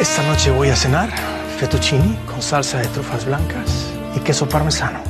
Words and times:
Esta 0.00 0.22
noche 0.22 0.52
voy 0.52 0.68
a 0.68 0.76
cenar 0.76 1.10
fettuccini 1.58 2.16
con 2.24 2.40
salsa 2.40 2.78
de 2.78 2.86
trufas 2.86 3.26
blancas 3.26 3.92
y 4.14 4.20
queso 4.20 4.48
parmesano. 4.48 5.02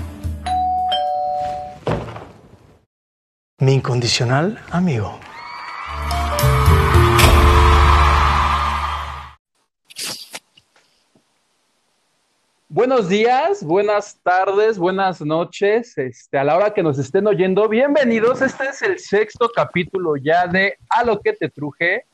Mi 3.58 3.74
incondicional 3.74 4.58
amigo. 4.70 5.20
Buenos 12.70 13.10
días, 13.10 13.62
buenas 13.62 14.18
tardes, 14.22 14.78
buenas 14.78 15.20
noches, 15.20 15.98
este, 15.98 16.38
a 16.38 16.44
la 16.44 16.56
hora 16.56 16.72
que 16.72 16.82
nos 16.82 16.98
estén 16.98 17.26
oyendo, 17.26 17.68
bienvenidos. 17.68 18.40
Este 18.40 18.70
es 18.70 18.80
el 18.80 18.98
sexto 18.98 19.50
capítulo 19.54 20.16
ya 20.16 20.46
de 20.46 20.78
A 20.88 21.04
lo 21.04 21.20
que 21.20 21.34
te 21.34 21.50
truje. 21.50 22.06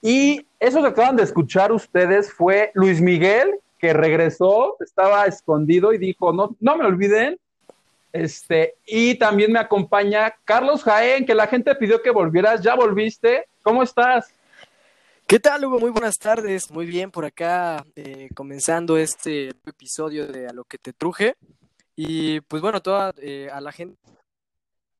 Y 0.00 0.46
eso 0.60 0.82
que 0.82 0.88
acaban 0.88 1.16
de 1.16 1.22
escuchar 1.22 1.72
ustedes 1.72 2.30
fue 2.32 2.70
Luis 2.74 3.00
Miguel, 3.00 3.58
que 3.78 3.94
regresó, 3.94 4.76
estaba 4.80 5.24
escondido 5.24 5.94
y 5.94 5.98
dijo, 5.98 6.34
no, 6.34 6.54
no 6.60 6.76
me 6.76 6.84
olviden. 6.84 7.38
Este, 8.12 8.74
y 8.86 9.14
también 9.14 9.52
me 9.52 9.58
acompaña 9.58 10.34
Carlos 10.44 10.82
Jaén, 10.82 11.24
que 11.24 11.34
la 11.34 11.46
gente 11.46 11.74
pidió 11.74 12.02
que 12.02 12.10
volvieras, 12.10 12.60
ya 12.60 12.74
volviste. 12.74 13.46
¿Cómo 13.62 13.82
estás? 13.82 14.34
¿Qué 15.26 15.40
tal, 15.40 15.64
Hugo? 15.64 15.78
Muy 15.78 15.90
buenas 15.90 16.18
tardes. 16.18 16.70
Muy 16.70 16.84
bien, 16.86 17.10
por 17.10 17.24
acá 17.24 17.86
eh, 17.96 18.28
comenzando 18.34 18.98
este 18.98 19.50
episodio 19.64 20.26
de 20.26 20.48
A 20.48 20.52
lo 20.52 20.64
que 20.64 20.76
te 20.76 20.92
truje. 20.92 21.36
Y 21.96 22.40
pues 22.42 22.60
bueno, 22.60 22.82
toda 22.82 23.14
eh, 23.16 23.48
a 23.50 23.60
la 23.60 23.72
gente, 23.72 23.96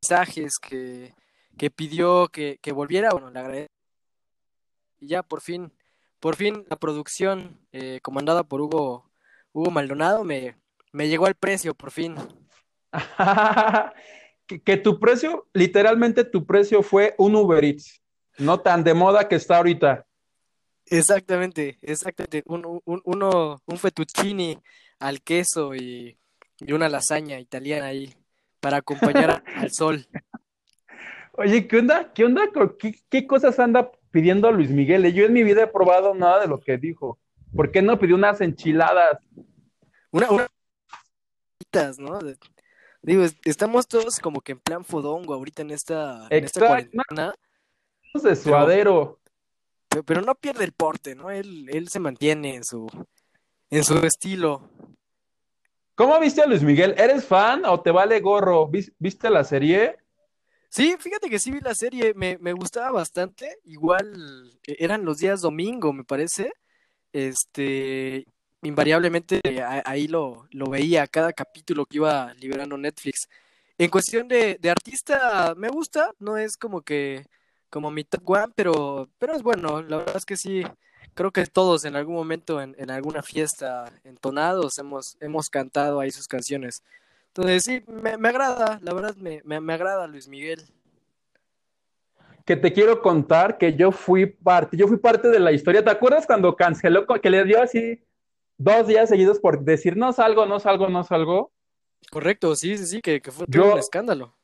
mensajes 0.00 0.58
que, 0.58 1.12
que 1.58 1.70
pidió 1.70 2.28
que, 2.28 2.58
que 2.62 2.72
volviera, 2.72 3.10
bueno, 3.10 3.30
le 3.30 3.40
agradezco. 3.40 3.79
Y 5.00 5.08
ya 5.08 5.22
por 5.22 5.40
fin, 5.40 5.72
por 6.20 6.36
fin 6.36 6.64
la 6.68 6.76
producción 6.76 7.58
eh, 7.72 8.00
comandada 8.02 8.44
por 8.44 8.60
Hugo, 8.60 9.10
Hugo 9.52 9.70
Maldonado 9.70 10.24
me, 10.24 10.56
me 10.92 11.08
llegó 11.08 11.26
al 11.26 11.34
precio, 11.34 11.74
por 11.74 11.90
fin. 11.90 12.14
que, 14.46 14.60
que 14.62 14.76
tu 14.76 15.00
precio, 15.00 15.48
literalmente 15.54 16.24
tu 16.24 16.46
precio 16.46 16.82
fue 16.82 17.14
un 17.18 17.34
Uber 17.34 17.64
Eats, 17.64 18.02
no 18.38 18.60
tan 18.60 18.84
de 18.84 18.94
moda 18.94 19.26
que 19.26 19.36
está 19.36 19.56
ahorita. 19.56 20.06
Exactamente, 20.86 21.78
exactamente. 21.82 22.42
Un, 22.46 22.80
un, 22.84 23.00
uno, 23.04 23.62
un 23.64 23.78
fettuccini 23.78 24.58
al 24.98 25.22
queso 25.22 25.74
y, 25.74 26.18
y 26.58 26.72
una 26.72 26.88
lasaña 26.88 27.38
italiana 27.38 27.86
ahí 27.86 28.12
para 28.60 28.78
acompañar 28.78 29.42
al 29.56 29.70
sol. 29.72 30.06
Oye, 31.32 31.66
¿qué 31.66 31.78
onda? 31.78 32.12
¿Qué 32.12 32.24
onda? 32.24 32.42
¿Qué, 32.78 33.00
qué 33.08 33.26
cosas 33.26 33.58
anda 33.58 33.90
pidiendo 34.10 34.50
Luis 34.52 34.70
Miguel? 34.70 35.12
Yo 35.12 35.24
en 35.24 35.32
mi 35.32 35.42
vida 35.42 35.64
he 35.64 35.66
probado 35.66 36.14
nada 36.14 36.40
de 36.40 36.46
lo 36.46 36.60
que 36.60 36.78
dijo. 36.78 37.18
¿Por 37.54 37.70
qué 37.70 37.82
no 37.82 37.98
pidió 37.98 38.14
unas 38.14 38.40
enchiladas? 38.40 39.18
Una, 40.10 40.30
una 40.30 40.46
¿no? 41.98 42.18
Digo, 43.02 43.24
estamos 43.44 43.86
todos 43.86 44.18
como 44.18 44.40
que 44.40 44.52
en 44.52 44.60
plan 44.60 44.84
fodongo 44.84 45.34
ahorita 45.34 45.62
en 45.62 45.70
esta, 45.70 46.26
en 46.28 46.44
esta 46.44 46.60
cuarentena. 46.66 47.34
de 48.22 48.36
suadero. 48.36 49.20
Pero, 49.88 50.02
pero, 50.04 50.20
no 50.20 50.34
pierde 50.34 50.64
el 50.64 50.72
porte, 50.72 51.14
¿no? 51.14 51.30
Él, 51.30 51.68
él 51.72 51.88
se 51.88 51.98
mantiene 51.98 52.54
en 52.54 52.64
su, 52.64 52.86
en 53.70 53.84
su 53.84 53.98
estilo. 53.98 54.68
¿Cómo 55.94 56.18
viste 56.20 56.42
a 56.42 56.46
Luis 56.46 56.62
Miguel? 56.62 56.94
¿Eres 56.96 57.26
fan 57.26 57.64
o 57.64 57.80
te 57.80 57.90
vale 57.90 58.20
gorro? 58.20 58.68
¿Viste 58.68 59.30
la 59.30 59.44
serie? 59.44 59.98
Sí, 60.70 60.96
fíjate 61.00 61.28
que 61.28 61.40
sí 61.40 61.50
vi 61.50 61.60
la 61.60 61.74
serie, 61.74 62.14
me, 62.14 62.38
me 62.38 62.52
gustaba 62.52 62.92
bastante. 62.92 63.58
Igual 63.64 64.52
eran 64.66 65.04
los 65.04 65.18
días 65.18 65.40
domingo, 65.40 65.92
me 65.92 66.04
parece. 66.04 66.52
Este, 67.12 68.26
invariablemente 68.62 69.40
ahí 69.84 70.08
lo, 70.08 70.46
lo 70.52 70.66
veía 70.70 71.06
cada 71.08 71.32
capítulo 71.32 71.86
que 71.86 71.98
iba 71.98 72.34
liberando 72.34 72.78
Netflix. 72.78 73.28
En 73.78 73.90
cuestión 73.90 74.28
de, 74.28 74.58
de 74.60 74.70
artista, 74.70 75.54
me 75.56 75.68
gusta, 75.70 76.12
no 76.20 76.38
es 76.38 76.56
como 76.56 76.82
que 76.82 77.26
como 77.70 77.90
mi 77.90 78.04
top 78.04 78.28
one, 78.30 78.52
pero, 78.56 79.08
pero 79.18 79.34
es 79.34 79.42
bueno, 79.42 79.82
la 79.82 79.98
verdad 79.98 80.16
es 80.18 80.24
que 80.26 80.36
sí, 80.36 80.62
creo 81.14 81.32
que 81.32 81.46
todos 81.46 81.84
en 81.84 81.96
algún 81.96 82.16
momento 82.16 82.60
en, 82.62 82.74
en 82.78 82.90
alguna 82.90 83.22
fiesta 83.22 83.92
entonados 84.04 84.78
hemos, 84.78 85.16
hemos 85.20 85.48
cantado 85.50 86.00
ahí 86.00 86.10
sus 86.10 86.28
canciones. 86.28 86.82
Entonces 87.34 87.62
sí, 87.62 87.82
me, 87.86 88.16
me 88.16 88.28
agrada, 88.28 88.80
la 88.82 88.92
verdad 88.92 89.14
me, 89.16 89.40
me, 89.44 89.60
me, 89.60 89.72
agrada 89.72 90.08
Luis 90.08 90.26
Miguel. 90.26 90.60
Que 92.44 92.56
te 92.56 92.72
quiero 92.72 93.00
contar 93.02 93.56
que 93.56 93.76
yo 93.76 93.92
fui 93.92 94.26
parte, 94.26 94.76
yo 94.76 94.88
fui 94.88 94.96
parte 94.96 95.28
de 95.28 95.38
la 95.38 95.52
historia. 95.52 95.84
¿Te 95.84 95.90
acuerdas 95.90 96.26
cuando 96.26 96.56
canceló, 96.56 97.06
que 97.06 97.30
le 97.30 97.44
dio 97.44 97.62
así 97.62 98.02
dos 98.58 98.88
días 98.88 99.08
seguidos 99.08 99.38
por 99.38 99.62
decir 99.62 99.96
no 99.96 100.12
salgo, 100.12 100.44
no 100.44 100.58
salgo, 100.58 100.88
no 100.88 101.04
salgo? 101.04 101.52
Correcto, 102.10 102.56
sí, 102.56 102.76
sí, 102.76 102.86
sí, 102.86 103.00
que, 103.00 103.20
que 103.20 103.30
fue 103.30 103.46
yo, 103.48 103.74
un 103.74 103.78
escándalo. 103.78 104.34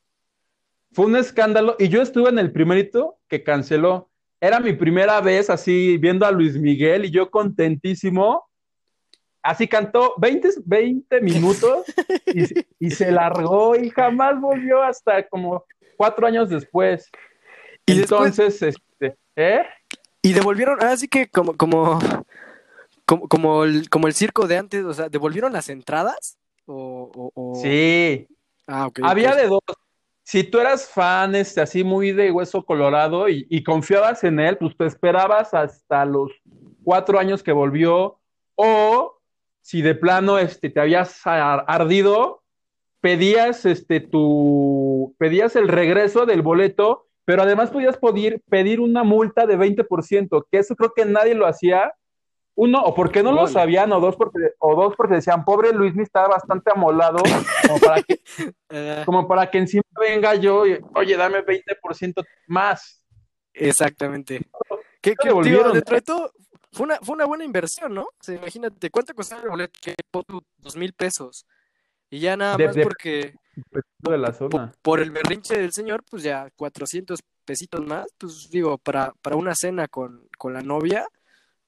Fue 0.93 1.07
un 1.07 1.17
escándalo 1.17 1.75
y 1.81 1.89
yo 1.89 2.03
estuve 2.03 2.29
en 2.29 2.39
el 2.39 2.53
primerito 2.53 3.19
que 3.27 3.43
canceló. 3.43 4.11
Era 4.41 4.61
mi 4.61 4.75
primera 4.75 5.21
vez 5.21 5.51
así 5.51 5.99
viendo 5.99 6.25
a 6.25 6.31
Luis 6.31 6.57
Miguel 6.57 7.05
y 7.07 7.11
yo 7.11 7.31
contentísimo 7.33 8.46
Así 9.47 9.69
cantó 9.69 10.15
20, 10.19 10.49
20 10.65 11.21
minutos 11.21 11.85
y, 12.27 12.65
y, 12.81 12.91
se 12.91 13.13
largó 13.13 13.77
y 13.77 13.91
jamás 13.91 14.41
volvió 14.41 14.83
hasta 14.83 15.27
como 15.29 15.65
cuatro 15.97 16.27
años 16.27 16.49
después. 16.49 17.09
Y 17.87 18.01
Entonces, 18.01 18.61
este, 18.61 19.17
¿eh? 19.37 19.63
Y 20.21 20.33
devolvieron, 20.33 20.83
así 20.83 21.07
que 21.07 21.29
como, 21.29 21.57
como, 21.57 22.01
como, 23.05 23.29
como, 23.29 23.65
el, 23.65 23.89
como 23.89 24.09
el 24.09 24.15
circo 24.15 24.49
de 24.49 24.59
antes, 24.59 24.85
o 24.85 24.93
sea, 24.93 25.09
¿devolvieron 25.09 25.53
las 25.53 25.69
entradas? 25.69 26.39
O, 26.65 27.13
o, 27.15 27.31
o... 27.35 27.55
Sí. 27.63 28.27
Ah, 28.67 28.89
okay, 28.89 29.05
Había 29.07 29.31
okay. 29.31 29.43
de 29.43 29.49
dos. 29.49 29.61
Si 30.25 30.43
tú 30.43 30.59
eras 30.59 30.89
fan, 30.89 31.37
este, 31.37 31.61
así 31.61 31.85
muy 31.85 32.11
de 32.11 32.33
hueso 32.33 32.65
colorado 32.65 33.29
y, 33.29 33.47
y 33.49 33.63
confiabas 33.63 34.25
en 34.25 34.41
él, 34.41 34.59
pues 34.59 34.77
te 34.77 34.87
esperabas 34.87 35.55
hasta 35.55 36.05
los 36.05 36.33
cuatro 36.83 37.21
años 37.21 37.45
que 37.45 37.53
volvió, 37.53 38.19
o 38.57 39.16
si 39.67 39.83
de 39.83 39.97
plano 39.97 40.39
este, 40.39 40.71
te 40.71 40.79
habías 40.79 41.23
ardido, 41.25 42.45
pedías, 43.01 43.67
este, 43.67 43.99
tu, 43.99 45.17
pedías 45.19 45.57
el 45.57 45.67
regreso 45.67 46.25
del 46.25 46.43
boleto, 46.43 47.09
pero 47.25 47.43
además 47.43 47.73
podías 47.73 47.97
pedir, 47.97 48.41
pedir 48.49 48.79
una 48.79 49.03
multa 49.03 49.45
de 49.45 49.59
20%, 49.59 50.47
que 50.49 50.59
eso 50.59 50.77
creo 50.77 50.93
que 50.95 51.05
nadie 51.05 51.35
lo 51.35 51.49
hacía. 51.49 51.93
Uno, 52.55 52.81
o 52.81 52.95
porque 52.95 53.25
no 53.25 53.33
lo 53.33 53.49
sabían, 53.49 53.91
o 53.93 53.99
dos, 53.99 54.15
porque, 54.15 54.39
o 54.61 54.77
dos, 54.77 54.95
porque 54.97 55.17
decían, 55.17 55.45
pobre 55.45 55.73
Luis, 55.73 55.97
me 55.97 56.05
estaba 56.05 56.29
bastante 56.29 56.71
amolado, 56.71 57.19
como 57.67 57.81
para 57.81 58.03
que, 58.05 58.21
como 59.05 59.27
para 59.27 59.51
que 59.51 59.59
encima 59.59 59.83
venga 60.01 60.37
yo 60.37 60.65
y, 60.65 60.79
oye, 60.95 61.17
dame 61.17 61.45
20% 61.45 62.25
más. 62.47 63.03
Exactamente. 63.53 64.47
¿Qué, 65.03 65.17
qué 65.17 65.33
volvieron? 65.33 65.73
Dentro 65.73 65.97
de 65.97 66.03
todo, 66.03 66.33
fue 66.77 66.85
una, 66.85 66.99
fue 67.01 67.15
una 67.15 67.25
buena 67.25 67.43
inversión, 67.43 67.95
¿no? 67.95 68.03
O 68.03 68.15
sea, 68.21 68.35
imagínate, 68.35 68.91
¿cuánto 68.91 69.15
costaba 69.15 69.43
el 69.43 69.49
boleto? 69.49 69.73
Que 69.81 69.95
dos 70.59 70.77
mil 70.77 70.93
pesos. 70.93 71.47
Y 72.11 72.21
ya 72.21 72.37
nada 72.37 72.59
más 72.59 72.75
de, 72.75 72.83
porque 72.83 73.35
de 73.99 74.19
la 74.19 74.35
zona. 74.35 74.51
Por, 74.51 74.73
por, 74.83 75.01
el 75.01 75.11
berrinche 75.11 75.59
del 75.59 75.73
señor, 75.73 76.05
pues 76.09 76.23
ya 76.23 76.51
400 76.55 77.19
pesitos 77.47 77.81
más, 77.81 78.07
pues 78.19 78.51
digo, 78.51 78.77
para, 78.77 79.15
para 79.23 79.37
una 79.37 79.55
cena 79.55 79.89
con, 79.89 80.29
con 80.37 80.53
la 80.53 80.61
novia, 80.61 81.09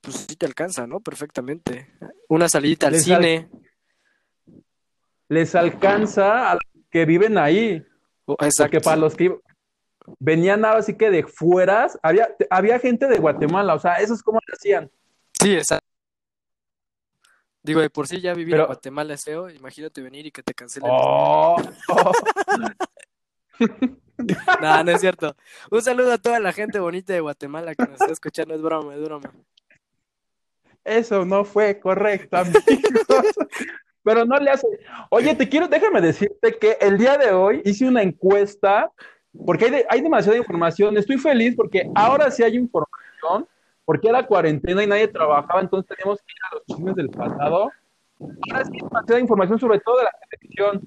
pues 0.03 0.27
sí 0.29 0.37
te 0.37 0.45
alcanza, 0.45 0.87
¿no? 0.87 1.01
Perfectamente. 1.01 1.91
Una 2.29 2.51
salidita 2.51 2.89
al 2.89 2.93
les 2.93 3.05
cine. 3.05 3.49
Al... 3.51 4.55
Les 5.29 5.55
alcanza 5.55 6.51
a 6.51 6.55
los 6.55 6.85
que 6.91 7.07
viven 7.07 7.39
ahí. 7.39 7.83
Exacto. 8.41 8.65
Porque 8.65 8.81
para 8.81 8.97
los 8.99 9.17
que 9.17 9.41
venían 10.19 10.67
así 10.67 10.95
que 10.99 11.11
de 11.11 11.23
fueras, 11.25 11.99
había, 12.03 12.29
había 12.51 12.79
gente 12.79 13.07
de 13.07 13.19
Guatemala, 13.19 13.75
o 13.75 13.79
sea, 13.79 13.95
eso 13.95 14.13
es 14.13 14.23
como 14.23 14.39
lo 14.47 14.55
hacían. 14.55 14.91
Sí, 15.41 15.55
exacto. 15.55 15.87
Digo, 17.63 17.81
de 17.81 17.91
por 17.91 18.09
sí 18.09 18.21
ya 18.21 18.35
vivir 18.35 18.55
Pero... 18.55 18.65
en 18.65 18.69
Guatemala 18.69 19.15
es 19.15 19.25
feo, 19.25 19.51
imagínate 19.51 20.01
venir 20.01 20.27
y 20.27 20.31
que 20.31 20.43
te 20.43 20.55
cancelen. 20.55 20.91
Oh, 20.93 21.57
oh. 21.89 22.13
no, 24.63 24.85
no 24.85 24.91
es 24.91 25.01
cierto. 25.01 25.37
Un 25.71 25.83
saludo 25.83 26.13
a 26.13 26.19
toda 26.19 26.41
la 26.41 26.53
gente 26.53 26.79
bonita 26.79 27.13
de 27.13 27.21
Guatemala 27.21 27.75
que 27.75 27.83
nos 27.85 28.01
está 28.01 28.13
escuchando, 28.13 28.55
es 28.55 28.63
broma, 28.63 28.95
es 28.95 29.03
broma. 29.03 29.31
Eso 30.85 31.25
no 31.25 31.45
fue 31.45 31.79
correcto, 31.79 32.39
amigos. 32.39 32.63
Pero 34.03 34.25
no 34.25 34.39
le 34.39 34.51
hace. 34.51 34.67
Oye, 35.11 35.35
te 35.35 35.49
quiero, 35.49 35.69
déjame 35.69 36.01
decirte 36.01 36.57
que 36.59 36.79
el 36.81 36.97
día 36.97 37.19
de 37.19 37.33
hoy 37.33 37.61
hice 37.65 37.87
una 37.87 38.03
encuesta 38.03 38.91
porque 39.45 39.67
hay, 39.67 39.71
de, 39.71 39.87
hay 39.91 40.01
demasiada 40.01 40.39
información. 40.39 40.97
Estoy 40.97 41.19
feliz 41.19 41.55
porque 41.55 41.91
ahora 41.95 42.31
sí 42.31 42.43
hay 42.43 42.57
información 42.57 43.47
porque 43.89 44.07
era 44.07 44.27
cuarentena 44.27 44.85
y 44.85 44.87
nadie 44.87 45.09
trabajaba, 45.09 45.63
entonces 45.63 45.97
teníamos 45.97 46.21
que 46.21 46.35
ir 46.35 46.43
a 46.45 46.55
los 46.57 46.67
chismes 46.67 46.95
del 46.95 47.09
pasado. 47.09 47.71
Ahora 48.21 48.65
sí 48.67 48.73
hay 48.75 48.81
demasiada 48.83 49.19
información 49.19 49.59
sobre 49.59 49.81
todo 49.81 49.97
de 49.97 50.05
la 50.05 50.13
televisión. 50.29 50.87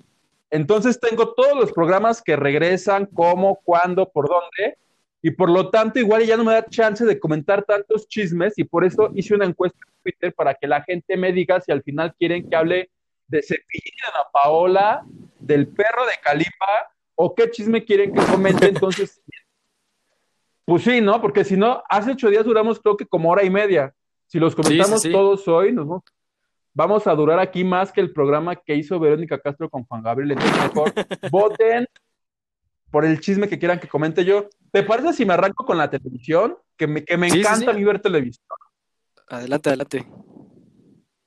Entonces 0.51 0.99
tengo 0.99 1.33
todos 1.33 1.59
los 1.59 1.71
programas 1.71 2.21
que 2.21 2.35
regresan, 2.35 3.07
cómo, 3.07 3.59
cuándo, 3.63 4.07
por 4.07 4.29
dónde. 4.29 4.77
y 5.23 5.31
por 5.31 5.49
lo 5.49 5.71
tanto 5.71 5.97
igual 5.97 6.23
ya 6.27 6.37
no 6.37 6.43
me 6.43 6.53
da 6.53 6.63
chance 6.67 7.03
de 7.03 7.19
comentar 7.19 7.63
tantos 7.63 8.07
chismes 8.07 8.53
y 8.59 8.65
por 8.65 8.85
eso 8.85 9.09
hice 9.15 9.33
una 9.33 9.45
encuesta 9.45 9.79
en 9.83 10.03
Twitter 10.03 10.35
para 10.35 10.53
que 10.53 10.67
la 10.67 10.83
gente 10.83 11.17
me 11.17 11.33
diga 11.33 11.59
si 11.59 11.71
al 11.71 11.81
final 11.81 12.13
quieren 12.19 12.47
que 12.47 12.55
hable 12.55 12.91
de 13.27 13.41
Cepillín 13.41 13.95
de 13.99 14.07
Ana 14.09 14.29
Paola, 14.31 15.03
del 15.39 15.67
perro 15.67 16.05
de 16.05 16.13
Calipa 16.21 16.91
o 17.15 17.33
qué 17.33 17.49
chisme 17.49 17.83
quieren 17.83 18.13
que 18.13 18.23
comente. 18.25 18.67
Entonces, 18.67 19.23
pues 20.71 20.85
sí, 20.85 21.01
¿no? 21.01 21.19
Porque 21.19 21.43
si 21.43 21.57
no, 21.57 21.83
hace 21.89 22.11
ocho 22.11 22.29
días 22.29 22.45
duramos 22.45 22.79
creo 22.79 22.95
que 22.95 23.05
como 23.05 23.29
hora 23.29 23.43
y 23.43 23.49
media. 23.49 23.93
Si 24.27 24.39
los 24.39 24.55
comentamos 24.55 25.01
Sí, 25.01 25.09
sí, 25.09 25.09
sí. 25.09 25.11
todos 25.11 25.45
hoy, 25.49 25.73
nos 25.73 26.01
vamos, 26.73 27.07
a 27.07 27.13
durar 27.13 27.39
aquí 27.39 27.65
más 27.65 27.91
que 27.91 27.99
el 27.99 28.13
programa 28.13 28.55
que 28.55 28.75
hizo 28.75 28.97
Verónica 28.97 29.37
Castro 29.37 29.69
con 29.69 29.83
Juan 29.83 30.01
Gabriel. 30.01 30.31
Entonces, 30.31 30.63
mejor 30.63 30.93
voten 31.29 31.87
por 32.89 33.03
el 33.03 33.19
chisme 33.19 33.49
que 33.49 33.59
quieran 33.59 33.81
que 33.81 33.89
comente 33.89 34.23
yo. 34.23 34.47
¿Te 34.71 34.81
parece 34.83 35.11
si 35.11 35.25
me 35.25 35.33
arranco 35.33 35.65
con 35.65 35.77
la 35.77 35.89
televisión? 35.89 36.57
Que 36.77 36.87
me, 36.87 37.03
que 37.03 37.17
me 37.17 37.27
encanta 37.27 37.71
a 37.71 37.73
mí 37.73 37.83
ver 37.83 37.99
televisión. 37.99 38.45
Adelante, 39.27 39.71
adelante. 39.71 40.07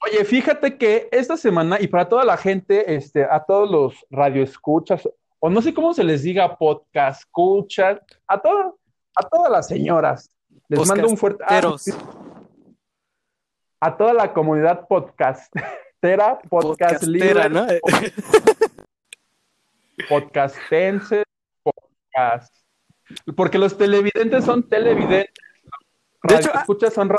Oye, 0.01 0.25
fíjate 0.25 0.79
que 0.79 1.07
esta 1.13 1.37
semana, 1.37 1.77
y 1.79 1.87
para 1.89 2.09
toda 2.09 2.25
la 2.25 2.39
gente, 2.39 2.95
este, 2.95 3.25
a 3.25 3.45
todos 3.47 3.71
los 3.71 4.07
radioescuchas, 4.09 5.07
o 5.39 5.51
no 5.51 5.61
sé 5.61 5.75
cómo 5.75 5.93
se 5.93 6.03
les 6.03 6.23
diga, 6.23 6.57
podcast 6.57 7.21
escuchas, 7.21 8.01
a 8.27 8.41
todas, 8.41 8.73
a 9.15 9.29
todas 9.29 9.51
las 9.51 9.69
señoras, 9.69 10.31
les 10.69 10.89
mando 10.89 11.09
un 11.09 11.17
fuerte 11.17 11.45
ah, 11.47 11.77
sí, 11.79 11.93
a 13.81 13.97
toda 13.97 14.15
la 14.15 14.33
comunidad 14.33 14.87
podcastera, 14.89 16.39
podcast 16.49 17.03
libre, 17.05 17.49
¿no? 17.51 17.67
podcastenses, 20.09 21.25
podcast. 21.63 22.55
Porque 23.37 23.59
los 23.59 23.77
televidentes 23.77 24.45
son 24.45 24.69
televidentes. 24.69 25.35
De 26.23 26.37
hecho, 26.37 26.51
ah- 26.55 26.61
escuchas 26.61 26.95
son 26.95 27.15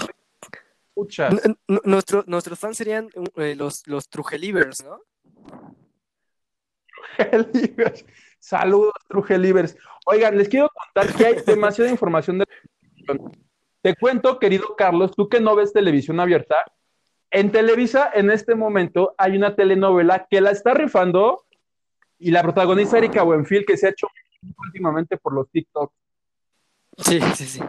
escuchas. 0.87 1.35
Nuestro- 1.67 2.23
nuestros 2.25 2.57
fans 2.57 2.77
serían 2.77 3.09
eh, 3.35 3.55
los, 3.55 3.85
los 3.87 4.09
Trugelivers, 4.09 4.83
¿no? 4.83 4.99
Trugelivers. 7.17 8.05
Saludos, 8.45 8.93
Trugelivers. 9.07 9.75
Oigan, 10.05 10.37
les 10.37 10.47
quiero 10.47 10.69
contar 10.69 11.15
que 11.15 11.25
hay 11.25 11.35
demasiada 11.43 11.89
información 11.89 12.37
de 12.37 12.45
televisión. 12.45 13.31
Te 13.81 13.95
cuento, 13.95 14.37
querido 14.37 14.75
Carlos, 14.77 15.13
tú 15.15 15.27
que 15.27 15.39
no 15.39 15.55
ves 15.55 15.73
televisión 15.73 16.19
abierta, 16.19 16.63
en 17.31 17.51
Televisa 17.51 18.11
en 18.13 18.29
este 18.29 18.53
momento 18.53 19.15
hay 19.17 19.35
una 19.35 19.55
telenovela 19.55 20.27
que 20.29 20.41
la 20.41 20.51
está 20.51 20.75
rifando 20.75 21.45
y 22.19 22.29
la 22.29 22.43
protagoniza 22.43 22.99
Erika 22.99 23.23
Buenfil, 23.23 23.65
que 23.65 23.77
se 23.77 23.87
ha 23.87 23.89
hecho 23.89 24.07
últimamente 24.67 25.17
por 25.17 25.33
los 25.33 25.49
TikTok. 25.49 25.91
Sí, 26.99 27.19
sí, 27.33 27.45
sí. 27.47 27.61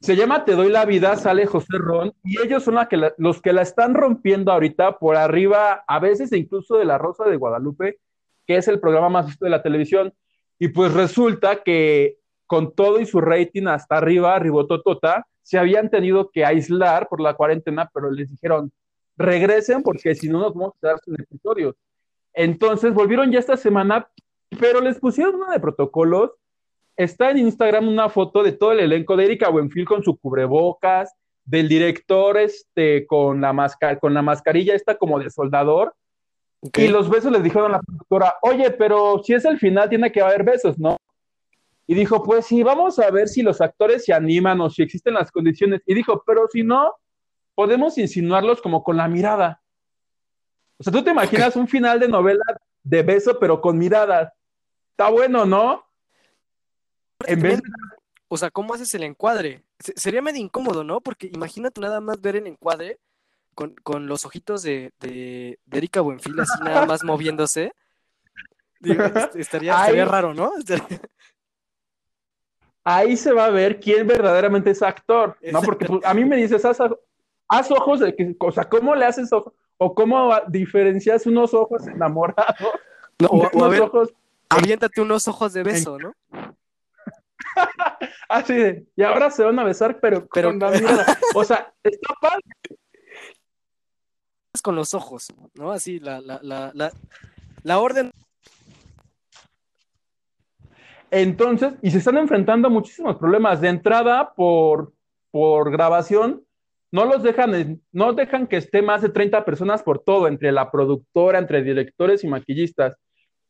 Se 0.00 0.16
llama 0.16 0.46
Te 0.46 0.52
doy 0.52 0.70
la 0.70 0.86
vida, 0.86 1.14
sale 1.16 1.44
José 1.44 1.76
Ron, 1.76 2.14
y 2.24 2.40
ellos 2.40 2.62
son 2.62 2.76
la 2.76 2.88
que 2.88 2.96
la- 2.96 3.12
los 3.18 3.42
que 3.42 3.52
la 3.52 3.60
están 3.60 3.92
rompiendo 3.92 4.50
ahorita 4.50 4.98
por 4.98 5.16
arriba, 5.16 5.84
a 5.86 5.98
veces 5.98 6.32
incluso 6.32 6.78
de 6.78 6.86
La 6.86 6.96
Rosa 6.96 7.24
de 7.24 7.36
Guadalupe, 7.36 7.98
que 8.46 8.56
es 8.56 8.68
el 8.68 8.80
programa 8.80 9.08
más 9.08 9.26
visto 9.26 9.44
de 9.44 9.50
la 9.50 9.62
televisión. 9.62 10.12
Y 10.58 10.68
pues 10.68 10.92
resulta 10.92 11.62
que 11.62 12.16
con 12.46 12.74
todo 12.74 13.00
y 13.00 13.06
su 13.06 13.20
rating 13.20 13.66
hasta 13.66 13.96
arriba, 13.96 14.38
ribototota, 14.38 15.26
se 15.42 15.58
habían 15.58 15.90
tenido 15.90 16.30
que 16.30 16.44
aislar 16.44 17.08
por 17.08 17.20
la 17.20 17.34
cuarentena, 17.34 17.90
pero 17.92 18.10
les 18.10 18.30
dijeron, 18.30 18.72
regresen 19.16 19.82
porque 19.82 20.14
si 20.14 20.28
no 20.28 20.40
nos 20.40 20.54
vamos 20.54 20.74
a 20.74 20.80
quedar 20.80 21.00
sin 21.04 21.14
episodios. 21.14 21.74
Entonces 22.34 22.94
volvieron 22.94 23.30
ya 23.32 23.38
esta 23.38 23.56
semana, 23.56 24.08
pero 24.60 24.80
les 24.80 24.98
pusieron 24.98 25.36
una 25.36 25.52
de 25.52 25.60
protocolos 25.60 26.32
está 26.96 27.30
en 27.30 27.38
Instagram 27.38 27.88
una 27.88 28.08
foto 28.08 28.42
de 28.42 28.52
todo 28.52 28.72
el 28.72 28.80
elenco 28.80 29.16
de 29.16 29.24
Erika 29.24 29.48
Buenfil 29.48 29.84
con 29.84 30.02
su 30.02 30.16
cubrebocas, 30.18 31.14
del 31.44 31.68
director 31.68 32.38
este, 32.38 33.06
con, 33.06 33.40
la 33.40 33.98
con 34.00 34.14
la 34.14 34.22
mascarilla 34.22 34.74
esta 34.74 34.96
como 34.96 35.18
de 35.18 35.30
soldador, 35.30 35.94
Y 36.76 36.88
los 36.88 37.10
besos 37.10 37.32
les 37.32 37.42
dijeron 37.42 37.70
a 37.72 37.76
la 37.76 37.82
productora, 37.82 38.36
oye, 38.42 38.70
pero 38.70 39.20
si 39.24 39.34
es 39.34 39.44
el 39.44 39.58
final 39.58 39.88
tiene 39.88 40.12
que 40.12 40.20
haber 40.20 40.44
besos, 40.44 40.78
¿no? 40.78 40.96
Y 41.88 41.94
dijo, 41.94 42.22
pues 42.22 42.46
sí, 42.46 42.62
vamos 42.62 42.98
a 43.00 43.10
ver 43.10 43.28
si 43.28 43.42
los 43.42 43.60
actores 43.60 44.04
se 44.04 44.12
animan 44.12 44.60
o 44.60 44.70
si 44.70 44.82
existen 44.82 45.14
las 45.14 45.32
condiciones. 45.32 45.82
Y 45.86 45.94
dijo, 45.94 46.22
pero 46.24 46.46
si 46.50 46.62
no, 46.62 46.94
podemos 47.56 47.98
insinuarlos 47.98 48.62
como 48.62 48.84
con 48.84 48.96
la 48.96 49.08
mirada. 49.08 49.60
O 50.78 50.84
sea, 50.84 50.92
tú 50.92 51.02
te 51.02 51.10
imaginas 51.10 51.56
un 51.56 51.66
final 51.66 51.98
de 51.98 52.08
novela 52.08 52.44
de 52.84 53.02
beso, 53.02 53.38
pero 53.40 53.60
con 53.60 53.76
miradas. 53.76 54.32
Está 54.92 55.10
bueno, 55.10 55.44
¿no? 55.44 55.84
En 57.26 57.40
vez 57.40 57.60
de 57.60 57.68
O 58.28 58.36
sea, 58.36 58.50
¿cómo 58.50 58.72
haces 58.74 58.94
el 58.94 59.02
encuadre? 59.02 59.62
Se- 59.80 59.94
sería 59.96 60.22
medio 60.22 60.40
incómodo, 60.40 60.84
¿no? 60.84 61.00
Porque 61.00 61.26
imagínate 61.32 61.80
nada 61.80 62.00
más 62.00 62.20
ver 62.20 62.36
el 62.36 62.46
encuadre 62.46 62.98
con, 63.54 63.74
con 63.82 64.06
los 64.06 64.24
ojitos 64.24 64.62
de, 64.62 64.92
de, 65.00 65.58
de 65.64 65.78
Erika 65.78 66.00
Buenfil 66.00 66.38
así 66.40 66.62
nada 66.62 66.86
más 66.86 67.02
moviéndose. 67.04 67.72
Digo, 68.80 69.04
estaría, 69.34 69.74
estaría 69.80 70.04
raro, 70.04 70.34
¿no? 70.34 70.52
Estaría- 70.58 71.00
ahí 72.84 73.16
se 73.16 73.32
va 73.32 73.44
a 73.46 73.50
ver 73.50 73.78
quién 73.80 74.06
verdaderamente 74.06 74.70
es 74.70 74.82
actor, 74.82 75.36
¿no? 75.52 75.62
Porque 75.62 75.86
pues, 75.86 76.04
a 76.04 76.14
mí 76.14 76.24
me 76.24 76.36
dices, 76.36 76.64
haz, 76.64 76.78
haz 77.48 77.70
ojos 77.70 78.00
de 78.00 78.14
que, 78.16 78.34
o 78.38 78.50
sea, 78.52 78.64
¿cómo 78.68 78.94
le 78.94 79.04
haces 79.04 79.32
ojos? 79.32 79.52
O 79.78 79.94
cómo 79.94 80.32
diferencias 80.48 81.26
unos 81.26 81.54
ojos 81.54 81.86
enamorados 81.86 82.56
No, 83.20 83.28
o, 83.28 83.64
a 83.64 83.68
ver, 83.68 83.82
ojos 83.82 84.12
aviéntate 84.48 85.00
unos 85.00 85.26
ojos 85.28 85.52
de 85.52 85.62
beso, 85.62 85.98
¿no? 85.98 86.12
así 88.28 88.54
de, 88.54 88.86
y 88.96 89.02
ahora 89.02 89.30
se 89.30 89.44
van 89.44 89.58
a 89.58 89.64
besar, 89.64 89.98
pero, 90.00 90.26
Pero- 90.32 90.48
con 90.50 90.58
la 90.58 90.70
mirada. 90.70 91.18
O 91.34 91.44
sea, 91.44 91.72
está 91.82 92.14
padre. 92.20 92.42
Con 94.60 94.76
los 94.76 94.92
ojos, 94.92 95.28
¿no? 95.54 95.72
Así, 95.72 95.98
la, 95.98 96.20
la, 96.20 96.38
la, 96.42 96.92
la, 97.62 97.78
orden. 97.78 98.10
Entonces, 101.10 101.72
y 101.80 101.90
se 101.90 101.98
están 101.98 102.18
enfrentando 102.18 102.68
a 102.68 102.70
muchísimos 102.70 103.16
problemas. 103.16 103.62
De 103.62 103.68
entrada, 103.68 104.34
por, 104.34 104.92
por 105.30 105.70
grabación, 105.70 106.44
no 106.90 107.06
los 107.06 107.22
dejan, 107.22 107.80
no 107.92 108.12
dejan 108.12 108.46
que 108.46 108.58
esté 108.58 108.82
más 108.82 109.00
de 109.00 109.08
30 109.08 109.42
personas 109.46 109.82
por 109.82 110.00
todo, 110.00 110.28
entre 110.28 110.52
la 110.52 110.70
productora, 110.70 111.38
entre 111.38 111.62
directores 111.62 112.22
y 112.22 112.28
maquillistas. 112.28 112.98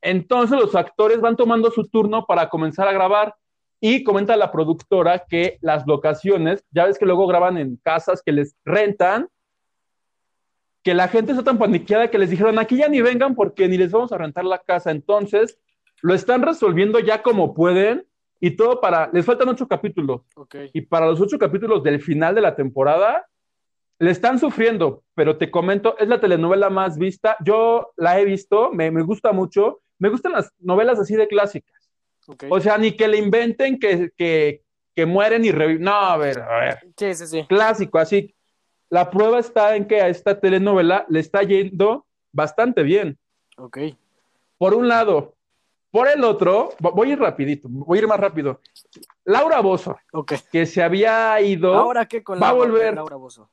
Entonces, 0.01 0.57
los 0.57 0.77
actores 0.77 1.21
van 1.21 1.37
tomando 1.37 1.73
su 1.73 1.89
turno 1.89 2.27
para 2.27 2.49
comenzar 2.49 2.87
a 2.87 2.93
grabar. 2.93 3.35
Y 3.81 4.05
comenta 4.05 4.37
la 4.37 4.53
productora 4.53 5.25
que 5.29 5.59
las 5.63 5.85
locaciones, 5.89 6.65
ya 6.71 6.87
ves 6.87 6.97
que 6.97 7.07
luego 7.07 7.27
graban 7.27 7.59
en 7.59 7.77
casas 7.83 8.23
que 8.25 8.31
les 8.31 8.55
rentan, 8.65 9.27
que 10.83 10.95
la 10.95 11.09
gente 11.09 11.33
está 11.33 11.45
tan 11.45 11.59
paniqueada 11.59 12.11
que 12.11 12.19
les 12.19 12.31
dijeron, 12.31 12.59
aquí 12.59 12.77
ya 12.77 12.89
ni 12.89 13.01
vengan 13.01 13.35
porque 13.35 13.69
ni 13.69 13.77
les 13.79 13.93
vamos 13.93 14.13
a 14.13 14.19
rentar 14.19 14.45
la 14.45 14.59
casa. 14.59 14.91
Entonces, 14.91 15.59
lo 16.03 16.15
están 16.15 16.43
resolviendo 16.43 16.99
ya 16.99 17.23
como 17.23 17.55
pueden 17.55 18.07
y 18.41 18.53
todo 18.57 18.81
para, 18.81 19.09
les 19.13 19.25
faltan 19.25 19.49
ocho 19.49 19.69
capítulos 19.69 20.23
Ok. 20.35 20.57
y 20.73 20.81
para 20.81 21.07
los 21.07 21.21
ocho 21.21 21.39
capítulos 21.39 21.83
del 21.85 22.01
final 22.03 22.35
de 22.35 22.41
la 22.41 22.57
temporada 22.57 23.27
le 24.01 24.11
están 24.11 24.41
sufriendo, 24.41 25.05
pero 25.15 25.37
te 25.37 25.49
comento, 25.49 25.97
es 25.97 26.09
la 26.09 26.19
telenovela 26.19 26.69
más 26.69 26.99
vista, 26.99 27.37
yo 27.45 27.93
la 27.97 28.19
he 28.19 28.25
visto, 28.25 28.73
me, 28.73 28.91
me 28.91 29.03
gusta 29.03 29.31
mucho, 29.31 29.81
me 30.01 30.09
gustan 30.09 30.33
las 30.33 30.51
novelas 30.59 30.99
así 30.99 31.15
de 31.15 31.29
clásicas, 31.29 31.89
ok. 32.27 32.45
o 32.51 32.59
sea, 32.59 32.79
ni 32.79 32.97
que 32.97 33.07
le 33.07 33.19
inventen 33.19 33.79
que, 33.79 34.11
que, 34.17 34.63
que 34.97 35.07
mueren 35.07 35.45
y 35.45 35.53
reviven, 35.53 35.83
no, 35.85 35.95
a 35.95 36.17
ver, 36.17 36.41
a 36.41 36.59
ver, 36.59 36.79
Sí, 36.97 37.15
sí, 37.15 37.27
sí. 37.29 37.47
clásico, 37.49 38.01
así, 38.01 38.35
la 38.93 39.09
prueba 39.11 39.39
está 39.39 39.75
en 39.75 39.87
que 39.87 40.03
a 40.03 40.09
esta 40.09 40.39
telenovela 40.39 41.07
le 41.09 41.19
está 41.21 41.43
yendo 41.43 42.05
bastante 42.31 42.83
bien, 42.83 43.17
Ok. 43.57 43.79
por 44.59 44.75
un 44.75 44.87
lado. 44.87 45.35
Por 45.91 46.09
el 46.09 46.23
otro, 46.25 46.73
vo- 46.79 46.93
voy 46.95 47.09
a 47.09 47.13
ir 47.15 47.19
rapidito, 47.19 47.69
voy 47.71 47.99
a 47.99 48.03
ir 48.03 48.07
más 48.09 48.21
rápido. 48.21 48.61
Laura 49.25 49.61
Bozo, 49.61 49.97
que 50.51 50.67
se 50.67 50.83
había 50.83 51.41
ido, 51.41 51.73
¿Ahora 51.75 52.05
qué 52.05 52.23
con 52.23 52.39
Va 52.41 52.51
a 52.51 52.53
Laura- 52.53 52.67
volver. 52.71 52.95
Laura 52.95 53.17
Bozzo? 53.17 53.49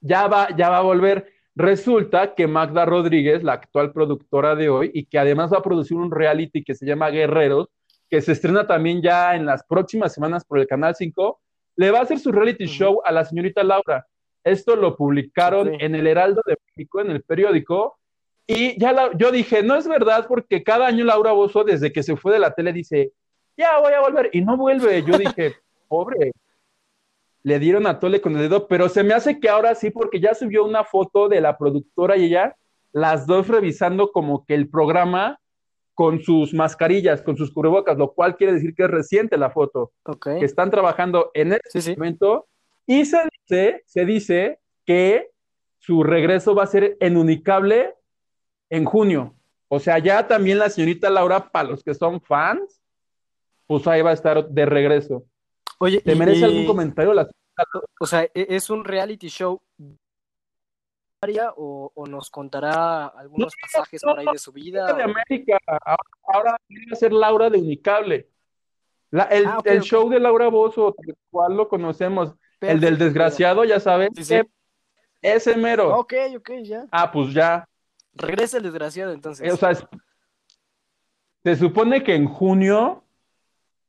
ya 0.00 0.26
va, 0.26 0.48
ya 0.56 0.70
va 0.70 0.78
a 0.78 0.82
volver. 0.82 1.32
Resulta 1.54 2.34
que 2.34 2.48
Magda 2.48 2.84
Rodríguez, 2.84 3.44
la 3.44 3.52
actual 3.52 3.92
productora 3.92 4.56
de 4.56 4.70
hoy, 4.70 4.90
y 4.92 5.04
que 5.04 5.20
además 5.20 5.52
va 5.52 5.58
a 5.58 5.62
producir 5.62 5.96
un 5.96 6.10
reality 6.10 6.64
que 6.64 6.74
se 6.74 6.84
llama 6.84 7.10
Guerreros, 7.10 7.68
que 8.08 8.20
se 8.20 8.32
estrena 8.32 8.66
también 8.66 9.02
ya 9.02 9.36
en 9.36 9.46
las 9.46 9.62
próximas 9.62 10.12
semanas 10.12 10.44
por 10.44 10.58
el 10.58 10.66
Canal 10.66 10.96
5, 10.96 11.40
le 11.76 11.90
va 11.92 12.00
a 12.00 12.02
hacer 12.02 12.18
su 12.18 12.32
reality 12.32 12.66
show 12.66 13.00
a 13.04 13.12
la 13.12 13.24
señorita 13.24 13.62
Laura. 13.62 14.04
Esto 14.44 14.76
lo 14.76 14.96
publicaron 14.96 15.80
en 15.80 15.94
el 15.94 16.06
Heraldo 16.06 16.42
de 16.46 16.56
México, 16.66 17.00
en 17.00 17.10
el 17.10 17.22
periódico, 17.22 17.98
y 18.46 18.78
ya 18.80 18.92
la- 18.92 19.10
yo 19.16 19.30
dije, 19.30 19.62
no 19.62 19.76
es 19.76 19.86
verdad, 19.86 20.26
porque 20.26 20.62
cada 20.62 20.86
año 20.86 21.04
Laura 21.04 21.32
Bozo, 21.32 21.62
desde 21.62 21.92
que 21.92 22.02
se 22.02 22.16
fue 22.16 22.32
de 22.32 22.38
la 22.38 22.54
tele, 22.54 22.72
dice, 22.72 23.12
ya 23.56 23.78
voy 23.78 23.92
a 23.92 24.00
volver, 24.00 24.30
y 24.32 24.40
no 24.40 24.56
vuelve. 24.56 25.02
Yo 25.04 25.18
dije, 25.18 25.54
pobre, 25.88 26.32
le 27.42 27.58
dieron 27.58 27.86
a 27.86 27.98
tole 28.00 28.20
con 28.20 28.34
el 28.36 28.42
dedo, 28.42 28.66
pero 28.66 28.88
se 28.88 29.02
me 29.02 29.14
hace 29.14 29.38
que 29.38 29.48
ahora 29.48 29.74
sí, 29.74 29.90
porque 29.90 30.20
ya 30.20 30.34
subió 30.34 30.64
una 30.64 30.84
foto 30.84 31.28
de 31.28 31.40
la 31.40 31.56
productora 31.56 32.16
y 32.16 32.24
ella, 32.24 32.56
las 32.92 33.26
dos 33.26 33.48
revisando 33.48 34.10
como 34.10 34.44
que 34.44 34.54
el 34.54 34.68
programa, 34.68 35.38
con 35.94 36.22
sus 36.22 36.54
mascarillas, 36.54 37.20
con 37.20 37.36
sus 37.36 37.52
cubrebocas, 37.52 37.98
lo 37.98 38.12
cual 38.12 38.36
quiere 38.36 38.54
decir 38.54 38.74
que 38.74 38.84
es 38.84 38.90
reciente 38.90 39.36
la 39.36 39.50
foto, 39.50 39.92
que 40.38 40.46
están 40.46 40.70
trabajando 40.70 41.30
en 41.34 41.52
este 41.52 41.82
sí. 41.82 41.94
momento 41.94 42.46
y 42.90 43.04
se 43.04 43.18
dice, 43.46 43.82
se 43.86 44.04
dice 44.04 44.58
que 44.84 45.30
su 45.78 46.02
regreso 46.02 46.56
va 46.56 46.64
a 46.64 46.66
ser 46.66 46.96
en 46.98 47.16
Unicable 47.16 47.94
en 48.68 48.84
junio. 48.84 49.36
O 49.68 49.78
sea, 49.78 49.98
ya 50.00 50.26
también 50.26 50.58
la 50.58 50.68
señorita 50.70 51.08
Laura, 51.08 51.50
para 51.52 51.68
los 51.68 51.84
que 51.84 51.94
son 51.94 52.20
fans, 52.20 52.82
pues 53.68 53.86
ahí 53.86 54.02
va 54.02 54.10
a 54.10 54.14
estar 54.14 54.48
de 54.48 54.66
regreso. 54.66 55.22
Oye, 55.78 56.00
¿Te 56.00 56.16
merece 56.16 56.40
y- 56.40 56.44
algún 56.44 56.66
comentario? 56.66 57.14
La- 57.14 57.28
O 58.00 58.06
sea, 58.06 58.24
¿e- 58.24 58.30
¿es 58.34 58.68
un 58.70 58.84
reality 58.84 59.28
show 59.28 59.60
o, 61.56 61.92
o 61.94 62.06
nos 62.06 62.30
contará 62.30 63.06
algunos 63.06 63.52
pasajes 63.60 64.00
por 64.02 64.18
ahí 64.18 64.26
de 64.32 64.38
su 64.38 64.52
vida? 64.52 64.86
de 64.92 65.02
o- 65.02 65.04
América, 65.04 65.58
ahora, 65.66 65.96
ahora 66.24 66.56
viene 66.68 66.86
a 66.92 66.96
ser 66.96 67.12
Laura 67.12 67.50
de 67.50 67.58
Unicable. 67.58 68.28
La- 69.10 69.24
el 69.24 69.46
Ah, 69.46 69.58
el 69.64 69.82
show 69.82 70.08
de 70.08 70.18
Laura 70.18 70.48
Bozo, 70.48 70.94
tal 70.94 71.14
cual 71.30 71.56
lo 71.56 71.68
conocemos, 71.68 72.34
el 72.60 72.80
del 72.80 72.98
desgraciado, 72.98 73.64
ya 73.64 73.80
saben, 73.80 74.14
Sí, 74.14 74.24
sí. 74.24 74.34
que 74.34 74.46
ese 75.22 75.56
mero. 75.56 75.96
Ok, 75.98 76.14
ok, 76.36 76.50
ya. 76.62 76.86
Ah, 76.90 77.10
pues 77.10 77.32
ya. 77.32 77.66
Regresa 78.14 78.56
el 78.58 78.64
desgraciado 78.64 79.12
entonces. 79.12 79.46
Eh, 79.46 79.52
O 79.52 79.56
sea, 79.56 79.70
es- 79.70 79.86
se 81.42 81.56
supone 81.56 82.02
que 82.02 82.14
en 82.14 82.26
junio, 82.26 83.02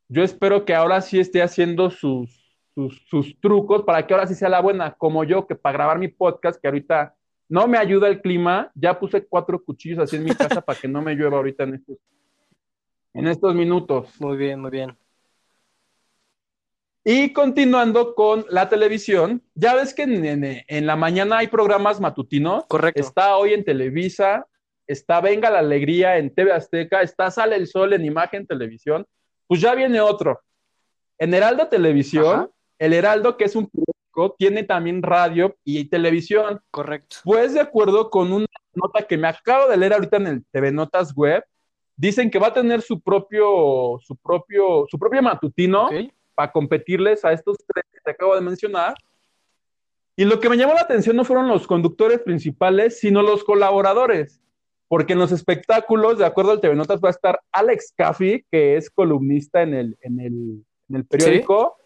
yo 0.08 0.22
espero 0.22 0.64
que 0.64 0.74
ahora 0.74 1.00
sí 1.00 1.18
esté 1.20 1.42
haciendo 1.42 1.90
sus, 1.90 2.30
sus, 2.74 3.02
sus 3.08 3.38
trucos 3.40 3.82
para 3.82 4.06
que 4.06 4.14
ahora 4.14 4.26
sí 4.26 4.34
sea 4.34 4.48
la 4.48 4.60
buena, 4.60 4.92
como 4.94 5.24
yo, 5.24 5.46
que 5.46 5.54
para 5.54 5.74
grabar 5.74 5.98
mi 5.98 6.08
podcast, 6.08 6.60
que 6.60 6.68
ahorita 6.68 7.14
no 7.48 7.66
me 7.66 7.76
ayuda 7.76 8.08
el 8.08 8.22
clima, 8.22 8.70
ya 8.74 8.98
puse 8.98 9.26
cuatro 9.26 9.62
cuchillos 9.62 9.98
así 9.98 10.16
en 10.16 10.24
mi 10.24 10.34
casa 10.34 10.60
para 10.64 10.78
que 10.80 10.88
no 10.88 11.02
me 11.02 11.14
llueva 11.14 11.36
ahorita 11.36 11.64
en 11.64 11.74
estos, 11.74 11.98
en 13.12 13.26
estos 13.26 13.54
minutos. 13.54 14.18
Muy 14.20 14.38
bien, 14.38 14.60
muy 14.60 14.70
bien. 14.70 14.96
Y 17.04 17.32
continuando 17.32 18.14
con 18.14 18.44
la 18.48 18.68
televisión, 18.68 19.42
ya 19.54 19.74
ves 19.74 19.92
que 19.92 20.02
en, 20.04 20.24
en- 20.24 20.62
en 20.66 20.86
la 20.86 20.94
mañana 20.96 21.38
hay 21.38 21.48
programas 21.48 22.00
matutinos. 22.00 22.64
Correcto. 22.68 23.00
Está 23.00 23.36
hoy 23.36 23.54
en 23.54 23.64
Televisa, 23.64 24.46
está 24.86 25.20
Venga 25.20 25.50
la 25.50 25.58
Alegría 25.58 26.18
en 26.18 26.32
TV 26.32 26.52
Azteca, 26.52 27.02
está 27.02 27.30
Sale 27.30 27.56
el 27.56 27.66
Sol 27.66 27.92
en 27.92 28.04
Imagen 28.04 28.46
Televisión. 28.46 29.04
Pues 29.48 29.60
ya 29.60 29.74
viene 29.74 30.00
otro. 30.00 30.40
En 31.18 31.34
Heraldo 31.34 31.66
Televisión, 31.68 32.34
Ajá. 32.40 32.50
el 32.78 32.92
Heraldo, 32.92 33.36
que 33.36 33.44
es 33.44 33.56
un 33.56 33.66
periódico, 33.68 34.36
tiene 34.38 34.62
también 34.62 35.02
radio 35.02 35.56
y 35.64 35.86
televisión. 35.86 36.60
Correcto. 36.70 37.16
Pues 37.24 37.54
de 37.54 37.60
acuerdo 37.60 38.10
con 38.10 38.32
una 38.32 38.46
nota 38.74 39.02
que 39.06 39.16
me 39.18 39.26
acabo 39.28 39.68
de 39.68 39.76
leer 39.76 39.92
ahorita 39.94 40.18
en 40.18 40.26
el 40.28 40.44
TV 40.52 40.70
Notas 40.70 41.12
web, 41.14 41.44
dicen 41.96 42.30
que 42.30 42.38
va 42.38 42.48
a 42.48 42.52
tener 42.52 42.80
su 42.80 43.00
propio, 43.00 43.98
su 44.02 44.16
propio, 44.16 44.86
su 44.88 44.98
propio 44.98 45.20
matutino. 45.22 45.90
Para 46.42 46.50
competirles 46.50 47.24
a 47.24 47.32
estos 47.32 47.56
tres 47.72 47.84
que 47.92 48.00
te 48.04 48.10
acabo 48.10 48.34
de 48.34 48.40
mencionar. 48.40 48.94
Y 50.16 50.24
lo 50.24 50.40
que 50.40 50.48
me 50.50 50.56
llamó 50.56 50.74
la 50.74 50.80
atención 50.80 51.14
no 51.14 51.24
fueron 51.24 51.46
los 51.46 51.68
conductores 51.68 52.18
principales, 52.18 52.98
sino 52.98 53.22
los 53.22 53.44
colaboradores. 53.44 54.40
Porque 54.88 55.12
en 55.12 55.20
los 55.20 55.30
espectáculos, 55.30 56.18
de 56.18 56.26
acuerdo 56.26 56.50
al 56.50 56.60
TV 56.60 56.74
Notas, 56.74 57.00
va 57.00 57.08
a 57.08 57.12
estar 57.12 57.40
Alex 57.52 57.94
Caffey, 57.96 58.44
que 58.50 58.76
es 58.76 58.90
columnista 58.90 59.62
en 59.62 59.72
el, 59.74 59.96
en 60.00 60.18
el, 60.18 60.64
en 60.88 60.96
el 60.96 61.04
periódico, 61.04 61.76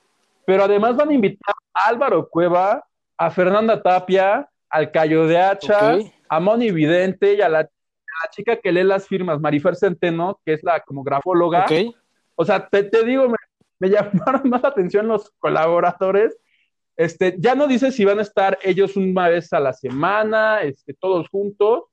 pero 0.47 0.65
además 0.65 0.97
van 0.97 1.11
a 1.11 1.15
invitar 1.15 1.55
a 1.75 1.89
Álvaro 1.89 2.27
Cueva, 2.31 2.83
a 3.19 3.31
Fernanda 3.31 3.83
Tapia, 3.83 4.49
al 4.71 4.91
Cayo 4.91 5.27
de 5.27 5.39
Hacha, 5.39 5.97
Ok. 5.97 6.07
a 6.31 6.41
Moni 6.41 6.71
Vidente 6.71 7.35
y 7.35 7.43
a 7.43 7.49
la, 7.51 7.59
a 7.59 7.63
la 7.63 8.31
chica 8.31 8.57
que 8.57 8.73
lee 8.73 8.85
las 8.85 9.07
firmas, 9.07 9.39
Marifer 9.39 9.77
Centeno, 9.77 10.41
que 10.47 10.55
es 10.55 10.65
la 10.65 10.81
como 10.81 11.05
grafóloga. 11.05 11.67
Ok. 11.67 11.95
O 12.39 12.45
sea, 12.45 12.69
te, 12.69 12.83
te 12.83 13.03
digo, 13.03 13.29
me, 13.79 13.89
llamaron 13.89 14.43
más 14.51 14.63
la 14.63 14.69
atención 14.69 15.09
los 15.09 15.31
colaboradores. 15.39 16.37
Este, 16.97 17.37
ya 17.39 17.55
no 17.55 17.67
dice 17.67 17.93
si 17.93 18.05
van 18.05 18.19
a 18.19 18.23
estar 18.23 18.59
ellos 18.63 18.97
una 18.97 19.29
vez 19.29 19.53
a 19.53 19.61
la 19.61 19.73
semana, 19.73 20.63
este, 20.63 20.95
todos 20.95 21.29
juntos, 21.29 21.85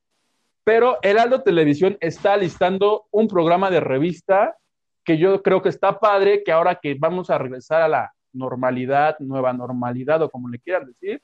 pero 0.64 0.98
Heraldo 1.02 1.44
Televisión 1.44 1.98
está 2.00 2.38
listando 2.38 3.06
un 3.12 3.28
programa 3.28 3.70
de 3.70 3.82
revista 3.82 4.56
que 5.04 5.18
yo 5.18 5.44
creo 5.44 5.62
que 5.62 5.68
está 5.68 6.00
padre, 6.00 6.44
que 6.44 6.54
ahora 6.54 6.80
que 6.82 6.96
vamos 6.98 7.30
a 7.30 7.38
regresar 7.38 7.82
a 7.82 7.90
la 7.90 8.14
normalidad, 8.32 9.18
nueva 9.20 9.52
normalidad 9.52 10.22
o 10.22 10.30
como 10.30 10.48
le 10.48 10.60
quieran 10.60 10.88
decir, 10.88 11.22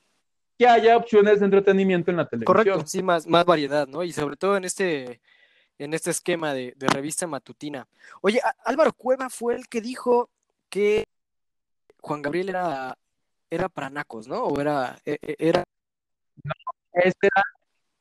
que 0.57 0.67
haya 0.67 0.97
opciones 0.97 1.39
de 1.39 1.45
entretenimiento 1.45 2.11
en 2.11 2.17
la 2.17 2.27
televisión. 2.27 2.53
Correcto, 2.53 2.85
sí, 2.85 3.01
más, 3.01 3.25
más 3.25 3.45
variedad, 3.45 3.87
¿no? 3.87 4.03
Y 4.03 4.11
sobre 4.11 4.35
todo 4.35 4.57
en 4.57 4.65
este, 4.65 5.21
en 5.77 5.93
este 5.93 6.11
esquema 6.11 6.53
de, 6.53 6.73
de 6.75 6.87
revista 6.87 7.25
matutina. 7.25 7.87
Oye, 8.21 8.41
Álvaro 8.65 8.91
Cueva 8.91 9.29
fue 9.29 9.55
el 9.55 9.69
que 9.69 9.79
dijo 9.79 10.29
que 10.69 11.03
Juan 12.01 12.21
Gabriel 12.21 12.49
era, 12.49 12.97
era 13.49 13.69
para 13.69 13.89
nacos, 13.89 14.27
¿no? 14.27 14.43
O 14.43 14.59
era, 14.61 14.97
e- 15.05 15.17
e- 15.21 15.35
era 15.39 15.63
Ese 16.93 17.17
era, 17.21 17.43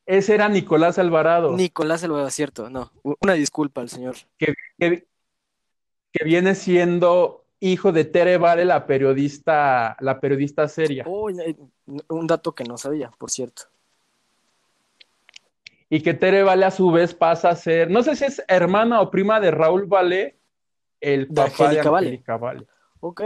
ese 0.05 0.35
era 0.35 0.49
Nicolás 0.49 0.97
Alvarado. 0.99 1.55
Nicolás 1.55 2.03
Alvarado, 2.03 2.29
cierto, 2.29 2.69
no. 2.69 2.91
Una 3.21 3.33
disculpa 3.33 3.81
al 3.81 3.89
señor. 3.89 4.15
que, 4.37 4.53
que- 4.77 5.05
que 6.11 6.25
viene 6.25 6.55
siendo 6.55 7.45
hijo 7.59 7.91
de 7.91 8.03
Tere 8.05 8.37
Vale, 8.37 8.65
la 8.65 8.87
periodista, 8.87 9.95
la 9.99 10.19
periodista 10.19 10.67
seria, 10.67 11.03
Oh, 11.05 11.29
eh, 11.29 11.55
un 12.07 12.25
dato 12.25 12.55
que 12.55 12.63
no 12.63 12.77
sabía, 12.77 13.11
por 13.17 13.29
cierto. 13.29 13.63
y 15.91 16.01
que 16.01 16.13
Tere 16.13 16.41
Vale 16.43 16.65
a 16.65 16.71
su 16.71 16.91
vez 16.91 17.13
pasa 17.13 17.49
a 17.49 17.55
ser, 17.55 17.89
no 17.91 18.01
sé 18.03 18.15
si 18.15 18.25
es 18.25 18.43
hermana 18.47 19.01
o 19.01 19.11
prima 19.11 19.39
de 19.39 19.51
Raúl 19.51 19.85
Vale, 19.85 20.38
el 21.01 21.27
De 21.27 21.33
papá 21.33 21.45
Angélica 21.65 21.89
de. 21.91 21.97
Angélica 21.97 22.37
Vale. 22.37 22.67
Ok. 22.99 23.21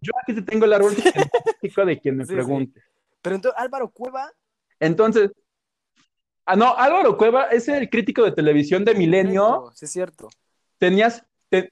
Yo 0.00 0.12
aquí 0.22 0.34
te 0.34 0.42
tengo 0.42 0.64
el 0.64 0.72
árbol 0.72 0.94
genealógico 0.96 1.84
de 1.86 2.00
quien 2.00 2.16
me 2.16 2.24
Sí, 2.24 2.30
sí. 2.30 2.34
pregunte. 2.36 2.80
Pero 3.22 3.36
entonces, 3.36 3.60
Álvaro 3.60 3.90
Cueva. 3.90 4.30
Entonces, 4.80 5.30
ah, 6.46 6.56
no, 6.56 6.74
Álvaro 6.76 7.16
Cueva 7.16 7.44
es 7.46 7.66
el 7.68 7.90
crítico 7.90 8.22
de 8.24 8.32
televisión 8.32 8.84
de 8.84 8.94
Milenio, 8.94 9.70
Sí, 9.74 9.84
es 9.86 9.90
cierto. 9.92 10.28
tenías, 10.78 11.24
te- 11.48 11.70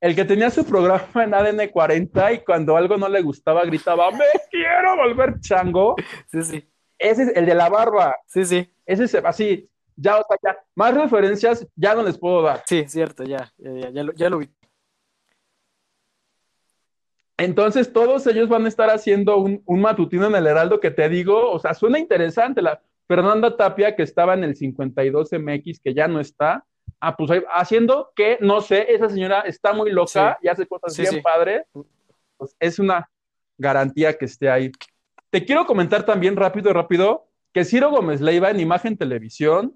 el 0.00 0.16
que 0.16 0.24
tenía 0.24 0.50
su 0.50 0.64
programa 0.64 1.06
en 1.22 1.34
ADN 1.34 1.68
40 1.70 2.32
y 2.32 2.42
cuando 2.42 2.76
algo 2.76 2.96
no 2.96 3.08
le 3.08 3.20
gustaba 3.22 3.64
gritaba, 3.64 4.10
me 4.10 4.24
quiero 4.50 4.96
volver 4.96 5.38
chango. 5.40 5.94
Sí, 6.32 6.42
sí. 6.42 6.68
Ese 6.98 7.24
es 7.24 7.36
el 7.36 7.46
de 7.46 7.54
la 7.54 7.68
barba. 7.68 8.16
Sí, 8.26 8.44
sí. 8.44 8.72
Ese 8.86 9.04
es 9.04 9.14
así. 9.16 9.68
Ya, 9.96 10.18
o 10.18 10.24
sea, 10.26 10.36
ya. 10.42 10.58
Más 10.74 10.94
referencias 10.94 11.66
ya 11.76 11.94
no 11.94 12.02
les 12.02 12.18
puedo 12.18 12.42
dar. 12.42 12.62
Sí, 12.66 12.84
cierto, 12.88 13.24
ya. 13.24 13.52
Ya, 13.58 13.72
ya, 13.72 13.90
ya 13.90 14.02
lo, 14.02 14.12
ya 14.14 14.30
lo 14.30 14.38
vi. 14.38 14.50
Entonces, 17.38 17.92
todos 17.92 18.26
ellos 18.26 18.48
van 18.48 18.66
a 18.66 18.68
estar 18.68 18.90
haciendo 18.90 19.38
un, 19.38 19.62
un 19.66 19.80
matutino 19.80 20.26
en 20.26 20.34
el 20.34 20.46
Heraldo 20.46 20.80
que 20.80 20.90
te 20.90 21.08
digo, 21.08 21.50
o 21.50 21.58
sea, 21.58 21.74
suena 21.74 21.98
interesante. 21.98 22.62
La 22.62 22.80
Fernanda 23.08 23.56
Tapia, 23.56 23.96
que 23.96 24.02
estaba 24.02 24.34
en 24.34 24.44
el 24.44 24.54
52MX, 24.56 25.80
que 25.82 25.94
ya 25.94 26.06
no 26.08 26.20
está. 26.20 26.64
Ah, 27.00 27.16
pues 27.16 27.30
ahí, 27.30 27.42
haciendo 27.52 28.12
que, 28.14 28.38
no 28.40 28.60
sé, 28.60 28.92
esa 28.94 29.08
señora 29.08 29.40
está 29.40 29.72
muy 29.72 29.90
loca 29.90 30.38
y 30.40 30.48
hace 30.48 30.66
cosas 30.66 30.94
Sí, 30.94 31.02
bien 31.02 31.14
sí. 31.14 31.20
padres. 31.20 31.62
Pues 32.36 32.54
es 32.60 32.78
una 32.78 33.10
garantía 33.58 34.16
que 34.16 34.26
esté 34.26 34.48
ahí. 34.48 34.70
Te 35.30 35.44
quiero 35.44 35.66
comentar 35.66 36.04
también 36.04 36.36
rápido, 36.36 36.72
rápido, 36.72 37.26
que 37.52 37.64
Ciro 37.64 37.90
Gómez 37.90 38.20
Leiva 38.20 38.50
en 38.50 38.60
Imagen 38.60 38.96
Televisión, 38.96 39.74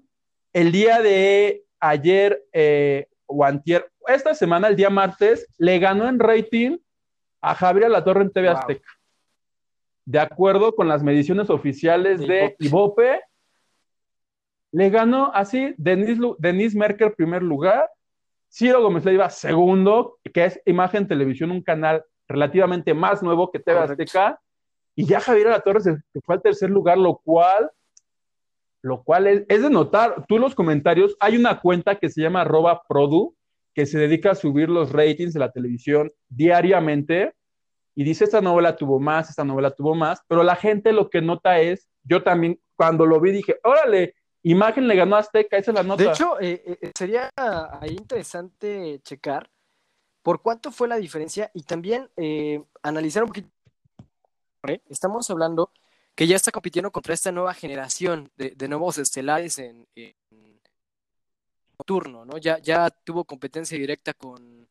el 0.53 0.71
día 0.71 1.01
de 1.01 1.63
ayer 1.79 2.43
eh, 2.53 3.07
o 3.25 3.43
antier, 3.43 3.89
esta 4.07 4.33
semana, 4.33 4.67
el 4.67 4.75
día 4.75 4.89
martes, 4.89 5.47
le 5.57 5.79
ganó 5.79 6.07
en 6.07 6.19
rating 6.19 6.77
a 7.41 7.53
Javier 7.55 7.85
Alatorre 7.85 8.21
en 8.21 8.31
TV 8.31 8.47
Wow. 8.49 8.57
Azteca. 8.57 8.89
De 10.05 10.19
acuerdo 10.19 10.73
con 10.73 10.87
las 10.87 11.03
mediciones 11.03 11.49
oficiales 11.49 12.19
De 12.19 12.55
Ibope, 12.59 13.19
le 14.71 14.89
ganó 14.89 15.31
así 15.33 15.73
Denise, 15.77 16.21
Denise 16.39 16.77
Merker 16.77 17.13
primer 17.13 17.43
lugar, 17.43 17.89
Ciro 18.49 18.81
Gómez 18.81 19.03
Leiva 19.03 19.29
segundo, 19.29 20.17
que 20.33 20.45
es 20.45 20.61
Imagen 20.65 21.07
Televisión, 21.07 21.51
un 21.51 21.61
canal 21.61 22.05
relativamente 22.27 22.93
más 22.93 23.21
nuevo 23.21 23.51
que 23.51 23.59
TV. 23.59 23.79
Azteca, 23.79 24.39
y 24.95 25.05
ya 25.05 25.19
Javier 25.19 25.47
Alatorre 25.47 25.81
se 25.81 25.97
se 26.11 26.21
fue 26.21 26.35
al 26.35 26.41
tercer 26.41 26.69
lugar, 26.69 26.97
lo 26.97 27.17
cual, 27.17 27.69
lo 28.87 29.03
cual 29.03 29.27
es, 29.27 29.43
es 29.47 29.61
de 29.61 29.69
notar, 29.69 30.25
tú 30.27 30.39
los 30.39 30.55
comentarios, 30.55 31.15
hay 31.19 31.37
una 31.37 31.59
cuenta 31.59 31.95
que 31.95 32.09
se 32.09 32.21
llama 32.21 32.47
produ, 32.87 33.35
que 33.73 33.85
se 33.85 33.99
dedica 33.99 34.31
a 34.31 34.35
subir 34.35 34.69
los 34.69 34.91
ratings 34.91 35.33
de 35.33 35.39
la 35.39 35.51
televisión 35.51 36.11
diariamente, 36.29 37.33
y 37.93 38.03
dice, 38.03 38.25
esta 38.25 38.41
novela 38.41 38.75
tuvo 38.75 38.99
más, 38.99 39.29
esta 39.29 39.43
novela 39.43 39.71
tuvo 39.71 39.95
más, 39.95 40.21
pero 40.27 40.43
la 40.43 40.55
gente 40.55 40.93
lo 40.93 41.09
que 41.09 41.21
nota 41.21 41.59
es, 41.59 41.89
yo 42.03 42.23
también 42.23 42.59
cuando 42.75 43.05
lo 43.05 43.19
vi 43.19 43.31
dije, 43.31 43.59
órale, 43.63 44.13
Imagen 44.43 44.87
le 44.87 44.95
ganó 44.95 45.15
Azteca, 45.15 45.57
esa 45.57 45.71
es 45.71 45.75
la 45.75 45.83
nota. 45.83 46.03
De 46.03 46.09
hecho, 46.09 46.39
eh, 46.39 46.61
eh, 46.65 46.91
sería 46.95 47.29
interesante 47.89 49.01
checar 49.03 49.49
por 50.21 50.41
cuánto 50.41 50.71
fue 50.71 50.87
la 50.87 50.97
diferencia 50.97 51.49
y 51.53 51.63
también 51.63 52.07
eh, 52.15 52.63
analizar 52.83 53.23
un 53.23 53.29
poquito. 53.29 53.49
Estamos 54.89 55.29
hablando 55.29 55.71
que 56.17 56.25
ya 56.25 56.35
está 56.35 56.51
compitiendo 56.51 56.91
contra 56.91 57.13
esta 57.13 57.31
nueva 57.31 57.53
generación 57.53 58.31
de, 58.35 58.49
de 58.49 58.67
nuevos 58.67 58.97
estelares 58.97 59.59
en, 59.59 59.87
en- 59.95 60.15
nocturno, 61.77 62.25
¿no? 62.25 62.39
Ya, 62.39 62.57
ya 62.57 62.89
tuvo 62.89 63.23
competencia 63.23 63.77
directa 63.77 64.15
con, 64.15 64.67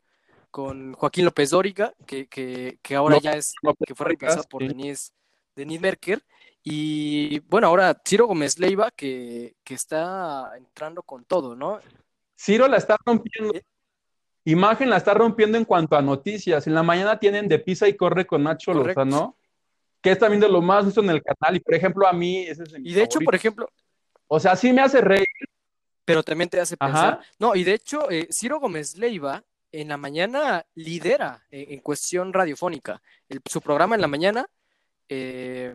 con 0.50 0.92
Joaquín 0.94 1.24
López 1.24 1.50
Dóriga, 1.50 1.94
que, 2.04 2.26
que, 2.26 2.80
que 2.82 2.96
ahora 2.96 3.18
ya 3.18 3.34
es, 3.34 3.54
que 3.86 3.94
fue 3.94 4.06
reemplazado 4.06 4.42
por 4.48 4.66
Denise, 4.66 5.12
Denise 5.54 5.80
Merker. 5.80 6.20
Y 6.64 7.38
bueno, 7.48 7.68
ahora 7.68 7.96
Ciro 8.04 8.26
Gómez 8.26 8.58
Leiva, 8.58 8.90
que, 8.90 9.54
que 9.62 9.74
está 9.74 10.50
entrando 10.56 11.04
con 11.04 11.24
todo, 11.24 11.54
¿no? 11.54 11.78
Ciro 12.36 12.66
la 12.66 12.78
está 12.78 12.96
rompiendo. 13.06 13.54
Eh. 13.54 13.62
Imagen 14.46 14.90
la 14.90 14.96
está 14.96 15.14
rompiendo 15.14 15.56
en 15.58 15.64
cuanto 15.64 15.96
a 15.96 16.02
noticias. 16.02 16.66
En 16.66 16.74
la 16.74 16.82
mañana 16.82 17.20
tienen 17.20 17.46
de 17.46 17.60
pisa 17.60 17.86
y 17.86 17.96
corre 17.96 18.26
con 18.26 18.42
Nacho 18.42 18.72
Correcto. 18.72 19.04
Lozano, 19.04 19.36
que 20.06 20.12
es 20.12 20.18
también 20.20 20.40
de 20.40 20.48
lo 20.48 20.62
más 20.62 20.84
visto 20.84 21.00
en 21.00 21.10
el 21.10 21.20
canal. 21.20 21.56
Y 21.56 21.60
por 21.60 21.74
ejemplo, 21.74 22.06
a 22.06 22.12
mí, 22.12 22.46
ese 22.46 22.62
es 22.62 22.74
Y 22.78 22.92
de 22.94 23.02
hecho, 23.02 23.18
por 23.18 23.34
ejemplo, 23.34 23.68
O 24.28 24.38
sea, 24.38 24.54
sí 24.54 24.72
me 24.72 24.82
hace 24.82 25.00
reír. 25.00 25.26
pero 26.04 26.22
también 26.22 26.48
te 26.48 26.60
hace 26.60 26.76
Ajá. 26.78 26.92
pensar. 26.92 27.20
No, 27.40 27.56
y 27.56 27.64
de 27.64 27.74
hecho, 27.74 28.08
eh, 28.08 28.28
Ciro 28.30 28.60
Gómez 28.60 28.96
Leiva 28.96 29.42
en 29.72 29.88
la 29.88 29.96
mañana 29.96 30.64
lidera 30.76 31.44
eh, 31.50 31.66
en 31.70 31.80
cuestión 31.80 32.32
radiofónica. 32.32 33.02
El- 33.28 33.40
su 33.50 33.60
programa 33.60 33.96
en 33.96 34.00
la 34.00 34.06
mañana 34.06 34.46
eh, 35.08 35.74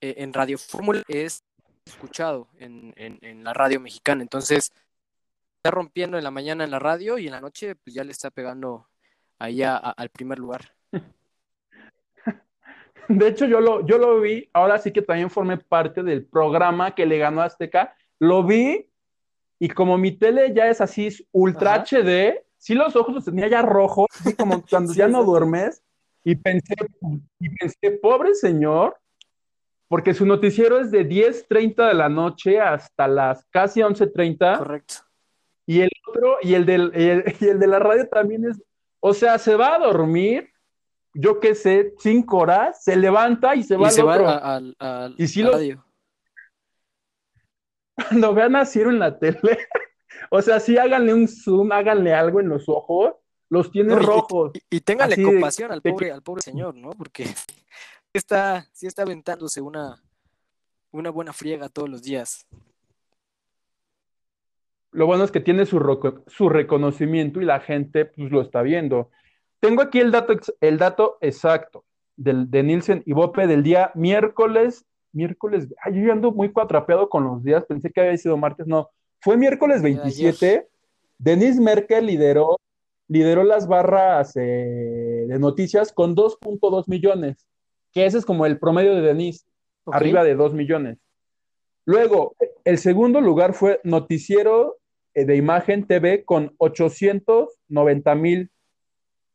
eh, 0.00 0.14
en 0.18 0.32
Radio 0.32 0.56
Fórmula 0.56 1.02
es 1.06 1.42
escuchado 1.84 2.48
en, 2.58 2.94
en- 2.96 3.18
en 3.20 3.44
la 3.44 3.52
radio 3.52 3.78
mexicana. 3.78 4.22
Entonces, 4.22 4.72
está 5.56 5.70
rompiendo 5.70 6.16
en 6.16 6.24
la 6.24 6.30
mañana 6.30 6.64
en 6.64 6.70
la 6.70 6.78
radio 6.78 7.18
y 7.18 7.26
en 7.26 7.32
la 7.32 7.40
noche 7.42 7.76
pues, 7.76 7.92
ya 7.94 8.04
le 8.04 8.12
está 8.12 8.30
pegando 8.30 8.88
ahí 9.38 9.62
a- 9.62 9.76
a- 9.76 9.90
al 9.90 10.08
primer 10.08 10.38
lugar. 10.38 10.75
De 13.20 13.28
hecho, 13.28 13.46
yo 13.46 13.60
lo, 13.60 13.86
yo 13.86 13.98
lo 13.98 14.20
vi, 14.20 14.48
ahora 14.52 14.78
sí 14.78 14.92
que 14.92 15.02
también 15.02 15.30
formé 15.30 15.58
parte 15.58 16.02
del 16.02 16.24
programa 16.24 16.94
que 16.94 17.06
le 17.06 17.18
ganó 17.18 17.42
Azteca. 17.42 17.94
Lo 18.18 18.42
vi 18.42 18.88
y 19.58 19.68
como 19.68 19.96
mi 19.98 20.12
tele 20.12 20.52
ya 20.54 20.68
es 20.68 20.80
así 20.80 21.08
ultra 21.32 21.74
Ajá. 21.74 21.84
HD, 21.84 22.44
sí 22.58 22.74
los 22.74 22.94
ojos 22.96 23.14
los 23.14 23.24
tenía 23.24 23.48
ya 23.48 23.62
rojos, 23.62 24.06
así 24.20 24.34
como 24.34 24.62
cuando 24.70 24.92
Sí, 24.92 24.98
ya 24.98 25.08
no 25.08 25.24
duermes. 25.24 25.82
Y 26.24 26.34
pensé, 26.34 26.74
y 27.38 27.48
pensé, 27.50 27.92
pobre 28.02 28.34
señor, 28.34 28.98
porque 29.88 30.12
su 30.12 30.26
noticiero 30.26 30.80
es 30.80 30.90
de 30.90 31.08
10.30 31.08 31.88
de 31.88 31.94
la 31.94 32.08
noche 32.08 32.60
hasta 32.60 33.06
las 33.06 33.44
casi 33.46 33.80
11.30. 33.80 34.58
Correcto. 34.58 34.94
Y 35.66 35.80
el 35.80 35.90
otro, 36.08 36.38
y 36.42 36.54
el, 36.54 36.66
del, 36.66 36.92
y 36.94 37.04
el, 37.04 37.34
y 37.40 37.44
el 37.46 37.58
de 37.60 37.66
la 37.66 37.78
radio 37.78 38.08
también 38.08 38.44
es, 38.44 38.60
o 39.00 39.14
sea, 39.14 39.38
se 39.38 39.54
va 39.54 39.76
a 39.76 39.78
dormir, 39.78 40.50
yo 41.18 41.40
qué 41.40 41.54
sé, 41.54 41.94
cinco 41.98 42.38
horas, 42.38 42.82
se 42.84 42.96
levanta 42.96 43.54
y 43.54 43.62
se 43.62 43.76
va 43.76 43.84
Y 43.84 43.86
al 43.86 43.92
se 43.92 44.02
otro. 44.02 44.28
al- 44.28 44.76
al- 44.78 45.14
Y 45.18 45.40
a 45.40 45.44
lo- 45.44 45.52
radio. 45.52 45.84
Cuando 47.94 48.34
vean 48.34 48.56
a 48.56 48.64
Ciro 48.66 48.90
en 48.90 48.98
la 48.98 49.18
tele, 49.18 49.40
o 50.30 50.42
sea, 50.42 50.60
sí 50.60 50.76
háganle 50.76 51.14
un 51.14 51.26
zoom, 51.28 51.72
háganle 51.72 52.12
algo 52.14 52.40
en 52.40 52.48
los 52.48 52.68
ojos, 52.68 53.14
los 53.48 53.70
tiene 53.70 53.94
No, 53.94 54.00
rojos. 54.00 54.52
Y, 54.70 54.76
y 54.76 54.80
téngale 54.80 55.14
Así 55.14 55.22
de- 55.22 55.28
compasión 55.32 55.72
al 55.72 55.80
de 55.80 55.90
pobre, 55.90 56.12
al 56.12 56.22
pobre 56.22 56.42
señor, 56.42 56.74
¿no? 56.74 56.90
Porque 56.90 57.24
está, 58.12 58.66
sí 58.72 58.86
está 58.86 59.02
aventándose 59.02 59.60
una, 59.62 60.02
una 60.90 61.10
buena 61.10 61.32
friega 61.32 61.68
todos 61.68 61.88
los 61.88 62.02
días. 62.02 62.46
Lo 64.92 65.06
bueno 65.06 65.24
es 65.24 65.30
que 65.30 65.40
tiene 65.40 65.66
su, 65.66 65.78
su 66.26 66.48
reconocimiento 66.48 67.40
y 67.40 67.44
la 67.44 67.60
gente 67.60 68.04
pues 68.06 68.30
lo 68.30 68.40
está 68.40 68.62
viendo. 68.62 69.10
Tengo 69.66 69.82
aquí 69.82 69.98
el 69.98 70.12
dato, 70.12 70.34
el 70.60 70.78
dato 70.78 71.18
exacto 71.20 71.84
del, 72.16 72.48
de 72.48 72.62
Nielsen 72.62 73.02
y 73.04 73.12
Bope 73.12 73.48
del 73.48 73.64
día 73.64 73.90
miércoles, 73.96 74.86
miércoles, 75.10 75.66
ay, 75.82 75.94
yo 75.94 76.06
ya 76.06 76.12
ando 76.12 76.30
muy 76.30 76.52
cuatrapeado 76.52 77.08
con 77.08 77.24
los 77.24 77.42
días, 77.42 77.64
pensé 77.64 77.90
que 77.90 78.00
había 78.00 78.16
sido 78.16 78.36
martes, 78.36 78.68
no, 78.68 78.90
fue 79.20 79.36
miércoles 79.36 79.78
El 79.78 79.94
día 79.94 79.96
de 79.96 80.02
27, 80.02 80.68
Denise 81.18 81.60
Merkel 81.60 82.06
lideró, 82.06 82.60
lideró 83.08 83.42
las 83.42 83.66
barras 83.66 84.36
eh, 84.36 85.24
de 85.26 85.38
noticias 85.40 85.92
con 85.92 86.14
2.2 86.14 86.84
millones, 86.86 87.44
que 87.92 88.06
ese 88.06 88.18
es 88.18 88.24
como 88.24 88.46
el 88.46 88.60
promedio 88.60 88.94
de 88.94 89.00
Denise, 89.00 89.46
arriba 89.86 90.22
de 90.22 90.36
2 90.36 90.54
millones. 90.54 90.98
Luego, 91.84 92.36
el 92.64 92.78
segundo 92.78 93.20
lugar 93.20 93.52
fue 93.52 93.80
Noticiero 93.82 94.76
eh, 95.14 95.24
de 95.24 95.34
Imagen 95.34 95.88
TV 95.88 96.24
con 96.24 96.54
890 96.58 98.14
mil. 98.14 98.50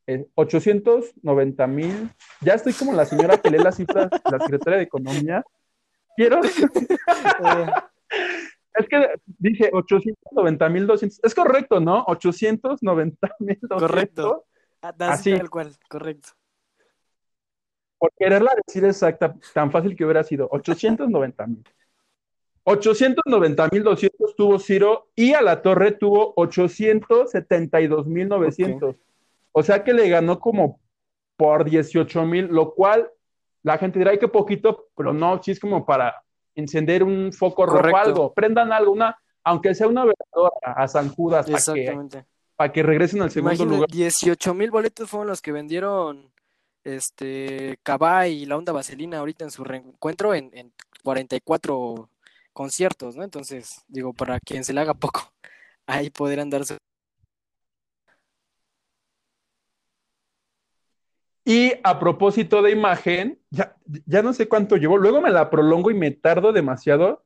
Eh, 0.07 0.25
890 0.35 1.67
mil. 1.67 2.09
Ya 2.41 2.53
estoy 2.53 2.73
como 2.73 2.93
la 2.93 3.05
señora 3.05 3.37
que 3.37 3.49
lee 3.49 3.59
las 3.59 3.75
cifras, 3.75 4.09
la 4.29 4.39
secretaria 4.39 4.77
de 4.77 4.83
Economía. 4.83 5.43
Quiero. 6.15 6.41
Eh, 7.43 7.65
Es 8.73 8.87
que 8.87 9.09
dije 9.25 9.69
890 9.73 10.69
mil 10.69 10.87
200. 10.87 11.19
Es 11.23 11.35
correcto, 11.35 11.79
¿no? 11.79 12.03
890 12.07 13.35
mil 13.39 13.59
200. 13.61 13.79
Correcto. 13.79 14.45
ah, 14.81 14.93
así 14.99 15.31
Así. 15.31 15.37
tal 15.37 15.49
cual, 15.49 15.75
correcto. 15.89 16.29
Por 17.97 18.11
quererla 18.17 18.51
decir 18.65 18.83
exacta, 18.85 19.35
tan 19.53 19.71
fácil 19.71 19.95
que 19.95 20.03
hubiera 20.05 20.23
sido 20.23 20.47
890 20.51 21.47
mil. 21.47 21.63
890 22.63 23.69
mil 23.71 23.83
200 23.83 24.35
tuvo 24.35 24.59
Ciro 24.59 25.09
y 25.15 25.33
a 25.33 25.41
la 25.41 25.61
torre 25.61 25.91
tuvo 25.91 26.33
872 26.35 28.07
mil 28.07 28.27
900. 28.27 28.95
O 29.51 29.63
sea 29.63 29.83
que 29.83 29.93
le 29.93 30.09
ganó 30.09 30.39
como 30.39 30.79
por 31.35 31.65
18 31.65 32.25
mil, 32.25 32.45
lo 32.47 32.73
cual 32.73 33.09
la 33.63 33.77
gente 33.77 33.99
dirá, 33.99 34.11
ay, 34.11 34.19
qué 34.19 34.27
poquito, 34.27 34.87
pero 34.95 35.13
no, 35.13 35.41
sí 35.41 35.51
es 35.51 35.59
como 35.59 35.85
para 35.85 36.23
encender 36.55 37.03
un 37.03 37.31
foco 37.31 37.65
rojo, 37.65 37.95
algo, 37.97 38.33
prendan 38.33 38.71
algo, 38.71 38.91
una, 38.91 39.17
aunque 39.43 39.73
sea 39.73 39.87
una 39.87 40.05
veladora 40.05 40.73
a 40.75 40.87
San 40.87 41.09
Judas, 41.09 41.45
para 41.45 41.57
que, 41.73 41.81
Exactamente. 41.81 42.25
para 42.55 42.71
que 42.71 42.83
regresen 42.83 43.21
al 43.21 43.31
segundo 43.31 43.65
lugar. 43.65 43.89
18 43.89 44.53
mil 44.53 44.71
boletos 44.71 45.09
fueron 45.09 45.27
los 45.27 45.41
que 45.41 45.51
vendieron 45.51 46.31
este 46.83 47.77
Cabay 47.83 48.43
y 48.43 48.45
la 48.45 48.57
Onda 48.57 48.73
Vaselina 48.73 49.19
ahorita 49.19 49.45
en 49.45 49.51
su 49.51 49.63
reencuentro 49.63 50.33
en, 50.33 50.49
en 50.53 50.73
44 51.03 52.09
conciertos, 52.53 53.15
¿no? 53.15 53.23
Entonces, 53.23 53.83
digo, 53.87 54.13
para 54.13 54.39
quien 54.39 54.63
se 54.63 54.73
le 54.73 54.81
haga 54.81 54.93
poco, 54.93 55.31
ahí 55.85 56.09
podrán 56.09 56.49
darse. 56.49 56.77
Y 61.51 61.73
a 61.83 61.99
propósito 61.99 62.61
de 62.61 62.71
imagen, 62.71 63.37
ya, 63.49 63.75
ya 64.05 64.21
no 64.21 64.31
sé 64.31 64.47
cuánto 64.47 64.77
llevo, 64.77 64.97
luego 64.97 65.19
me 65.19 65.29
la 65.29 65.49
prolongo 65.49 65.91
y 65.91 65.93
me 65.93 66.11
tardo 66.11 66.53
demasiado. 66.53 67.25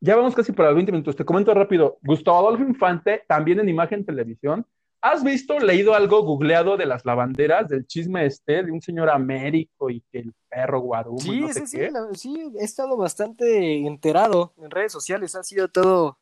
Ya 0.00 0.16
vamos 0.16 0.34
casi 0.34 0.52
para 0.52 0.70
los 0.70 0.76
20 0.76 0.90
minutos. 0.90 1.16
Te 1.16 1.26
comento 1.26 1.52
rápido. 1.52 1.98
Gustavo 2.02 2.38
Adolfo 2.38 2.64
Infante, 2.64 3.24
también 3.28 3.60
en 3.60 3.68
imagen 3.68 4.06
televisión. 4.06 4.66
¿Has 5.02 5.22
visto, 5.22 5.58
leído 5.58 5.94
algo 5.94 6.22
googleado 6.22 6.78
de 6.78 6.86
las 6.86 7.04
lavanderas, 7.04 7.68
del 7.68 7.86
chisme 7.86 8.24
este, 8.24 8.62
de 8.62 8.72
un 8.72 8.80
señor 8.80 9.10
Américo 9.10 9.90
y 9.90 10.00
que 10.10 10.20
el 10.20 10.32
perro 10.48 10.80
Guarumo 10.80 11.18
Sí, 11.18 11.40
no 11.40 11.48
sé 11.48 11.66
sí, 11.66 11.66
sí, 11.66 11.90
la- 11.90 12.14
sí, 12.14 12.52
he 12.58 12.64
estado 12.64 12.96
bastante 12.96 13.86
enterado 13.86 14.54
en 14.62 14.70
redes 14.70 14.92
sociales, 14.92 15.34
ha 15.34 15.42
sido 15.42 15.68
todo, 15.68 16.18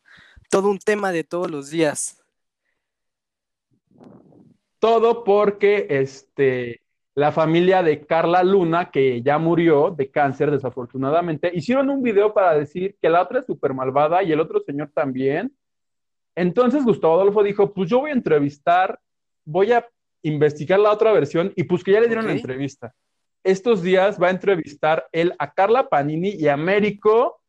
todo 0.51 0.69
un 0.69 0.81
tema 0.81 1.13
de 1.13 1.23
todos 1.23 1.49
los 1.49 1.71
días. 1.71 2.21
Todo 4.81 5.23
porque 5.23 5.87
este, 5.91 6.80
la 7.15 7.33
familia 7.33 7.83
de 7.83 8.07
Carla 8.07 8.43
Luna, 8.43 8.91
que 8.91 9.23
ya 9.23 9.39
murió 9.39 9.91
de 9.91 10.11
cáncer 10.11 10.51
desafortunadamente, 10.51 11.51
hicieron 11.53 11.91
un 11.91 12.03
video 12.03 12.33
para 12.33 12.55
decir 12.55 12.97
que 13.01 13.09
la 13.09 13.23
otra 13.23 13.41
es 13.41 13.47
súper 13.47 13.75
malvada 13.75 14.23
y 14.23 14.33
el 14.33 14.41
otro 14.41 14.61
señor 14.61 14.91
también. 14.95 15.53
Entonces 16.37 16.85
Gustavo 16.85 17.15
Adolfo 17.15 17.43
dijo, 17.43 17.73
pues 17.75 17.91
yo 17.91 18.01
voy 18.01 18.11
a 18.11 18.15
entrevistar, 18.15 18.99
voy 19.45 19.73
a 19.73 19.87
investigar 20.23 20.79
la 20.79 20.93
otra 20.93 21.13
versión 21.13 21.53
y 21.57 21.65
pues 21.65 21.83
que 21.83 21.93
ya 21.93 22.01
le 22.01 22.07
dieron 22.07 22.27
la 22.27 22.33
entrevista. 22.33 22.95
Estos 23.43 23.83
días 23.83 24.21
va 24.23 24.29
a 24.29 24.31
entrevistar 24.31 25.07
él 25.13 25.35
a 25.39 25.53
Carla 25.53 25.89
Panini 25.89 26.31
y 26.31 26.49
a 26.49 26.55
Américo 26.55 27.41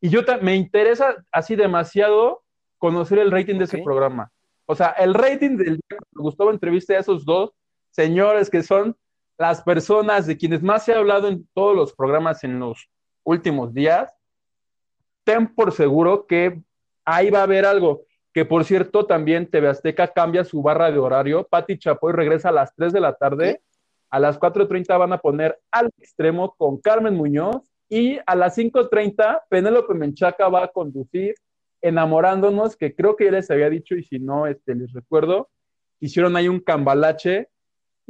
y 0.00 0.08
yo 0.08 0.22
me 0.42 0.56
interesa 0.56 1.24
así 1.30 1.54
demasiado 1.54 2.42
conocer 2.78 3.18
el 3.18 3.30
rating 3.30 3.58
de 3.58 3.64
ese 3.64 3.78
programa. 3.82 4.30
O 4.66 4.74
sea, 4.74 4.90
el 4.90 5.14
rating 5.14 5.56
del 5.56 5.76
día 5.76 5.82
que 5.88 5.96
Gustavo 6.12 6.50
entrevista 6.50 6.94
a 6.94 6.98
esos 6.98 7.24
dos 7.24 7.52
señores 7.98 8.48
que 8.48 8.62
son 8.62 8.96
las 9.38 9.60
personas 9.62 10.24
de 10.24 10.36
quienes 10.36 10.62
más 10.62 10.84
se 10.84 10.92
ha 10.92 10.98
hablado 10.98 11.26
en 11.26 11.48
todos 11.52 11.74
los 11.74 11.92
programas 11.92 12.44
en 12.44 12.60
los 12.60 12.88
últimos 13.24 13.74
días, 13.74 14.12
ten 15.24 15.52
por 15.52 15.72
seguro 15.72 16.24
que 16.24 16.62
ahí 17.04 17.28
va 17.28 17.40
a 17.40 17.42
haber 17.42 17.66
algo. 17.66 18.02
Que 18.32 18.44
por 18.44 18.64
cierto, 18.64 19.04
también 19.04 19.50
TV 19.50 19.66
Azteca 19.66 20.06
cambia 20.06 20.44
su 20.44 20.62
barra 20.62 20.92
de 20.92 20.98
horario. 21.00 21.42
Pati 21.42 21.76
Chapoy 21.76 22.12
regresa 22.12 22.50
a 22.50 22.52
las 22.52 22.72
3 22.76 22.92
de 22.92 23.00
la 23.00 23.14
tarde. 23.14 23.62
A 24.10 24.20
las 24.20 24.38
4.30 24.38 24.96
van 24.96 25.12
a 25.12 25.18
poner 25.18 25.58
al 25.72 25.90
extremo 25.98 26.54
con 26.56 26.80
Carmen 26.80 27.16
Muñoz. 27.16 27.68
Y 27.88 28.20
a 28.26 28.36
las 28.36 28.56
5.30, 28.56 29.42
Penélope 29.48 29.94
Menchaca 29.94 30.48
va 30.48 30.64
a 30.64 30.68
conducir 30.68 31.34
Enamorándonos, 31.80 32.76
que 32.76 32.94
creo 32.94 33.16
que 33.16 33.26
ya 33.26 33.30
les 33.32 33.50
había 33.50 33.70
dicho, 33.70 33.94
y 33.94 34.04
si 34.04 34.18
no, 34.18 34.46
este, 34.46 34.74
les 34.74 34.92
recuerdo. 34.92 35.48
Hicieron 36.00 36.36
ahí 36.36 36.48
un 36.48 36.60
cambalache 36.60 37.48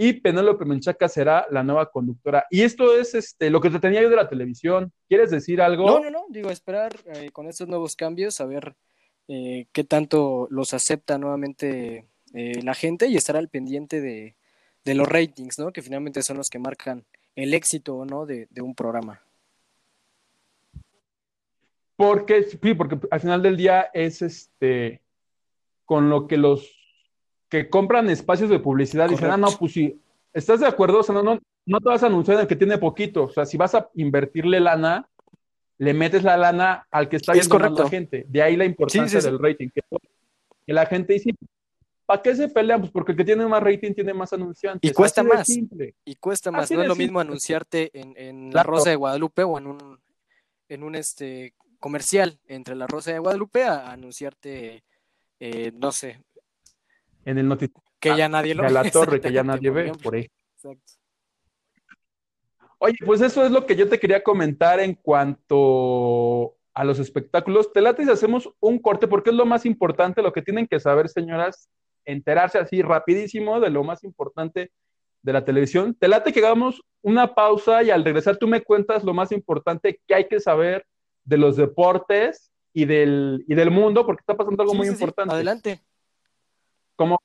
y 0.01 0.13
Penélope 0.13 0.65
Menchaca 0.65 1.09
será 1.09 1.45
la 1.51 1.65
nueva 1.65 1.91
conductora. 1.91 2.47
Y 2.51 2.63
esto 2.63 2.97
es 2.97 3.17
este, 3.17 3.51
lo 3.51 3.61
que 3.61 3.69
te 3.69 3.81
tenía 3.81 4.01
yo 4.01 4.09
de 4.09 4.15
la 4.15 4.29
televisión. 4.29 4.93
¿Quieres 5.09 5.33
decir 5.33 5.61
algo? 5.61 5.87
No, 5.89 5.99
no, 5.99 6.09
no, 6.09 6.27
digo, 6.29 6.51
esperar 6.51 6.95
eh, 7.07 7.31
con 7.33 7.49
estos 7.49 7.67
nuevos 7.67 7.97
cambios, 7.97 8.41
a 8.41 8.47
ver 8.47 8.77
eh, 9.27 9.67
qué 9.73 9.83
tanto 9.83 10.47
los 10.51 10.73
acepta 10.73 11.19
nuevamente 11.19 12.07
eh, 12.33 12.63
la 12.63 12.75
gente 12.75 13.09
y 13.09 13.17
estar 13.17 13.37
al 13.37 13.49
pendiente 13.49 14.01
de, 14.01 14.37
de, 14.85 14.95
los 14.95 15.09
ratings, 15.09 15.59
¿no? 15.59 15.73
Que 15.73 15.83
finalmente 15.83 16.23
son 16.23 16.37
los 16.37 16.49
que 16.49 16.61
marcan 16.61 17.05
el 17.35 17.53
éxito 17.53 17.97
o 17.97 18.05
no 18.05 18.25
de, 18.25 18.47
de, 18.51 18.63
un 18.63 18.77
programa. 18.77 19.21
Porque, 21.97 22.45
sí, 22.45 22.75
porque 22.75 23.01
al 23.11 23.21
final 23.21 23.43
del 23.43 23.57
día 23.57 23.91
es 23.93 24.23
este 24.23 25.03
con 25.85 26.09
lo 26.09 26.29
que 26.29 26.37
los 26.37 26.78
que 27.49 27.69
compran 27.69 28.11
espacios 28.11 28.51
de 28.51 28.59
publicidad 28.59 29.07
Correcto. 29.07 29.27
dicen, 29.27 29.33
ah, 29.33 29.37
no, 29.37 29.57
pues 29.59 29.73
sí, 29.73 30.01
¿estás 30.33 30.61
de 30.61 30.67
acuerdo? 30.67 31.01
O 31.01 31.03
sea, 31.03 31.15
no, 31.15 31.23
no, 31.23 31.39
no 31.67 31.81
te 31.81 31.89
vas 31.89 32.03
a 32.03 32.07
anunciar 32.07 32.37
en 32.37 32.43
el 32.43 32.49
que 32.49 32.57
tiene 32.57 32.79
poquito. 32.79 33.25
O 33.25 33.31
sea, 33.31 33.47
si 33.47 33.57
vas 33.57 33.75
a 33.75 33.89
invertirle 33.95 34.61
lana, 34.61 35.09
le 35.79 35.95
metes 35.95 36.23
la 36.23 36.37
lana 36.37 36.87
al 36.91 37.09
que 37.09 37.17
está 37.17 37.33
viendo 37.33 37.59
más 37.59 37.73
la 37.73 37.89
gente. 37.89 38.25
De 38.29 38.43
ahí 38.43 38.57
la 38.57 38.65
importancia 38.65 39.21
sí, 39.21 39.27
sí, 39.27 39.31
del 39.31 39.39
rating. 39.39 39.69
Que, 39.69 39.81
que, 40.67 40.73
la 40.73 40.87
gente 40.87 41.15
dice, 41.15 41.31
¿para 42.05 42.23
qué 42.23 42.35
se 42.35 42.49
pelean? 42.49 42.81
Pues 42.81 42.93
porque 42.93 43.13
el 43.13 43.19
que 43.19 43.25
tiene 43.25 43.47
más 43.47 43.63
rating 43.63 43.95
tiene 43.95 44.13
más 44.13 44.33
anunciantes. 44.33 44.91
Y 44.91 44.95
cuesta 44.95 45.23
más. 45.23 45.47
Y 45.49 46.17
cuesta 46.17 46.51
más. 46.51 46.65
Así 46.65 46.75
no 46.75 46.83
es 46.83 46.89
lo 46.89 46.95
simple. 46.95 47.07
mismo 47.07 47.21
anunciarte 47.21 47.91
en, 47.99 48.15
en 48.17 48.51
La 48.53 48.63
Rosa 48.63 48.91
de 48.91 48.97
Guadalupe 48.97 49.45
o 49.45 49.59
en 49.59 49.69
un, 49.69 50.01
en 50.69 50.83
un 50.83 50.95
este 50.95 51.55
comercial 51.79 52.41
entre 52.47 52.75
La 52.75 52.87
Rosa 52.87 53.13
de 53.13 53.19
Guadalupe 53.19 53.65
a 53.65 53.93
anunciarte, 53.93 54.85
eh, 55.39 55.73
no 55.75 55.93
sé. 55.93 56.21
En 57.29 57.37
el 57.37 57.47
noticiero. 57.47 57.83
Que 58.01 58.17
ya 58.17 58.27
nadie 58.27 58.55
lo 58.55 58.63
ve. 58.63 58.71
la 58.71 58.91
torre, 58.91 59.21
que 59.21 59.31
ya 59.31 59.45
nadie 59.45 59.69
ve, 59.69 59.93
por 60.03 60.15
ahí. 60.15 60.31
Exacto. 60.55 60.93
Oye, 62.79 62.97
pues 63.05 63.21
eso 63.21 63.45
es 63.45 63.51
lo 63.51 63.67
que 63.67 63.77
yo 63.77 63.87
te 63.87 63.99
quería 63.99 64.23
comentar 64.23 64.81
en 64.81 64.95
cuanto 64.95 66.57
a 66.73 66.85
los 66.85 66.99
espectáculos. 66.99 67.71
Te 67.71 67.83
late 67.83 68.05
si 68.05 68.11
hacemos 68.11 68.49
un 68.61 68.79
corte, 68.79 69.09
porque 69.09 69.29
es 69.29 69.37
lo 69.37 69.45
más 69.45 69.67
importante, 69.67 70.23
lo 70.23 70.33
que 70.33 70.41
tienen 70.41 70.67
que 70.67 70.81
saber, 70.81 71.11
señoras, 71.11 71.69
enterarse 72.07 72.57
así 72.57 72.81
rapidísimo 72.81 73.61
de 73.61 73.69
lo 73.69 73.85
más 73.85 74.05
importante 74.05 74.71
de 75.21 75.33
la 75.35 75.45
televisión. 75.45 75.95
Te 75.95 76.09
late 76.09 76.33
que 76.33 76.39
hagamos 76.39 76.81
una 77.03 77.35
pausa 77.35 77.83
y 77.83 77.91
al 77.91 78.05
regresar 78.07 78.39
tú 78.39 78.49
me 78.49 78.63
cuentas 78.63 79.05
lo 79.05 79.13
más 79.13 79.33
importante 79.33 80.01
que 80.07 80.15
hay 80.15 80.29
que 80.29 80.41
saber 80.41 80.87
de 81.25 81.37
los 81.37 81.57
deportes 81.57 82.53
y 82.73 82.87
del, 82.87 83.45
y 83.47 83.55
del 83.55 83.71
mundo, 83.71 84.07
porque 84.07 84.21
está 84.21 84.35
pasando 84.35 84.63
algo 84.63 84.73
sí, 84.73 84.79
muy 84.79 84.87
sí, 84.87 84.93
importante. 84.95 85.33
Sí. 85.33 85.35
Adelante. 85.35 85.83
Como 86.99 87.21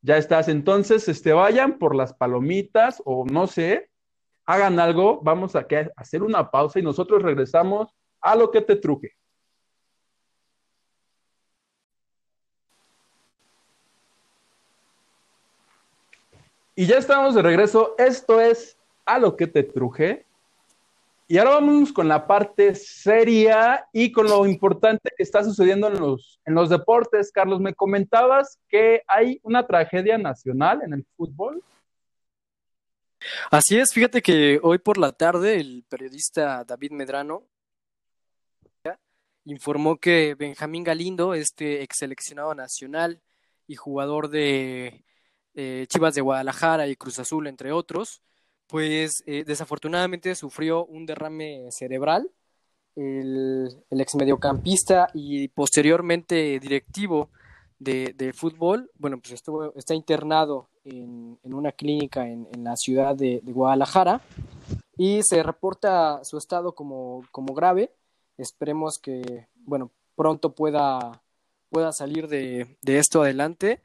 ya 0.00 0.16
estás, 0.16 0.48
entonces, 0.48 1.08
este, 1.08 1.32
vayan 1.32 1.78
por 1.78 1.94
las 1.94 2.12
palomitas 2.12 3.00
o 3.04 3.24
no 3.24 3.46
sé, 3.46 3.88
hagan 4.44 4.80
algo, 4.80 5.20
vamos 5.22 5.54
a 5.54 5.64
hacer 5.96 6.24
una 6.24 6.50
pausa 6.50 6.80
y 6.80 6.82
nosotros 6.82 7.22
regresamos 7.22 7.94
a 8.20 8.34
lo 8.34 8.50
que 8.50 8.60
te 8.60 8.74
truje. 8.74 9.12
Y 16.74 16.86
ya 16.86 16.96
estamos 16.96 17.36
de 17.36 17.42
regreso. 17.42 17.94
Esto 17.96 18.40
es 18.40 18.76
a 19.04 19.20
lo 19.20 19.36
que 19.36 19.46
te 19.46 19.62
truje. 19.62 20.26
Y 21.32 21.38
ahora 21.38 21.52
vamos 21.52 21.94
con 21.94 22.08
la 22.08 22.26
parte 22.26 22.74
seria 22.74 23.88
y 23.90 24.12
con 24.12 24.26
lo 24.26 24.46
importante 24.46 25.10
que 25.16 25.22
está 25.22 25.42
sucediendo 25.42 25.88
en 25.88 25.98
los, 25.98 26.38
en 26.44 26.54
los 26.54 26.68
deportes. 26.68 27.32
Carlos, 27.32 27.58
me 27.58 27.72
comentabas 27.72 28.58
que 28.68 29.00
hay 29.08 29.40
una 29.42 29.66
tragedia 29.66 30.18
nacional 30.18 30.82
en 30.82 30.92
el 30.92 31.06
fútbol. 31.16 31.64
Así 33.50 33.78
es, 33.78 33.94
fíjate 33.94 34.20
que 34.20 34.60
hoy 34.62 34.76
por 34.76 34.98
la 34.98 35.12
tarde 35.12 35.58
el 35.58 35.86
periodista 35.88 36.64
David 36.64 36.90
Medrano 36.90 37.48
informó 39.46 39.96
que 39.96 40.34
Benjamín 40.34 40.84
Galindo, 40.84 41.32
este 41.32 41.82
ex 41.82 41.96
seleccionado 41.96 42.54
nacional 42.54 43.22
y 43.66 43.76
jugador 43.76 44.28
de 44.28 45.02
eh, 45.54 45.86
Chivas 45.88 46.14
de 46.14 46.20
Guadalajara 46.20 46.88
y 46.88 46.96
Cruz 46.96 47.18
Azul, 47.18 47.46
entre 47.46 47.72
otros, 47.72 48.20
pues 48.72 49.22
eh, 49.26 49.44
desafortunadamente 49.46 50.34
sufrió 50.34 50.86
un 50.86 51.04
derrame 51.04 51.70
cerebral. 51.70 52.30
El, 52.96 53.68
el 53.90 54.00
ex 54.00 54.14
mediocampista 54.14 55.08
y 55.12 55.48
posteriormente 55.48 56.58
directivo 56.58 57.28
de, 57.78 58.32
fútbol, 58.34 58.90
bueno, 58.98 59.20
pues 59.20 59.32
estuvo, 59.32 59.74
está 59.74 59.94
internado 59.94 60.70
en, 60.84 61.38
en 61.42 61.52
una 61.52 61.72
clínica 61.72 62.26
en, 62.26 62.48
en 62.50 62.64
la 62.64 62.76
ciudad 62.76 63.14
de, 63.14 63.42
Guadalajara 63.44 64.22
y 64.96 65.20
se 65.22 65.42
reporta 65.42 66.24
su 66.24 66.38
estado 66.38 66.74
como, 66.74 67.26
como 67.30 67.52
grave. 67.52 67.92
Esperemos 68.38 68.98
que, 68.98 69.48
bueno, 69.54 69.90
pronto 70.16 70.54
pueda, 70.54 71.22
pueda 71.68 71.92
salir 71.92 72.26
de, 72.26 72.78
de 72.80 72.98
esto 72.98 73.20
adelante. 73.20 73.82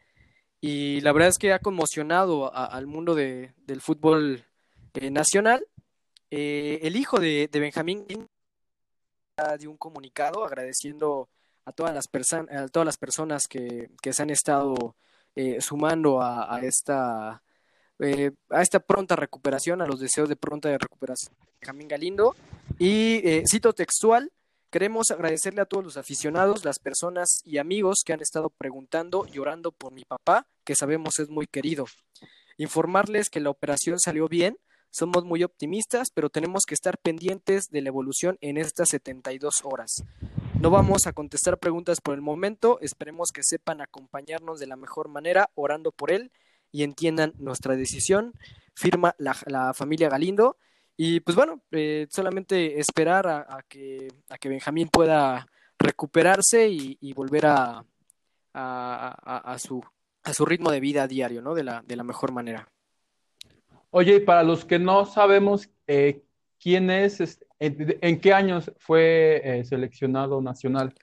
Y 0.61 1.01
la 1.01 1.11
verdad 1.11 1.27
es 1.27 1.37
que 1.37 1.51
ha 1.51 1.59
conmocionado 1.59 2.55
al 2.55 2.87
mundo 2.87 3.15
de, 3.15 3.53
del 3.65 3.81
fútbol 3.81 4.46
eh, 4.99 5.11
nacional. 5.11 5.65
Eh, 6.29 6.79
el 6.83 6.95
hijo 6.95 7.19
de, 7.19 7.47
de 7.51 7.59
Benjamín 7.59 8.05
dio 9.59 9.71
un 9.71 9.77
comunicado 9.77 10.43
agradeciendo 10.45 11.29
a 11.65 11.71
todas 11.71 11.93
las, 11.93 12.05
a 12.49 12.67
todas 12.69 12.85
las 12.85 12.97
personas 12.97 13.43
que, 13.47 13.89
que 14.01 14.13
se 14.13 14.23
han 14.23 14.29
estado 14.29 14.95
eh, 15.35 15.61
sumando 15.61 16.21
a, 16.21 16.55
a 16.55 16.61
esta 16.61 17.41
eh, 17.99 18.31
a 18.51 18.61
esta 18.61 18.79
pronta 18.79 19.15
recuperación, 19.15 19.81
a 19.81 19.87
los 19.87 19.99
deseos 19.99 20.29
de 20.29 20.35
pronta 20.35 20.75
recuperación 20.77 21.33
de 21.39 21.51
Benjamín 21.61 21.87
Galindo. 21.87 22.35
Y 22.77 23.27
eh, 23.27 23.43
cito 23.49 23.73
textual, 23.73 24.31
queremos 24.69 25.09
agradecerle 25.09 25.61
a 25.61 25.65
todos 25.65 25.83
los 25.83 25.97
aficionados, 25.97 26.63
las 26.63 26.79
personas 26.79 27.41
y 27.43 27.57
amigos 27.57 28.01
que 28.05 28.13
han 28.13 28.21
estado 28.21 28.49
preguntando 28.49 29.25
y 29.31 29.39
orando 29.39 29.71
por 29.71 29.93
mi 29.93 30.03
papá, 30.05 30.45
que 30.63 30.75
sabemos 30.75 31.19
es 31.19 31.29
muy 31.29 31.47
querido. 31.47 31.85
Informarles 32.57 33.29
que 33.29 33.39
la 33.39 33.49
operación 33.49 33.99
salió 33.99 34.27
bien, 34.27 34.57
somos 34.97 35.25
muy 35.25 35.43
optimistas, 35.43 36.09
pero 36.11 36.31
tenemos 36.31 36.63
que 36.65 36.73
estar 36.73 36.97
pendientes 36.97 37.69
de 37.69 37.81
la 37.81 37.89
evolución 37.89 38.39
en 38.41 38.57
estas 38.57 38.89
72 38.89 39.61
horas. 39.63 40.03
No 40.59 40.71
vamos 40.71 41.05
a 41.05 41.13
contestar 41.13 41.59
preguntas 41.59 42.01
por 42.01 42.15
el 42.15 42.21
momento, 42.21 42.79
esperemos 42.81 43.31
que 43.31 43.43
sepan 43.43 43.79
acompañarnos 43.79 44.59
de 44.59 44.65
la 44.65 44.75
mejor 44.75 45.07
manera, 45.07 45.51
orando 45.53 45.91
por 45.91 46.11
él 46.11 46.31
y 46.71 46.81
entiendan 46.81 47.33
nuestra 47.37 47.75
decisión. 47.75 48.33
Firma 48.73 49.15
la, 49.19 49.73
familia 49.75 50.09
Galindo. 50.09 50.57
Y 50.95 51.19
pues 51.19 51.35
bueno, 51.35 51.61
eh, 51.69 52.07
solamente 52.09 52.79
esperar 52.79 53.27
a, 53.27 53.63
que, 53.69 54.07
a 54.29 54.39
que 54.39 54.49
Benjamín 54.49 54.89
pueda 54.89 55.47
recuperarse 55.77 56.69
y, 56.69 56.97
y 56.99 57.13
volver 57.13 57.45
a, 57.45 57.85
a, 58.55 59.51
a, 59.53 59.59
su, 59.59 59.83
a 60.23 60.33
su 60.33 60.43
ritmo 60.43 60.71
de 60.71 60.79
vida 60.79 61.07
diario, 61.07 61.43
¿no? 61.43 61.53
De 61.53 61.63
la, 61.63 61.83
de 61.85 61.95
la 61.95 62.03
mejor 62.03 62.31
manera. 62.31 62.67
Oye, 63.91 64.15
y 64.15 64.19
para 64.19 64.43
los 64.43 64.65
que 64.65 64.79
no 64.79 65.05
sabemos 65.05 65.69
eh, 65.87 66.21
quién 66.59 66.89
es, 66.89 67.21
este, 67.21 67.45
en, 67.59 67.97
en, 68.01 68.19
qué 68.19 68.33
años 68.33 68.71
fue 68.77 69.41
eh, 69.43 69.65
seleccionado 69.65 70.41
nacional. 70.41 70.93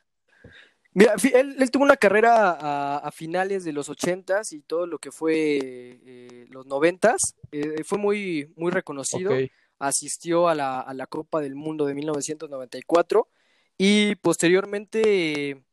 Mira, 0.96 1.14
él, 1.34 1.56
él, 1.58 1.70
tuvo 1.72 1.82
una 1.82 1.96
carrera 1.96 2.52
a, 2.52 2.98
a, 2.98 3.10
finales 3.10 3.64
de 3.64 3.72
los 3.72 3.88
ochentas 3.88 4.52
y 4.52 4.60
todo 4.60 4.86
lo 4.86 5.00
que 5.00 5.10
fue 5.10 5.58
eh, 5.60 6.46
los 6.50 6.66
noventas. 6.66 7.34
Eh, 7.50 7.82
fue 7.84 7.98
muy, 7.98 8.52
muy 8.56 8.70
reconocido. 8.70 9.32
Okay. 9.32 9.50
Asistió 9.80 10.48
a 10.48 10.54
la, 10.54 10.80
a 10.80 10.94
la, 10.94 11.08
Copa 11.08 11.40
del 11.40 11.56
Mundo 11.56 11.84
de 11.84 11.94
1994 11.94 13.28
y 13.76 14.14
posteriormente 14.16 15.64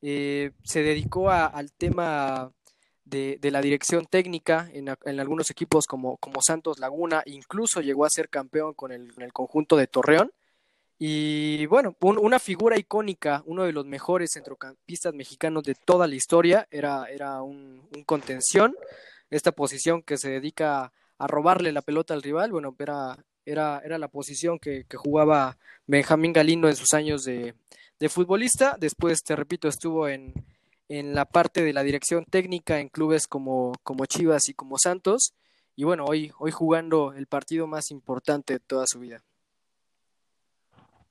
eh, 0.00 0.50
se 0.64 0.82
dedicó 0.82 1.28
a, 1.28 1.44
al 1.44 1.72
tema 1.72 2.50
de, 3.10 3.38
de, 3.40 3.50
la 3.50 3.60
dirección 3.60 4.06
técnica 4.06 4.70
en, 4.72 4.88
en 5.04 5.20
algunos 5.20 5.50
equipos 5.50 5.84
como, 5.86 6.16
como, 6.18 6.40
Santos 6.40 6.78
Laguna. 6.78 7.22
Incluso 7.26 7.80
llegó 7.80 8.04
a 8.04 8.10
ser 8.10 8.28
campeón 8.28 8.74
con 8.74 8.92
el, 8.92 9.12
con 9.12 9.24
el 9.24 9.32
conjunto 9.32 9.76
de 9.76 9.88
Torreón. 9.88 10.32
Y 10.98 11.66
bueno, 11.66 11.96
un, 12.00 12.18
una 12.18 12.38
figura 12.38 12.78
icónica, 12.78 13.42
uno 13.46 13.64
de 13.64 13.72
los 13.72 13.86
mejores 13.86 14.30
centrocampistas 14.34 15.14
mexicanos 15.14 15.64
de 15.64 15.74
toda 15.74 16.06
la 16.06 16.14
historia, 16.14 16.68
era, 16.70 17.06
era 17.06 17.42
un, 17.42 17.88
un, 17.94 18.04
contención, 18.04 18.76
esta 19.30 19.52
posición 19.52 20.02
que 20.02 20.18
se 20.18 20.30
dedica 20.30 20.92
a 21.18 21.26
robarle 21.26 21.72
la 21.72 21.80
pelota 21.80 22.12
al 22.12 22.22
rival, 22.22 22.52
bueno, 22.52 22.76
era, 22.78 23.16
era, 23.46 23.80
era 23.82 23.96
la 23.96 24.08
posición 24.08 24.58
que, 24.58 24.84
que 24.84 24.98
jugaba 24.98 25.56
Benjamín 25.86 26.34
Galindo 26.34 26.68
en 26.68 26.76
sus 26.76 26.92
años 26.92 27.24
de, 27.24 27.54
de 27.98 28.08
futbolista, 28.10 28.76
después, 28.78 29.22
te 29.22 29.34
repito, 29.36 29.68
estuvo 29.68 30.06
en, 30.06 30.34
en 30.90 31.14
la 31.14 31.24
parte 31.24 31.62
de 31.62 31.72
la 31.72 31.84
dirección 31.84 32.24
técnica 32.24 32.80
en 32.80 32.88
clubes 32.88 33.28
como, 33.28 33.72
como 33.84 34.06
Chivas 34.06 34.48
y 34.48 34.54
como 34.54 34.76
Santos, 34.76 35.34
y 35.76 35.84
bueno, 35.84 36.04
hoy, 36.04 36.32
hoy 36.38 36.50
jugando 36.50 37.12
el 37.12 37.26
partido 37.26 37.68
más 37.68 37.92
importante 37.92 38.54
de 38.54 38.60
toda 38.60 38.86
su 38.88 38.98
vida. 38.98 39.22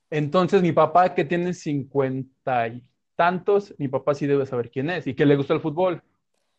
Entonces, 0.09 0.61
mi 0.61 0.73
papá, 0.73 1.15
que 1.15 1.23
tiene 1.23 1.53
cincuenta 1.53 2.67
y 2.67 2.83
tantos, 3.15 3.73
mi 3.77 3.87
papá 3.87 4.13
sí 4.13 4.27
debe 4.27 4.45
saber 4.45 4.69
quién 4.69 4.89
es 4.89 5.07
y 5.07 5.13
que 5.13 5.25
le 5.25 5.37
gusta 5.37 5.53
el 5.53 5.61
fútbol. 5.61 6.03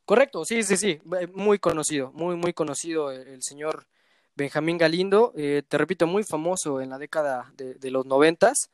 Correcto, 0.07 0.45
sí, 0.47 0.63
sí, 0.63 0.79
sí, 0.79 0.99
muy 1.35 1.59
conocido, 1.59 2.13
muy, 2.13 2.37
muy 2.37 2.55
conocido 2.55 3.13
el, 3.13 3.29
el 3.29 3.43
señor 3.43 3.87
Benjamín 4.35 4.79
Galindo, 4.79 5.35
eh, 5.37 5.63
te 5.69 5.77
repito, 5.77 6.07
muy 6.07 6.25
famoso 6.25 6.81
en 6.81 6.89
la 6.89 6.97
década 6.97 7.53
de, 7.55 7.75
de 7.75 7.91
los 7.91 8.07
noventas. 8.07 8.71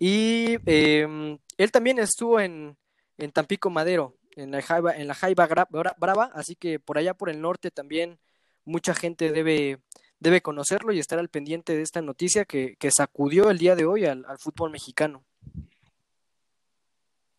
Y 0.00 0.56
eh, 0.66 1.38
él 1.56 1.70
también 1.70 2.00
estuvo 2.00 2.40
en, 2.40 2.76
en 3.18 3.32
Tampico 3.32 3.70
Madero, 3.70 4.16
en 4.36 4.50
la 4.50 4.62
Jaiba, 4.62 4.96
en 4.96 5.08
la 5.08 5.14
Jaiba 5.14 5.48
Brava, 5.96 6.30
así 6.34 6.56
que 6.56 6.80
por 6.80 6.98
allá 6.98 7.14
por 7.14 7.30
el 7.30 7.40
norte 7.40 7.70
también 7.70 8.18
mucha 8.64 8.94
gente 8.94 9.30
debe, 9.30 9.78
debe 10.18 10.40
conocerlo 10.40 10.92
y 10.92 10.98
estar 10.98 11.18
al 11.18 11.28
pendiente 11.28 11.76
de 11.76 11.82
esta 11.82 12.02
noticia 12.02 12.44
que, 12.44 12.76
que 12.76 12.90
sacudió 12.90 13.50
el 13.50 13.58
día 13.58 13.76
de 13.76 13.84
hoy 13.84 14.06
al, 14.06 14.24
fútbol 14.38 14.70
mexicano. 14.70 15.24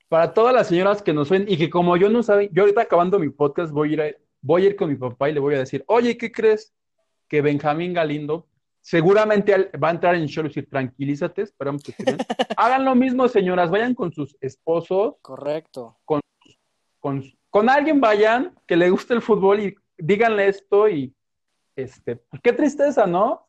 Para 0.07 0.33
todas 0.33 0.53
las 0.53 0.67
señoras 0.67 1.01
que 1.01 1.13
nos 1.13 1.29
ven 1.29 1.45
y 1.47 1.57
que 1.57 1.69
como 1.69 1.97
yo 1.97 2.09
no 2.09 2.23
saben, 2.23 2.49
yo 2.53 2.63
ahorita 2.63 2.81
acabando 2.81 3.19
mi 3.19 3.29
podcast 3.29 3.71
voy 3.71 3.99
a 3.99 4.07
ir, 4.07 4.17
voy 4.41 4.63
a 4.63 4.65
ir 4.67 4.75
con 4.75 4.89
mi 4.89 4.95
papá 4.95 5.29
y 5.29 5.33
le 5.33 5.39
voy 5.39 5.55
a 5.55 5.59
decir, 5.59 5.83
oye, 5.87 6.17
¿qué 6.17 6.31
crees? 6.31 6.73
Que 7.27 7.41
Benjamín 7.41 7.93
Galindo 7.93 8.47
seguramente 8.85 9.71
va 9.83 9.87
a 9.87 9.91
entrar 9.91 10.13
en 10.13 10.27
show 10.27 10.45
y 10.45 10.49
decir, 10.49 10.69
tranquilízate, 10.69 11.41
esperamos 11.41 11.81
que 11.81 11.91
estén. 11.91 12.17
Hagan 12.57 12.85
lo 12.85 12.93
mismo, 12.93 13.27
señoras, 13.27 13.71
vayan 13.71 13.95
con 13.95 14.11
sus 14.11 14.37
esposos. 14.39 15.15
Correcto. 15.23 15.97
Con, 16.05 16.21
con, 16.99 17.23
con 17.49 17.67
alguien 17.67 17.99
vayan 17.99 18.53
que 18.67 18.77
le 18.77 18.91
guste 18.91 19.15
el 19.15 19.23
fútbol 19.23 19.59
y 19.59 19.75
díganle 19.97 20.49
esto 20.49 20.87
y 20.87 21.15
este, 21.75 22.17
pues 22.17 22.43
qué 22.43 22.53
tristeza, 22.53 23.07
¿no? 23.07 23.47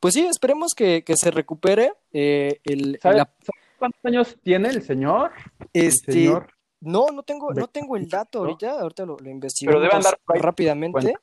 Pues 0.00 0.12
sí, 0.12 0.26
esperemos 0.26 0.74
que, 0.74 1.02
que 1.02 1.16
se 1.16 1.30
recupere. 1.30 1.94
Eh, 2.12 2.60
el, 2.64 2.98
¿Sabe, 3.00 3.16
la... 3.16 3.34
cuántos 3.78 4.04
años 4.04 4.36
tiene 4.42 4.68
el 4.68 4.82
señor? 4.82 5.32
Este, 5.72 6.10
el 6.10 6.18
señor? 6.18 6.52
No, 6.80 7.06
no 7.06 7.22
tengo, 7.22 7.54
no 7.54 7.68
tengo 7.68 7.96
el 7.96 8.06
dato 8.06 8.40
ahorita, 8.40 8.80
ahorita 8.80 9.06
lo, 9.06 9.16
lo 9.18 9.30
investigo 9.30 9.70
Pero 9.70 9.80
debe 9.80 9.94
andar 9.94 10.18
rápidamente. 10.26 11.14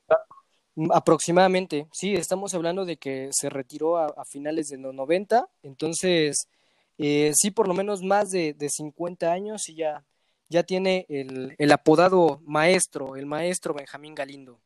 Aproximadamente, 0.92 1.88
sí, 1.94 2.16
estamos 2.16 2.54
hablando 2.54 2.84
de 2.86 2.98
que 2.98 3.30
se 3.32 3.50
retiró 3.50 3.98
a, 3.98 4.26
finales 4.26 4.68
de 4.68 4.78
los 4.78 4.94
90, 4.94 5.48
entonces 5.64 6.50
eh, 6.98 7.32
sí, 7.34 7.52
por 7.52 7.68
lo 7.68 7.74
menos 7.74 8.02
más 8.02 8.30
de, 8.32 8.54
de 8.54 8.70
50 8.70 9.32
años 9.32 9.70
y 9.70 9.76
ya, 9.76 10.06
ya 10.50 10.64
tiene 10.64 11.06
el, 11.08 11.56
el 11.58 11.72
apodado 11.72 12.42
maestro, 12.46 13.16
el 13.16 13.26
maestro 13.26 13.74
Benjamín 13.74 14.16
Galindo. 14.16 14.60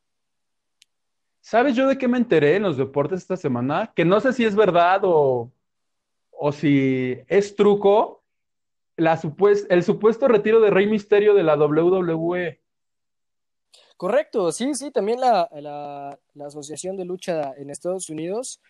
¿Sabes 1.41 1.75
yo 1.75 1.87
de 1.87 1.97
qué 1.97 2.07
me 2.07 2.17
enteré 2.17 2.55
en 2.55 2.63
los 2.63 2.77
deportes 2.77 3.21
esta 3.21 3.37
semana? 3.37 3.91
Que 3.95 4.05
no 4.05 4.19
sé 4.19 4.33
si 4.33 4.45
es 4.45 4.55
verdad 4.55 5.01
o, 5.03 5.51
o 6.31 6.51
si 6.51 7.17
es 7.27 7.55
truco, 7.55 8.23
la 8.97 9.17
supues 9.17 9.65
el 9.69 9.83
supuesto 9.83 10.27
retiro 10.27 10.59
de 10.59 10.69
Rey 10.69 10.87
Misterio 10.87 11.33
de 11.33 11.43
la 11.43 11.55
WWE. 11.55 12.59
Correcto, 13.99 14.53
sí, 14.53 14.75
sí, 14.75 14.91
también 14.91 15.19
la, 15.19 15.49
la, 15.51 16.17
la 16.33 16.45
Asociación 16.45 16.95
de 16.95 17.03
Lucha 17.03 17.51
en 17.57 17.69
Estados 17.69 18.09
Unidos 18.09 18.61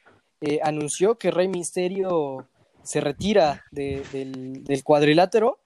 eh, 0.41 0.59
anunció 0.63 1.19
que 1.19 1.29
Rey 1.29 1.47
Misterio 1.47 2.47
se 2.81 2.99
retira 2.99 3.63
de, 3.69 4.03
del, 4.11 4.63
del, 4.63 4.83
cuadrilátero 4.83 5.59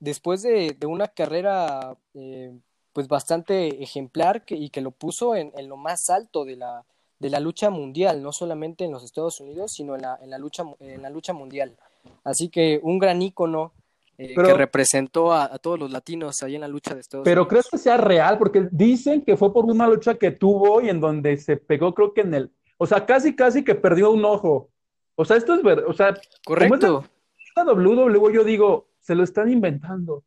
después 0.00 0.42
de, 0.42 0.76
de 0.76 0.86
una 0.88 1.06
carrera 1.06 1.96
eh, 2.14 2.58
pues 2.92 3.06
bastante 3.06 3.84
ejemplar 3.84 4.44
que, 4.44 4.56
y 4.56 4.70
que 4.70 4.80
lo 4.80 4.90
puso 4.90 5.36
en, 5.36 5.52
en, 5.54 5.68
lo 5.68 5.76
más 5.76 6.10
alto 6.10 6.44
de 6.44 6.56
la, 6.56 6.84
de 7.20 7.30
la 7.30 7.38
lucha 7.38 7.70
mundial, 7.70 8.20
no 8.20 8.32
solamente 8.32 8.84
en 8.84 8.90
los 8.90 9.04
Estados 9.04 9.38
Unidos, 9.38 9.74
sino 9.74 9.94
en 9.94 10.02
la, 10.02 10.18
en 10.20 10.28
la, 10.28 10.38
lucha, 10.38 10.64
en 10.80 11.02
la 11.02 11.10
lucha 11.10 11.32
mundial. 11.32 11.76
Así 12.24 12.48
que 12.48 12.80
un 12.82 12.98
gran 12.98 13.22
ícono 13.22 13.70
eh, 14.18 14.32
pero, 14.36 14.48
que 14.48 14.54
representó 14.54 15.32
a, 15.32 15.44
a, 15.44 15.58
todos 15.58 15.78
los 15.78 15.90
latinos 15.90 16.42
ahí 16.42 16.54
en 16.54 16.60
la 16.60 16.68
lucha 16.68 16.94
de 16.94 17.00
Estados 17.00 17.24
pero 17.24 17.42
Unidos. 17.42 17.48
Pero 17.48 17.60
crees 17.62 17.70
que 17.70 17.78
sea 17.78 17.96
real, 17.96 18.38
porque 18.38 18.68
dicen 18.70 19.22
que 19.22 19.36
fue 19.36 19.52
por 19.52 19.64
una 19.64 19.88
lucha 19.88 20.14
que 20.14 20.30
tuvo 20.30 20.80
y 20.80 20.88
en 20.88 21.00
donde 21.00 21.36
se 21.36 21.56
pegó, 21.56 21.94
creo 21.94 22.14
que 22.14 22.20
en 22.20 22.34
el, 22.34 22.52
o 22.78 22.86
sea, 22.86 23.04
casi, 23.06 23.34
casi 23.34 23.64
que 23.64 23.74
perdió 23.74 24.10
un 24.10 24.24
ojo. 24.24 24.70
O 25.16 25.24
sea, 25.24 25.36
esto 25.36 25.54
es 25.54 25.62
verdad, 25.62 25.84
o 25.86 25.92
sea, 25.92 26.14
correcto. 26.44 27.04
Esta 27.46 27.64
WWE, 27.72 28.34
yo 28.34 28.44
digo, 28.44 28.88
se 29.00 29.14
lo 29.14 29.22
están 29.22 29.50
inventando. 29.50 30.24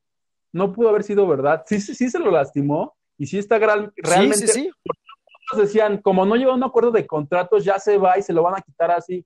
No 0.53 0.71
pudo 0.71 0.89
haber 0.89 1.03
sido 1.03 1.27
verdad. 1.27 1.63
Sí, 1.65 1.81
sí, 1.81 1.93
sí 1.93 2.09
se 2.09 2.19
lo 2.19 2.31
lastimó 2.31 2.95
y 3.17 3.25
sí 3.25 3.37
está 3.37 3.57
gran, 3.57 3.91
realmente. 3.97 4.47
Sí, 4.47 4.63
sí, 4.63 4.71
sí. 4.83 5.59
Decían, 5.59 6.01
como 6.01 6.25
no 6.25 6.35
llegó 6.35 6.51
a 6.51 6.55
un 6.55 6.63
acuerdo 6.63 6.91
de 6.91 7.05
contratos, 7.05 7.63
ya 7.63 7.79
se 7.79 7.97
va 7.97 8.17
y 8.17 8.21
se 8.21 8.33
lo 8.33 8.43
van 8.43 8.55
a 8.55 8.61
quitar 8.61 8.91
así. 8.91 9.25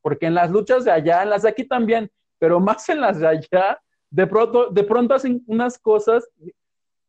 Porque 0.00 0.26
en 0.26 0.34
las 0.34 0.50
luchas 0.50 0.84
de 0.84 0.90
allá, 0.90 1.22
en 1.22 1.30
las 1.30 1.42
de 1.42 1.48
aquí 1.48 1.64
también, 1.64 2.10
pero 2.38 2.60
más 2.60 2.88
en 2.88 3.00
las 3.00 3.18
de 3.18 3.26
allá, 3.26 3.80
de 4.14 4.28
pronto, 4.28 4.70
de 4.70 4.84
pronto 4.84 5.14
hacen 5.14 5.42
unas 5.48 5.76
cosas. 5.76 6.24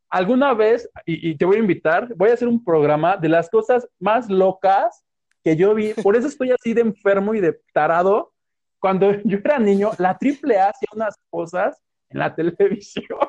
Alguna 0.09 0.55
vez, 0.55 0.89
y, 1.05 1.29
y, 1.29 1.37
te 1.37 1.45
voy 1.45 1.57
a 1.57 1.59
invitar, 1.59 2.11
voy 2.15 2.29
a 2.29 2.33
hacer 2.33 2.47
un 2.47 2.63
programa 2.63 3.15
de 3.15 3.29
las 3.29 3.47
cosas 3.49 3.87
más 3.99 4.27
locas 4.27 5.03
que 5.43 5.55
yo 5.55 5.75
vi. 5.75 5.93
Por 5.93 6.15
eso 6.15 6.27
estoy 6.27 6.51
así 6.51 6.73
de 6.73 6.81
enfermo 6.81 7.35
y 7.35 7.41
de 7.41 7.59
tarado. 7.73 8.33
Cuando 8.79 9.11
yo 9.23 9.37
era 9.37 9.59
niño, 9.59 9.91
la 9.99 10.17
AAA 10.19 10.69
hacía 10.69 10.87
unas 10.93 11.15
cosas 11.29 11.79
en 12.09 12.19
la 12.19 12.33
televisión 12.35 13.19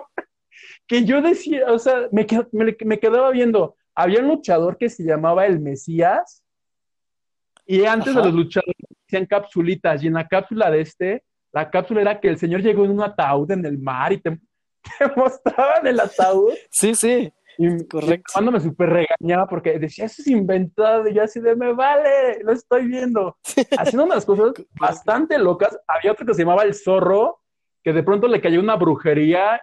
que 0.87 1.05
yo 1.05 1.21
decía, 1.21 1.71
o 1.71 1.79
sea, 1.79 2.09
me, 2.13 2.27
me, 2.53 2.77
me 2.83 2.99
quedaba 2.99 3.31
viendo. 3.31 3.77
Había 3.95 4.21
un 4.21 4.29
luchador 4.29 4.79
que 4.79 4.89
se 4.89 5.05
llamaba 5.05 5.45
el 5.45 5.61
Mesías, 5.61 6.43
y 7.67 7.85
antes 7.85 8.13
Ajá. 8.13 8.21
de 8.21 8.27
los 8.27 8.35
luchadores 8.35 8.77
hacían 9.07 9.27
capsulitas, 9.27 10.03
y 10.03 10.07
en 10.07 10.15
la 10.15 10.27
cápsula 10.27 10.71
de 10.71 10.81
este 10.81 11.25
la 11.57 11.71
cápsula 11.71 12.03
era 12.03 12.21
que 12.21 12.29
el 12.29 12.37
señor 12.37 12.61
llegó 12.61 12.85
en 12.85 12.91
un 12.91 13.03
ataúd 13.03 13.51
en 13.51 13.65
el 13.65 13.79
mar 13.79 14.13
y 14.13 14.19
te, 14.19 14.31
te 14.99 15.07
mostraban 15.17 15.87
el 15.87 15.99
ataúd. 15.99 16.53
Sí, 16.71 16.95
sí. 16.95 17.33
Y, 17.57 17.87
correcto. 17.87 18.31
cuando 18.35 18.53
me 18.53 18.61
súper 18.61 18.91
regañaba 18.91 19.47
porque 19.47 19.79
decía, 19.79 20.05
eso 20.05 20.21
es 20.21 20.29
inventado, 20.29 21.09
y 21.09 21.15
yo 21.15 21.23
así 21.23 21.41
de, 21.41 21.57
me 21.57 21.73
vale, 21.73 22.43
lo 22.43 22.53
estoy 22.53 22.87
viendo. 22.87 23.39
Haciendo 23.79 24.05
unas 24.05 24.27
cosas 24.27 24.53
bastante 24.79 25.39
locas. 25.39 25.79
Había 25.89 26.13
otro 26.13 26.27
que 26.27 26.35
se 26.35 26.43
llamaba 26.43 26.65
El 26.65 26.75
Zorro, 26.75 27.41
que 27.83 27.95
de 27.95 28.03
pronto 28.03 28.29
le 28.29 28.43
cayó 28.43 28.61
una 28.61 28.77
brujería 28.77 29.59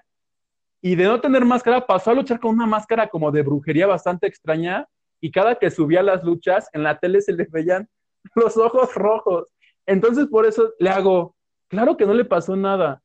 y 0.82 0.96
de 0.96 1.04
no 1.04 1.22
tener 1.22 1.46
máscara 1.46 1.86
pasó 1.86 2.10
a 2.10 2.16
luchar 2.16 2.40
con 2.40 2.56
una 2.56 2.66
máscara 2.66 3.08
como 3.08 3.32
de 3.32 3.44
brujería 3.44 3.86
bastante 3.86 4.26
extraña 4.26 4.88
y 5.22 5.30
cada 5.30 5.60
que 5.60 5.70
subía 5.70 6.00
a 6.00 6.04
las 6.04 6.24
luchas 6.24 6.68
en 6.74 6.82
la 6.82 6.98
tele 6.98 7.22
se 7.22 7.34
le 7.34 7.46
veían 7.52 7.88
los 8.36 8.58
ojos 8.58 8.96
rojos. 8.96 9.48
Entonces 9.86 10.26
por 10.26 10.48
eso 10.48 10.74
le 10.80 10.90
hago, 10.90 11.36
Claro 11.68 11.98
que 11.98 12.06
no 12.06 12.14
le 12.14 12.26
pasó 12.26 12.56
nada. 12.56 13.02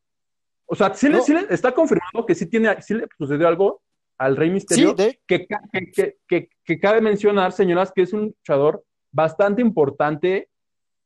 O 0.67 0.75
sea, 0.75 0.95
sí, 0.95 1.09
no. 1.09 1.17
le, 1.17 1.23
sí 1.23 1.33
le, 1.33 1.47
está 1.51 1.73
confirmado 1.73 2.27
que 2.27 2.35
sí, 2.35 2.47
tiene, 2.47 2.81
sí 2.83 2.95
le 2.95 3.07
sucedió 3.17 3.49
algo 3.49 3.83
al 4.19 4.37
Rey 4.37 4.51
Misterio, 4.51 4.91
sí, 4.91 4.97
de... 4.97 5.21
que, 5.27 5.47
que, 5.47 6.17
que, 6.27 6.49
que, 6.65 6.81
cabe 6.81 7.01
mencionar, 7.01 7.53
señoras, 7.53 7.93
que 7.95 8.03
es 8.03 8.13
un 8.13 8.35
luchador 8.37 8.85
bastante 9.13 9.63
importante 9.63 10.49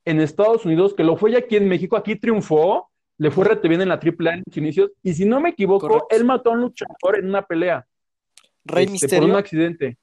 en 0.05 0.21
Estados 0.21 0.65
Unidos, 0.65 0.95
que 0.95 1.05
lo 1.05 1.17
fue 1.17 1.33
ya 1.33 1.39
aquí 1.39 1.57
en 1.57 1.69
México, 1.69 1.97
aquí 1.97 2.17
triunfó, 2.17 2.91
le 3.19 3.31
fue 3.31 3.45
rete 3.45 3.69
bien 3.69 3.83
en 3.83 3.91
la 3.91 4.01
AAA 4.03 4.35
en 4.35 4.43
sus 4.45 4.57
inicios, 4.57 4.91
y 5.03 5.15
si 5.15 5.27
no 5.27 5.41
me 5.41 5.51
equivoco, 5.51 5.87
Correcto. 5.87 6.09
él 6.11 6.25
mató 6.25 6.51
a 6.51 6.55
un 6.55 6.63
luchador 6.63 7.19
en 7.19 7.29
una 7.29 7.43
pelea. 7.43 7.87
Rey 8.65 8.85
este, 8.85 8.93
Misterio. 8.93 9.21
Por 9.21 9.31
un 9.31 9.37
accidente. 9.37 9.99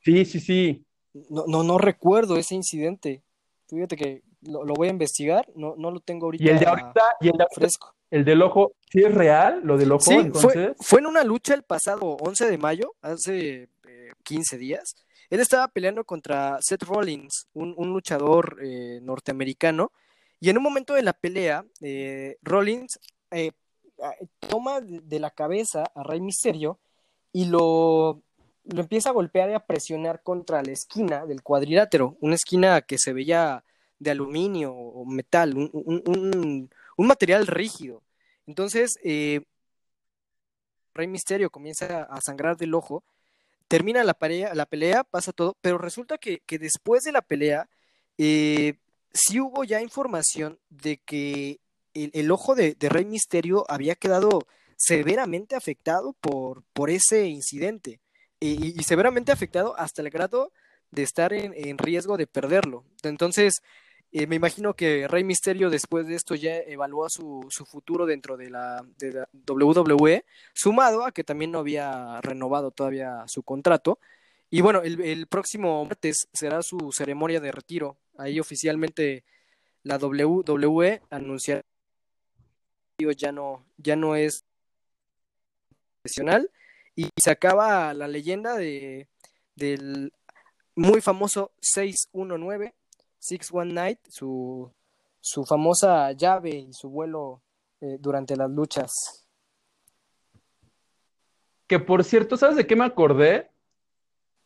Sí, 0.00 0.24
sí, 0.24 0.40
sí. 0.40 0.84
No, 1.28 1.44
no, 1.46 1.62
no 1.62 1.78
recuerdo 1.78 2.36
ese 2.36 2.54
incidente. 2.54 3.22
Fíjate 3.68 3.96
que 3.96 4.22
lo, 4.42 4.64
lo, 4.64 4.74
voy 4.74 4.88
a 4.88 4.90
investigar, 4.90 5.48
no, 5.54 5.74
no 5.76 5.90
lo 5.90 6.00
tengo 6.00 6.26
ahorita. 6.26 6.44
Y 6.44 6.48
el 6.48 6.58
de 6.58 6.66
ahorita, 6.66 7.02
y 7.20 7.28
el 7.28 7.36
de 7.36 7.46
fresco. 7.52 7.94
El 8.10 8.24
del 8.24 8.42
ojo, 8.42 8.72
¿sí 8.90 9.02
es 9.02 9.14
real? 9.14 9.60
¿Lo 9.64 9.76
del 9.76 9.92
ojo? 9.92 10.04
Sí, 10.04 10.14
entonces? 10.14 10.52
Fue, 10.52 10.74
fue, 10.80 11.00
en 11.00 11.06
una 11.06 11.24
lucha 11.24 11.54
el 11.54 11.62
pasado 11.62 12.16
11 12.20 12.50
de 12.50 12.58
mayo, 12.58 12.94
hace 13.02 13.68
eh, 13.86 14.10
15 14.22 14.56
días. 14.56 14.96
Él 15.28 15.40
estaba 15.40 15.68
peleando 15.68 16.04
contra 16.04 16.58
Seth 16.60 16.84
Rollins, 16.84 17.48
un, 17.52 17.74
un 17.76 17.92
luchador 17.92 18.58
eh, 18.62 19.00
norteamericano, 19.02 19.92
y 20.40 20.48
en 20.50 20.56
un 20.56 20.62
momento 20.62 20.94
de 20.94 21.02
la 21.02 21.12
pelea, 21.12 21.64
eh, 21.80 22.36
Rollins 22.42 22.98
toma 24.38 24.80
de 24.80 25.18
la 25.18 25.30
cabeza 25.30 25.84
a 25.94 26.02
Rey 26.04 26.20
Misterio 26.20 26.78
y 27.32 27.46
lo, 27.46 28.22
lo 28.64 28.80
empieza 28.80 29.10
a 29.10 29.12
golpear 29.12 29.50
y 29.50 29.54
a 29.54 29.66
presionar 29.66 30.22
contra 30.22 30.62
la 30.62 30.72
esquina 30.72 31.26
del 31.26 31.42
cuadrilátero, 31.42 32.16
una 32.20 32.36
esquina 32.36 32.80
que 32.82 32.96
se 32.98 33.12
veía 33.12 33.64
de 33.98 34.10
aluminio 34.10 34.72
o 34.72 35.04
metal, 35.04 35.56
un, 35.56 35.70
un, 35.72 36.70
un, 36.96 37.06
material 37.06 37.46
rígido. 37.46 38.02
Entonces, 38.46 38.98
eh, 39.02 39.42
Rey 40.94 41.06
Misterio 41.06 41.50
comienza 41.50 42.02
a 42.02 42.20
sangrar 42.20 42.56
del 42.56 42.74
ojo, 42.74 43.04
termina 43.68 44.02
la 44.04 44.14
pelea, 44.14 44.54
la 44.54 44.66
pelea 44.66 45.04
pasa 45.04 45.32
todo, 45.32 45.56
pero 45.60 45.78
resulta 45.78 46.18
que, 46.18 46.40
que 46.46 46.58
después 46.58 47.02
de 47.02 47.12
la 47.12 47.22
pelea, 47.22 47.68
eh, 48.16 48.74
sí 49.12 49.40
hubo 49.40 49.64
ya 49.64 49.82
información 49.82 50.58
de 50.70 50.98
que 50.98 51.60
el, 51.94 52.10
el 52.14 52.30
ojo 52.30 52.54
de, 52.54 52.74
de, 52.74 52.88
Rey 52.88 53.04
Misterio 53.04 53.64
había 53.68 53.94
quedado 53.94 54.46
severamente 54.76 55.56
afectado 55.56 56.14
por, 56.14 56.62
por 56.72 56.90
ese 56.90 57.26
incidente. 57.26 58.00
Y, 58.40 58.78
y, 58.78 58.84
severamente 58.84 59.32
afectado 59.32 59.76
hasta 59.76 60.00
el 60.00 60.10
grado 60.10 60.52
de 60.92 61.02
estar 61.02 61.32
en, 61.32 61.52
en 61.56 61.76
riesgo 61.76 62.16
de 62.16 62.28
perderlo. 62.28 62.84
Entonces, 63.02 63.62
eh, 64.12 64.26
me 64.26 64.36
imagino 64.36 64.74
que 64.74 65.06
Rey 65.08 65.24
Misterio 65.24 65.70
después 65.70 66.06
de 66.06 66.14
esto 66.14 66.34
ya 66.34 66.56
evaluó 66.56 67.08
su, 67.08 67.46
su 67.50 67.66
futuro 67.66 68.06
dentro 68.06 68.36
de 68.36 68.50
la, 68.50 68.84
de 68.98 69.12
la, 69.12 69.28
WWE, 69.46 70.24
sumado 70.54 71.04
a 71.04 71.12
que 71.12 71.24
también 71.24 71.50
no 71.50 71.58
había 71.58 72.20
renovado 72.22 72.70
todavía 72.70 73.24
su 73.26 73.42
contrato. 73.42 73.98
Y 74.50 74.62
bueno, 74.62 74.82
el, 74.82 75.00
el, 75.02 75.26
próximo 75.26 75.84
martes 75.84 76.28
será 76.32 76.62
su 76.62 76.90
ceremonia 76.92 77.40
de 77.40 77.52
retiro. 77.52 77.98
Ahí 78.16 78.40
oficialmente 78.40 79.24
la 79.82 79.98
WWE 79.98 81.02
anunciará 81.10 81.62
ya 83.16 83.30
no, 83.30 83.64
ya 83.76 83.94
no 83.94 84.16
es 84.16 84.44
profesional 86.02 86.50
y 86.96 87.08
se 87.16 87.30
acaba 87.30 87.94
la 87.94 88.08
leyenda 88.08 88.56
de, 88.56 89.08
del 89.54 90.12
muy 90.74 91.00
famoso 91.00 91.52
619, 91.60 92.74
619, 93.18 94.00
su, 94.08 94.72
su 95.20 95.44
famosa 95.44 96.12
llave 96.12 96.50
y 96.50 96.72
su 96.72 96.88
vuelo 96.88 97.42
eh, 97.80 97.96
durante 98.00 98.36
las 98.36 98.50
luchas. 98.50 99.26
Que 101.66 101.78
por 101.78 102.02
cierto, 102.04 102.36
¿sabes 102.36 102.56
de 102.56 102.66
qué 102.66 102.76
me 102.76 102.84
acordé? 102.84 103.50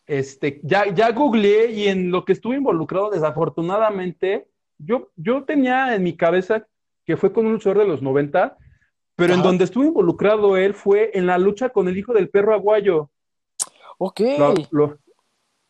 Este, 0.07 0.61
ya, 0.65 0.93
ya 0.93 1.13
googleé 1.13 1.71
y 1.71 1.89
en 1.89 2.11
lo 2.11 2.25
que 2.25 2.33
estuve 2.33 2.57
involucrado, 2.57 3.11
desafortunadamente, 3.11 4.49
yo, 4.79 5.11
yo 5.17 5.45
tenía 5.45 5.95
en 5.95 6.03
mi 6.03 6.17
cabeza 6.17 6.67
que 7.05 7.17
fue 7.17 7.33
con 7.33 7.47
un 7.47 7.53
luchador 7.53 7.79
de 7.79 7.89
los 7.89 8.03
90, 8.03 8.59
pero 9.15 9.35
en 9.35 9.43
donde 9.43 9.65
estuvo 9.65 9.85
involucrado 9.85 10.57
él 10.57 10.75
fue 10.75 11.11
en 11.15 11.27
la 11.27 11.39
lucha 11.39 11.69
con 11.69 11.87
el 11.89 11.97
hijo 11.97 12.13
del 12.13 12.29
perro 12.29 12.55
aguayo. 12.55 13.11
Ok. 13.99 14.21
Lo, 14.39 14.55
lo, 14.71 14.99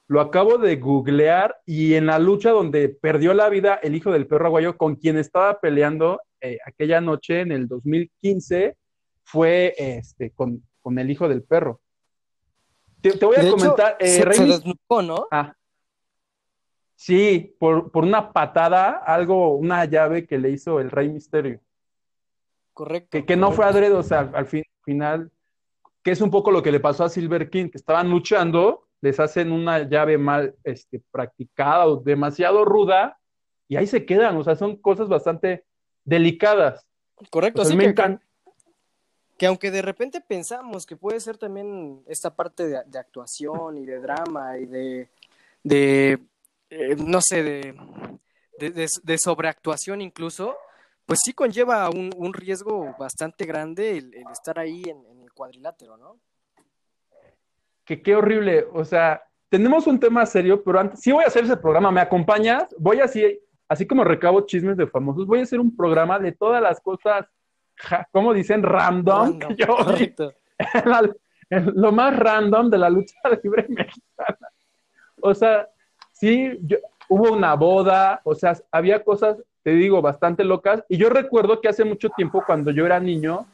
lo, 0.09 0.21
acabo 0.21 0.59
de 0.59 0.77
googlear 0.77 1.57
y 1.65 1.95
en 1.95 2.07
la 2.07 2.19
lucha 2.19 2.51
donde 2.51 2.89
perdió 2.91 3.33
la 3.35 3.49
vida 3.49 3.75
el 3.83 3.95
hijo 3.95 4.11
del 4.13 4.27
perro 4.27 4.47
aguayo 4.47 4.77
con 4.77 4.97
quien 4.97 5.17
estaba 5.17 5.59
peleando 5.61 6.21
eh, 6.41 6.59
aquella 6.67 7.01
noche 7.01 7.41
en 7.41 7.53
el 7.53 7.69
2015 7.69 8.77
fue 9.25 9.75
este, 9.79 10.31
con, 10.33 10.63
con 10.81 10.99
el 10.99 11.11
hijo 11.11 11.29
del 11.29 11.43
perro. 11.45 11.81
Te, 13.01 13.13
te 13.13 13.25
voy 13.25 13.37
a 13.37 13.41
De 13.41 13.47
hecho, 13.49 13.57
comentar. 13.57 13.97
eh, 14.01 14.09
se, 14.09 14.25
Rey 14.25 14.37
se 14.37 14.43
Mis- 14.45 14.57
desnucó, 14.57 15.03
¿no? 15.03 15.27
Ah. 15.31 15.55
Sí, 16.95 17.57
por, 17.59 17.91
por 17.91 18.05
una 18.05 18.33
patada, 18.33 18.91
algo, 19.05 19.55
una 19.57 19.85
llave 19.87 20.27
que 20.27 20.39
le 20.39 20.51
hizo 20.51 20.79
el 20.79 20.91
Rey 20.91 21.09
Misterio. 21.09 21.61
Correcto. 22.73 23.09
Que, 23.11 23.25
que 23.25 23.37
no 23.37 23.51
fue 23.53 23.65
adrede, 23.65 23.95
o 23.95 24.03
sea, 24.03 24.31
al 24.35 24.47
fin- 24.47 24.65
final, 24.83 25.31
que 26.03 26.13
es 26.13 26.21
un 26.21 26.31
poco 26.31 26.51
lo 26.53 26.63
que 26.63 26.71
le 26.73 26.81
pasó 26.81 27.05
a 27.05 27.09
Silver 27.09 27.51
King, 27.51 27.69
que 27.71 27.79
estaban 27.79 28.09
luchando, 28.09 28.89
les 29.03 29.21
hacen 29.21 29.53
una 29.53 29.81
llave 29.89 30.17
mal 30.17 30.55
este, 30.65 31.03
practicada 31.11 31.87
o 31.87 31.97
demasiado 31.97 32.65
ruda, 32.65 33.19
y 33.69 33.77
ahí 33.77 33.87
se 33.87 34.07
quedan, 34.07 34.37
o 34.39 34.45
sea, 34.45 34.57
son 34.57 34.77
cosas 34.77 35.09
bastante 35.09 35.65
delicadas. 36.05 36.87
Correcto, 37.31 37.63
O 37.63 37.65
sea, 37.65 37.73
sí 37.73 37.77
me 37.77 37.85
que, 37.85 37.91
encanta. 37.91 38.25
que 39.37 39.47
aunque 39.47 39.71
de 39.71 39.83
repente 39.83 40.21
pensamos 40.21 40.87
que 40.87 40.97
puede 40.97 41.21
ser 41.21 41.37
también 41.37 42.03
esta 42.07 42.35
parte 42.35 42.67
de, 42.67 42.83
de 42.87 42.99
actuación 42.99 43.77
y 43.77 43.85
de 43.85 43.99
drama 44.01 44.59
y 44.59 44.67
de, 44.67 45.09
de 45.63 46.19
eh, 46.71 46.97
no 46.97 47.21
sé, 47.21 47.43
de, 47.43 47.75
de, 48.59 48.71
de- 48.71 48.89
de 49.03 49.19
sobreactuación 49.19 50.01
incluso, 50.01 50.57
pues 51.07 51.19
sí 51.25 51.33
conlleva 51.33 51.91
un, 51.91 52.11
un 52.17 52.33
riesgo 52.33 52.95
bastante 52.99 53.45
grande 53.47 53.99
el, 53.99 54.15
el 54.15 54.25
estar 54.31 54.59
ahí 54.59 54.83
en, 54.87 55.05
en 55.07 55.21
el 55.23 55.33
cuadrilátero, 55.33 55.97
¿no? 55.97 56.19
Que 57.85 58.03
qué 58.03 58.15
horrible, 58.17 58.67
o 58.73 58.85
sea, 58.85 59.23
tenemos 59.49 59.87
un 59.87 59.99
tema 60.01 60.25
serio, 60.27 60.63
pero 60.63 60.81
antes, 60.81 61.01
sí 61.01 61.13
voy 61.13 61.25
a 61.25 61.27
hacer 61.27 61.45
ese 61.45 61.57
programa, 61.57 61.91
¿me 61.91 62.01
acompañas? 62.01 62.75
Voy 62.79 63.01
así, 63.01 63.39
así 63.69 63.87
como 63.87 64.05
recabo 64.05 64.41
chismes 64.47 64.77
de 64.77 64.87
famosos, 64.87 65.27
voy 65.27 65.41
a 65.41 65.43
hacer 65.43 65.61
un 65.61 65.75
programa 65.77 66.19
de 66.19 66.33
todas 66.33 66.63
las 66.63 66.81
cosas, 66.81 67.27
ja, 67.77 68.07
¿cómo 68.13 68.33
dicen? 68.33 68.63
Random, 68.63 69.33
Random, 69.41 69.49
que 69.49 69.57
yo 69.57 69.67
vi 69.77 69.85
correcto. 69.85 70.33
en 70.59 70.91
la- 70.91 71.15
en 71.51 71.71
lo 71.75 71.93
más 71.93 72.19
random 72.19 72.71
de 72.71 72.79
la 72.79 72.89
lucha 72.89 73.15
libre 73.43 73.67
mexicana. 73.69 74.49
O 75.21 75.35
sea, 75.35 75.69
sí, 76.13 76.59
yo- 76.63 76.79
hubo 77.09 77.31
una 77.33 77.55
boda, 77.55 78.21
o 78.25 78.35
sea, 78.35 78.55
había 78.71 79.05
cosas, 79.05 79.37
te 79.63 79.71
digo, 79.73 80.01
bastante 80.01 80.45
locas, 80.45 80.83
y 80.89 80.97
yo 80.97 81.11
recuerdo 81.11 81.61
que 81.61 81.69
hace 81.69 81.85
mucho 81.85 82.09
tiempo, 82.11 82.43
cuando 82.47 82.71
yo 82.71 82.87
era 82.87 82.99
niño, 83.01 83.47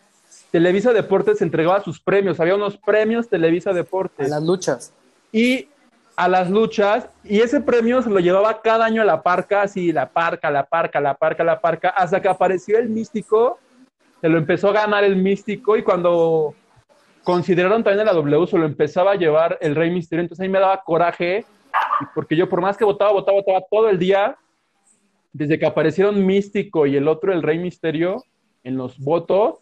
Televisa 0.50 0.92
Deportes 0.92 1.42
entregaba 1.42 1.82
sus 1.82 2.00
premios, 2.00 2.40
había 2.40 2.54
unos 2.54 2.76
premios 2.76 3.28
Televisa 3.28 3.70
A 3.70 3.74
Deportes 3.74 4.28
las 4.28 4.42
luchas. 4.42 4.92
y 5.32 5.68
a 6.16 6.26
las 6.26 6.50
luchas, 6.50 7.08
y 7.22 7.40
ese 7.40 7.60
premio 7.60 8.02
se 8.02 8.10
lo 8.10 8.18
llevaba 8.18 8.60
cada 8.60 8.84
año 8.84 9.02
a 9.02 9.04
la 9.04 9.22
parca, 9.22 9.62
así, 9.62 9.92
la 9.92 10.08
parca, 10.08 10.50
la 10.50 10.64
parca, 10.64 11.00
la 11.00 11.14
parca, 11.14 11.44
la 11.44 11.60
parca, 11.60 11.90
hasta 11.90 12.20
que 12.20 12.28
apareció 12.28 12.76
el 12.76 12.88
místico, 12.88 13.60
se 14.20 14.28
lo 14.28 14.36
empezó 14.36 14.70
a 14.70 14.72
ganar 14.72 15.04
el 15.04 15.14
místico, 15.14 15.76
y 15.76 15.84
cuando 15.84 16.56
consideraron 17.22 17.84
también 17.84 18.00
a 18.00 18.10
la 18.10 18.14
W, 18.14 18.46
se 18.48 18.58
lo 18.58 18.66
empezaba 18.66 19.12
a 19.12 19.14
llevar 19.14 19.58
el 19.60 19.76
Rey 19.76 19.92
Misterio, 19.92 20.22
entonces 20.22 20.42
ahí 20.42 20.48
me 20.48 20.58
daba 20.58 20.82
coraje, 20.82 21.44
porque 22.16 22.34
yo 22.34 22.48
por 22.48 22.60
más 22.60 22.76
que 22.76 22.84
votaba, 22.84 23.12
votaba, 23.12 23.38
votaba 23.38 23.60
todo 23.70 23.88
el 23.88 24.00
día, 24.00 24.36
desde 25.32 25.56
que 25.56 25.66
aparecieron 25.66 26.26
Místico 26.26 26.86
y 26.86 26.96
el 26.96 27.06
otro, 27.06 27.32
el 27.32 27.44
Rey 27.44 27.58
Misterio, 27.58 28.24
en 28.64 28.76
los 28.76 28.98
votos, 28.98 29.60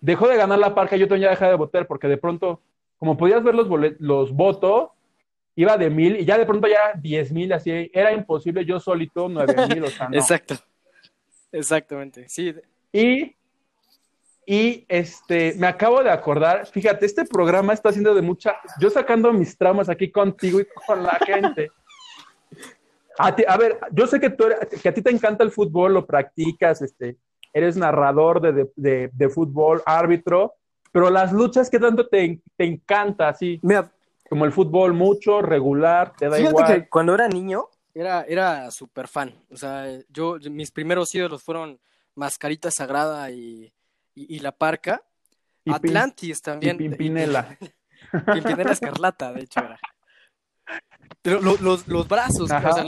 dejó 0.00 0.28
de 0.28 0.36
ganar 0.36 0.58
la 0.58 0.74
parca, 0.74 0.96
yo 0.96 1.08
también 1.08 1.24
ya 1.26 1.30
dejé 1.30 1.46
de 1.46 1.54
votar, 1.56 1.86
porque 1.86 2.08
de 2.08 2.16
pronto, 2.16 2.60
como 2.98 3.16
podías 3.16 3.42
ver 3.42 3.54
los, 3.54 3.68
los 3.98 4.32
votos, 4.32 4.90
iba 5.56 5.76
de 5.76 5.90
mil 5.90 6.16
y 6.20 6.24
ya 6.24 6.38
de 6.38 6.46
pronto 6.46 6.68
ya 6.68 6.92
diez 7.00 7.32
mil, 7.32 7.52
así, 7.52 7.90
era 7.92 8.12
imposible, 8.12 8.64
yo 8.64 8.78
solito 8.80 9.28
nueve 9.28 9.66
mil, 9.66 9.84
o 9.84 9.90
sea, 9.90 10.08
no. 10.10 10.16
Exacto. 10.16 10.54
Exactamente. 11.50 12.28
Sí, 12.28 12.54
Y, 12.92 13.34
y 14.46 14.84
este, 14.88 15.54
me 15.58 15.66
acabo 15.66 16.02
de 16.02 16.10
acordar, 16.10 16.66
fíjate, 16.66 17.04
este 17.06 17.24
programa 17.24 17.72
está 17.72 17.88
haciendo 17.90 18.14
de 18.14 18.22
mucha, 18.22 18.56
yo 18.80 18.90
sacando 18.90 19.32
mis 19.32 19.56
traumas 19.56 19.88
aquí 19.88 20.10
contigo 20.10 20.60
y 20.60 20.66
con 20.86 21.02
la 21.02 21.18
gente. 21.24 21.70
A, 23.18 23.34
ti- 23.34 23.44
a 23.48 23.56
ver, 23.56 23.78
yo 23.92 24.06
sé 24.06 24.20
que, 24.20 24.30
tú 24.30 24.44
que 24.82 24.88
a 24.88 24.94
ti 24.94 25.02
te 25.02 25.10
encanta 25.10 25.42
el 25.42 25.50
fútbol, 25.50 25.92
lo 25.94 26.06
practicas, 26.06 26.80
este, 26.82 27.16
eres 27.52 27.76
narrador 27.76 28.40
de, 28.40 28.52
de, 28.52 28.72
de- 28.76 29.10
de 29.12 29.28
fútbol, 29.28 29.82
árbitro, 29.86 30.54
pero 30.92 31.10
las 31.10 31.32
luchas, 31.32 31.68
¿qué 31.70 31.78
tanto 31.78 32.06
te, 32.08 32.40
te 32.56 32.64
encanta? 32.64 33.28
Así, 33.28 33.58
mira, 33.62 33.90
como 34.28 34.44
el 34.44 34.52
fútbol, 34.52 34.92
mucho, 34.94 35.40
regular, 35.42 36.12
te 36.16 36.26
da 36.28 36.36
Fíjate 36.36 36.50
igual. 36.50 36.66
que 36.82 36.88
cuando 36.88 37.14
era 37.14 37.28
niño 37.28 37.68
era, 37.94 38.22
era 38.22 38.70
súper 38.70 39.08
fan. 39.08 39.34
O 39.50 39.56
sea, 39.56 39.86
yo, 40.08 40.36
mis 40.50 40.70
primeros 40.70 41.14
ídolos 41.14 41.42
fueron 41.42 41.78
Mascarita 42.14 42.70
Sagrada 42.70 43.30
y, 43.30 43.72
y, 44.14 44.36
y 44.36 44.38
La 44.40 44.52
Parca. 44.52 45.02
Y 45.64 45.70
Pin- 45.70 45.74
Atlantis 45.76 46.38
y 46.38 46.42
también. 46.42 46.76
Pimpinela. 46.78 47.56
Pimpinela 48.32 48.72
Escarlata, 48.72 49.32
de 49.32 49.42
hecho, 49.42 49.60
era. 49.60 49.78
Pero 51.22 51.40
lo- 51.40 51.56
los, 51.60 51.86
los 51.88 52.06
brazos, 52.08 52.42
o 52.42 52.46
sea, 52.46 52.84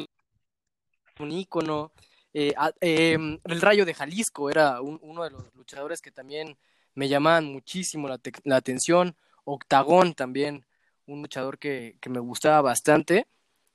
un 1.18 1.33
ícono. 1.33 1.92
Eh, 2.33 2.55
em, 2.81 3.38
el 3.45 3.61
Rayo 3.61 3.85
de 3.85 3.95
Jalisco 3.95 4.51
era 4.51 4.81
un- 4.81 4.99
uno 5.03 5.25
de 5.25 5.31
los 5.31 5.55
luchadores 5.55 6.01
que 6.01 6.11
también 6.12 6.57
me 6.95 7.09
llamaban 7.09 7.47
muchísimo 7.47 8.09
la, 8.09 8.19
te- 8.19 8.33
la 8.45 8.57
atención. 8.57 9.16
Octagón 9.45 10.14
también, 10.14 10.64
un 11.07 11.23
luchador 11.23 11.59
que, 11.59 11.97
que 12.01 12.11
me 12.11 12.21
gustaba 12.21 12.61
bastante. 12.62 13.27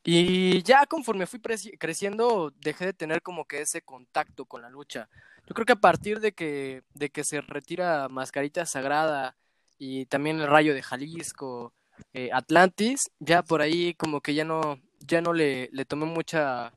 Y 0.04 0.62
ya 0.64 0.86
conforme 0.86 1.26
fui 1.26 1.40
creciendo, 1.80 2.54
dejé 2.58 2.86
de 2.86 2.94
tener 2.94 3.22
como 3.24 3.46
que 3.46 3.62
ese 3.62 3.82
contacto 3.82 4.46
con 4.46 4.62
la 4.62 4.70
lucha. 4.70 5.10
Yo 5.48 5.54
creo 5.56 5.66
que 5.66 5.74
a 5.74 5.78
partir 5.78 6.20
de 6.20 6.32
que, 6.34 6.84
de 6.94 7.10
que 7.10 7.24
se 7.24 7.42
retira 7.42 8.08
Mascarita 8.10 8.66
Sagrada 8.68 9.36
y 9.80 10.06
también 10.06 10.40
el 10.40 10.48
Rayo 10.48 10.74
de 10.76 10.84
Jalisco, 10.84 11.74
eh, 12.14 12.30
Atlantis, 12.32 13.10
ya 13.20 13.42
por 13.44 13.62
ahí 13.62 13.96
como 13.96 14.22
que 14.22 14.34
ya 14.36 14.46
no, 14.46 14.80
ya 15.00 15.22
no 15.22 15.34
le, 15.34 15.70
le 15.72 15.86
tomé 15.86 16.06
mucha, 16.06 16.72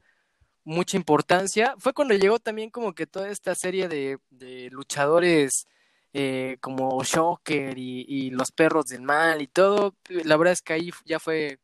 mucha 0.68 0.96
importancia. 0.96 1.74
Fue 1.78 1.94
cuando 1.94 2.14
llegó 2.14 2.38
también 2.38 2.70
como 2.70 2.94
que 2.94 3.07
toda 3.07 3.31
esta 3.31 3.54
serie 3.54 3.88
de, 3.88 4.18
luchadores 4.70 5.66
eh, 6.12 6.59
como 6.61 7.02
Shocker 7.02 7.78
y, 7.78 8.04
y 8.09 8.31
los 8.31 8.52
perros 8.52 8.87
del 8.87 9.02
mal 9.02 9.42
y 9.42 9.46
todo. 9.48 9.94
La 10.24 10.37
verdad 10.37 10.52
es 10.52 10.62
que 10.62 10.74
ahí 10.74 10.90
ya 11.07 11.18
fue, 11.18 11.59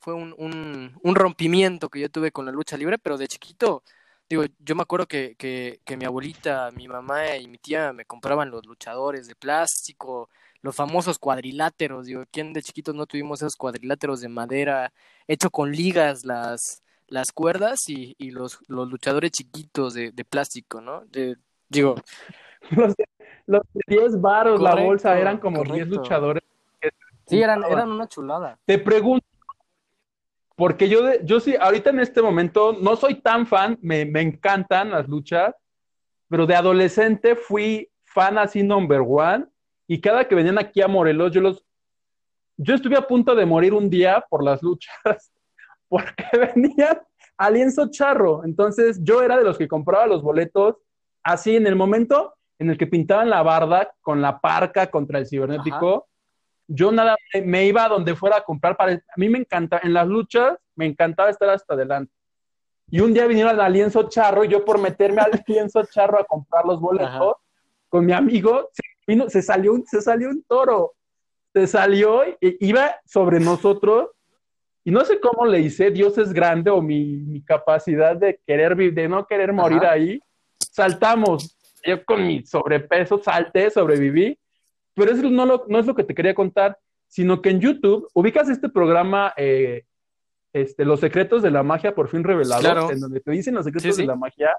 fue 0.00 0.14
un, 0.14 0.34
un, 0.38 0.98
un 1.02 1.14
rompimiento 1.14 1.88
que 1.88 2.00
yo 2.00 2.10
tuve 2.10 2.32
con 2.32 2.46
la 2.46 2.52
lucha 2.52 2.76
libre, 2.76 2.98
pero 2.98 3.16
de 3.16 3.28
chiquito, 3.28 3.82
digo, 4.28 4.44
yo 4.58 4.74
me 4.74 4.82
acuerdo 4.82 5.06
que, 5.06 5.36
que, 5.36 5.80
que 5.84 5.96
mi 5.96 6.04
abuelita, 6.04 6.70
mi 6.72 6.88
mamá 6.88 7.36
y 7.36 7.48
mi 7.48 7.58
tía 7.58 7.92
me 7.92 8.04
compraban 8.06 8.50
los 8.50 8.66
luchadores 8.66 9.28
de 9.28 9.36
plástico, 9.36 10.30
los 10.62 10.74
famosos 10.74 11.18
cuadriláteros, 11.18 12.06
digo, 12.06 12.24
¿quién 12.32 12.52
de 12.52 12.62
chiquitos 12.62 12.94
no 12.94 13.06
tuvimos 13.06 13.40
esos 13.42 13.56
cuadriláteros 13.56 14.20
de 14.20 14.28
madera, 14.28 14.92
hecho 15.28 15.50
con 15.50 15.72
ligas 15.72 16.24
las, 16.24 16.82
las 17.08 17.32
cuerdas 17.32 17.88
y, 17.88 18.14
y 18.18 18.30
los, 18.30 18.58
los 18.68 18.88
luchadores 18.88 19.30
chiquitos 19.32 19.94
de, 19.94 20.12
de 20.12 20.24
plástico, 20.24 20.80
¿no? 20.80 21.04
De, 21.06 21.36
digo, 21.68 21.96
Los 22.70 22.94
de, 22.96 23.04
los 23.46 23.62
de 23.72 23.80
10 23.86 24.20
varos 24.20 24.60
la 24.60 24.74
bolsa 24.74 25.18
eran 25.18 25.38
como 25.38 25.62
10 25.62 25.68
correcto. 25.68 25.96
luchadores. 25.96 26.42
sí, 27.26 27.40
eran, 27.40 27.62
eran 27.64 27.90
una 27.90 28.06
chulada. 28.08 28.58
Te 28.66 28.78
pregunto, 28.78 29.24
porque 30.56 30.88
yo, 30.88 31.02
de- 31.04 31.20
yo 31.24 31.38
sí, 31.40 31.54
ahorita 31.58 31.90
en 31.90 32.00
este 32.00 32.20
momento 32.20 32.72
no 32.78 32.96
soy 32.96 33.14
tan 33.16 33.46
fan, 33.46 33.78
me, 33.80 34.04
me 34.04 34.20
encantan 34.20 34.90
las 34.90 35.08
luchas, 35.08 35.54
pero 36.28 36.46
de 36.46 36.56
adolescente 36.56 37.36
fui 37.36 37.88
fan 38.04 38.36
así 38.38 38.62
number 38.62 39.00
one, 39.06 39.46
y 39.86 40.00
cada 40.00 40.26
que 40.26 40.34
venían 40.34 40.58
aquí 40.58 40.82
a 40.82 40.88
Morelos, 40.88 41.32
yo 41.32 41.40
los, 41.40 41.64
yo 42.56 42.74
estuve 42.74 42.96
a 42.96 43.06
punto 43.06 43.34
de 43.34 43.46
morir 43.46 43.72
un 43.72 43.88
día 43.88 44.24
por 44.28 44.42
las 44.44 44.62
luchas, 44.62 44.92
porque 45.88 46.24
venían 46.54 47.00
a 47.36 47.50
lienzo 47.50 47.90
charro, 47.90 48.44
entonces 48.44 49.00
yo 49.02 49.22
era 49.22 49.36
de 49.36 49.44
los 49.44 49.56
que 49.56 49.68
compraba 49.68 50.06
los 50.06 50.22
boletos 50.22 50.76
así 51.22 51.56
en 51.56 51.66
el 51.66 51.76
momento 51.76 52.34
en 52.58 52.70
el 52.70 52.78
que 52.78 52.86
pintaban 52.86 53.30
la 53.30 53.42
barda 53.42 53.92
con 54.00 54.20
la 54.20 54.40
parca 54.40 54.90
contra 54.90 55.18
el 55.18 55.26
cibernético, 55.26 56.08
yo 56.66 56.92
nada, 56.92 57.16
me, 57.44 57.66
iba 57.66 57.84
a 57.84 57.88
donde 57.88 58.14
fuera 58.14 58.38
a 58.38 58.44
comprar 58.44 58.76
para... 58.76 58.92
A 58.92 59.16
mí 59.16 59.28
me 59.28 59.38
encanta, 59.38 59.80
en 59.82 59.94
las 59.94 60.06
luchas, 60.06 60.58
me 60.74 60.86
encantaba 60.86 61.30
estar 61.30 61.48
hasta 61.48 61.74
adelante. 61.74 62.12
Y 62.90 63.00
un 63.00 63.14
día 63.14 63.26
vinieron 63.26 63.58
al 63.60 63.72
lienzo 63.72 64.08
charro 64.08 64.44
y 64.44 64.48
yo 64.48 64.64
por 64.64 64.78
meterme 64.78 65.20
al 65.20 65.30
lienzo 65.46 65.82
charro 65.84 66.18
a 66.18 66.24
comprar 66.24 66.64
los 66.66 66.80
boletos 66.80 67.34
con 67.88 68.04
mi 68.04 68.12
amigo, 68.12 68.68
se, 68.72 68.82
vino, 69.06 69.30
se, 69.30 69.40
salió, 69.40 69.72
un, 69.72 69.86
se 69.86 70.02
salió 70.02 70.28
un 70.28 70.42
toro. 70.42 70.94
Se 71.54 71.66
salió, 71.66 72.24
y 72.26 72.36
iba 72.60 72.96
sobre 73.06 73.40
nosotros 73.40 74.10
y 74.88 74.90
no 74.90 75.04
sé 75.04 75.20
cómo 75.20 75.44
le 75.44 75.60
hice, 75.60 75.90
Dios 75.90 76.16
es 76.16 76.32
grande 76.32 76.70
o 76.70 76.80
mi, 76.80 77.42
capacidad 77.42 78.16
de 78.16 78.40
querer 78.46 78.74
vivir, 78.74 78.94
de 78.94 79.06
no 79.06 79.26
querer 79.26 79.52
morir 79.52 79.84
ahí. 79.84 80.18
Saltamos. 80.58 81.58
Yo 81.84 82.02
con 82.06 82.26
mi 82.26 82.42
sobrepeso 82.46 83.22
salté, 83.22 83.68
sobreviví. 83.68 84.38
Pero 84.94 85.12
eso 85.12 85.28
no, 85.28 85.44
no 85.68 85.78
es 85.78 85.84
lo 85.84 85.94
que 85.94 86.04
te 86.04 86.14
quería 86.14 86.34
contar, 86.34 86.78
sino 87.06 87.42
que 87.42 87.50
en 87.50 87.60
YouTube 87.60 88.08
ubicas 88.14 88.48
este 88.48 88.70
programa, 88.70 89.34
eh, 89.36 89.84
este, 90.54 90.86
Los 90.86 91.00
secretos 91.00 91.42
de 91.42 91.50
la 91.50 91.62
magia 91.62 91.94
por 91.94 92.08
fin 92.08 92.24
revelados, 92.24 92.90
en 92.90 93.00
donde 93.00 93.20
te 93.20 93.30
dicen 93.30 93.56
los 93.56 93.66
secretos 93.66 93.98
de 93.98 94.06
la 94.06 94.16
magia. 94.16 94.56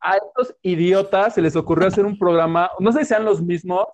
A 0.00 0.16
estos 0.16 0.56
idiotas 0.62 1.36
se 1.36 1.42
les 1.42 1.54
ocurrió 1.54 1.86
hacer 1.86 2.06
un 2.06 2.18
programa, 2.18 2.72
no 2.80 2.90
sé 2.90 2.98
si 2.98 3.04
sean 3.04 3.24
los 3.24 3.40
mismos, 3.40 3.86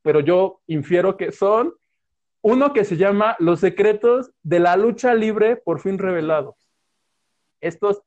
pero 0.00 0.20
yo 0.20 0.62
infiero 0.68 1.18
que 1.18 1.32
son 1.32 1.74
uno 2.44 2.74
que 2.74 2.84
se 2.84 2.98
llama 2.98 3.36
Los 3.38 3.60
secretos 3.60 4.30
de 4.42 4.60
la 4.60 4.76
lucha 4.76 5.14
libre 5.14 5.56
por 5.56 5.80
fin 5.80 5.96
revelados. 5.96 6.54
Estos 7.62 8.02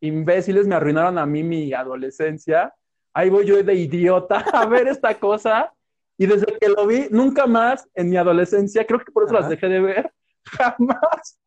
imbéciles 0.00 0.68
me 0.68 0.76
arruinaron 0.76 1.18
a 1.18 1.26
mí 1.26 1.42
mi 1.42 1.72
adolescencia. 1.72 2.72
Ahí 3.12 3.30
voy 3.30 3.46
yo 3.46 3.60
de 3.60 3.74
idiota 3.74 4.38
a 4.52 4.64
ver 4.66 4.86
esta 4.86 5.18
cosa. 5.18 5.74
Y 6.16 6.26
desde 6.26 6.56
que 6.60 6.68
lo 6.68 6.86
vi, 6.86 7.08
nunca 7.10 7.48
más 7.48 7.88
en 7.94 8.10
mi 8.10 8.16
adolescencia, 8.16 8.86
creo 8.86 9.00
que 9.00 9.10
por 9.10 9.24
eso 9.24 9.34
las 9.34 9.48
dejé 9.48 9.66
de 9.66 9.80
ver, 9.80 10.12
jamás. 10.44 11.40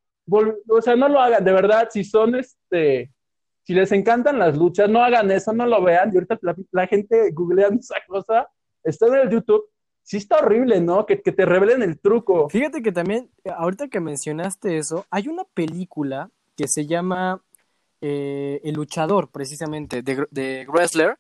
O 0.68 0.82
sea, 0.82 0.98
no 0.98 1.08
lo 1.08 1.22
hagan, 1.22 1.46
de 1.46 1.54
verdad, 1.54 1.88
si 1.92 2.04
son 2.04 2.36
este, 2.36 3.10
si 3.62 3.74
les 3.74 3.92
encantan 3.94 4.38
las 4.38 4.58
luchas, 4.58 4.90
no 4.90 5.02
hagan 5.02 5.32
eso, 5.32 5.54
no 5.54 5.66
lo 5.66 5.82
vean. 5.82 6.12
Y 6.12 6.16
ahorita 6.16 6.40
la, 6.42 6.56
la 6.72 6.88
gente 6.88 7.32
googleando 7.32 7.80
esa 7.80 7.96
cosa, 8.06 8.50
está 8.84 9.08
en 9.08 9.16
el 9.16 9.30
YouTube, 9.30 9.64
sí 10.04 10.18
está 10.18 10.38
horrible, 10.38 10.80
¿no? 10.82 11.06
Que, 11.06 11.18
te 11.18 11.46
revelen 11.46 11.82
el 11.82 12.00
truco. 12.00 12.50
Fíjate 12.50 12.82
que 12.82 12.92
también, 12.92 13.30
ahorita 13.58 13.88
que 13.88 14.00
mencionaste 14.00 14.78
eso, 14.78 15.06
hay 15.10 15.28
una 15.28 15.44
película 15.46 16.30
que 16.56 16.68
se 16.68 16.86
llama 16.86 17.42
eh, 18.02 18.62
El 18.64 18.76
luchador, 18.76 19.30
precisamente, 19.30 20.02
de, 20.02 20.28
de 20.30 20.66
Wrestler, 20.68 21.18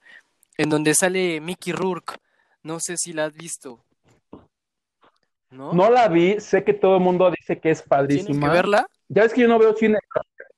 en 0.57 0.69
donde 0.69 0.93
sale 0.93 1.41
Mickey 1.41 1.73
Rourke. 1.73 2.17
No 2.61 2.79
sé 2.79 2.97
si 2.97 3.13
la 3.13 3.25
has 3.25 3.33
visto. 3.33 3.79
¿No? 5.49 5.73
No 5.73 5.89
la 5.89 6.07
vi, 6.07 6.39
sé 6.39 6.63
que 6.63 6.73
todo 6.73 6.97
el 6.97 7.03
mundo 7.03 7.29
dice 7.29 7.59
que 7.59 7.69
es 7.69 7.81
padrísima. 7.81 8.27
¿Tienes 8.27 8.49
que 8.49 8.55
verla? 8.55 8.87
Ya 9.07 9.23
es 9.23 9.33
que 9.33 9.41
yo 9.41 9.47
no 9.47 9.59
veo 9.59 9.75
cine, 9.75 9.99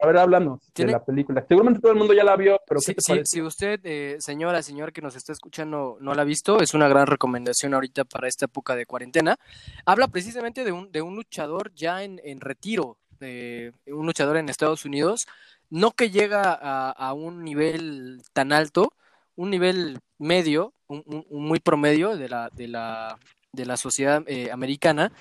a 0.06 0.08
ver, 0.08 0.18
háblanos 0.18 0.60
de 0.74 0.86
la 0.86 1.04
película. 1.04 1.44
Seguramente 1.48 1.82
todo 1.82 1.92
el 1.92 1.98
mundo 1.98 2.14
ya 2.14 2.24
la 2.24 2.36
vio, 2.36 2.60
pero 2.68 2.80
¿qué 2.86 2.94
te 2.94 3.26
Si 3.26 3.42
usted, 3.42 3.80
eh, 3.84 4.18
señora, 4.20 4.62
señor 4.62 4.94
que 4.94 5.02
nos 5.02 5.16
está 5.16 5.34
escuchando, 5.34 5.98
no 6.00 6.14
la 6.14 6.22
ha 6.22 6.26
visto, 6.26 6.62
es 6.62 6.74
una 6.74 6.88
gran 6.88 7.08
recomendación 7.08 7.74
ahorita 7.74 8.06
para 8.06 8.28
esta 8.28 8.46
época 8.46 8.76
de 8.76 8.86
cuarentena. 8.86 9.38
Habla 9.86 10.08
precisamente 10.08 10.64
de 10.64 10.72
un, 10.72 10.92
de 10.92 11.02
un 11.02 11.16
luchador 11.16 11.74
ya 11.74 12.04
en, 12.04 12.40
retiro, 12.40 12.98
de 13.20 13.74
un 13.88 14.06
luchador 14.06 14.38
en 14.38 14.50
Estados 14.50 14.86
Unidos, 14.86 15.28
no 15.70 15.92
que 15.92 16.12
llega 16.12 16.54
a, 16.54 17.14
un 17.14 17.44
nivel 17.44 18.22
tan 18.34 18.54
alto, 18.54 18.94
un 19.36 19.50
nivel 19.50 20.00
medio, 20.20 20.74
un, 20.88 21.26
muy 21.30 21.60
promedio 21.60 22.16
de 22.16 22.30
la, 22.30 22.50
de 22.54 22.68
la, 22.68 23.18
de 23.52 23.66
la 23.66 23.76
sociedad 23.76 24.24
eh, 24.28 24.52
americana, 24.52 25.12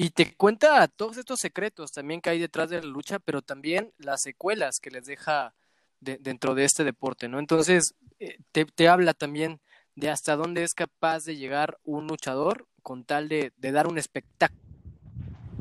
y 0.00 0.10
te 0.10 0.32
cuenta 0.36 0.86
todos 0.86 1.16
estos 1.16 1.40
secretos 1.40 1.90
también 1.90 2.20
que 2.20 2.30
hay 2.30 2.38
detrás 2.38 2.70
de 2.70 2.80
la 2.80 2.86
lucha, 2.86 3.18
pero 3.18 3.42
también 3.42 3.92
las 3.98 4.22
secuelas 4.22 4.78
que 4.80 4.92
les 4.92 5.06
deja 5.06 5.54
dentro 5.98 6.54
de 6.54 6.64
este 6.64 6.84
deporte, 6.84 7.26
¿no? 7.28 7.40
Entonces, 7.40 7.96
eh, 8.20 8.38
te, 8.52 8.88
habla 8.88 9.12
también 9.12 9.60
de 9.96 10.08
hasta 10.08 10.36
dónde 10.36 10.62
es 10.62 10.74
capaz 10.74 11.24
de 11.24 11.36
llegar 11.36 11.80
un 11.82 12.06
luchador 12.06 12.68
con 12.84 13.02
tal 13.02 13.28
de, 13.28 13.52
dar 13.56 13.88
un 13.88 13.98
espectáculo. 13.98 14.62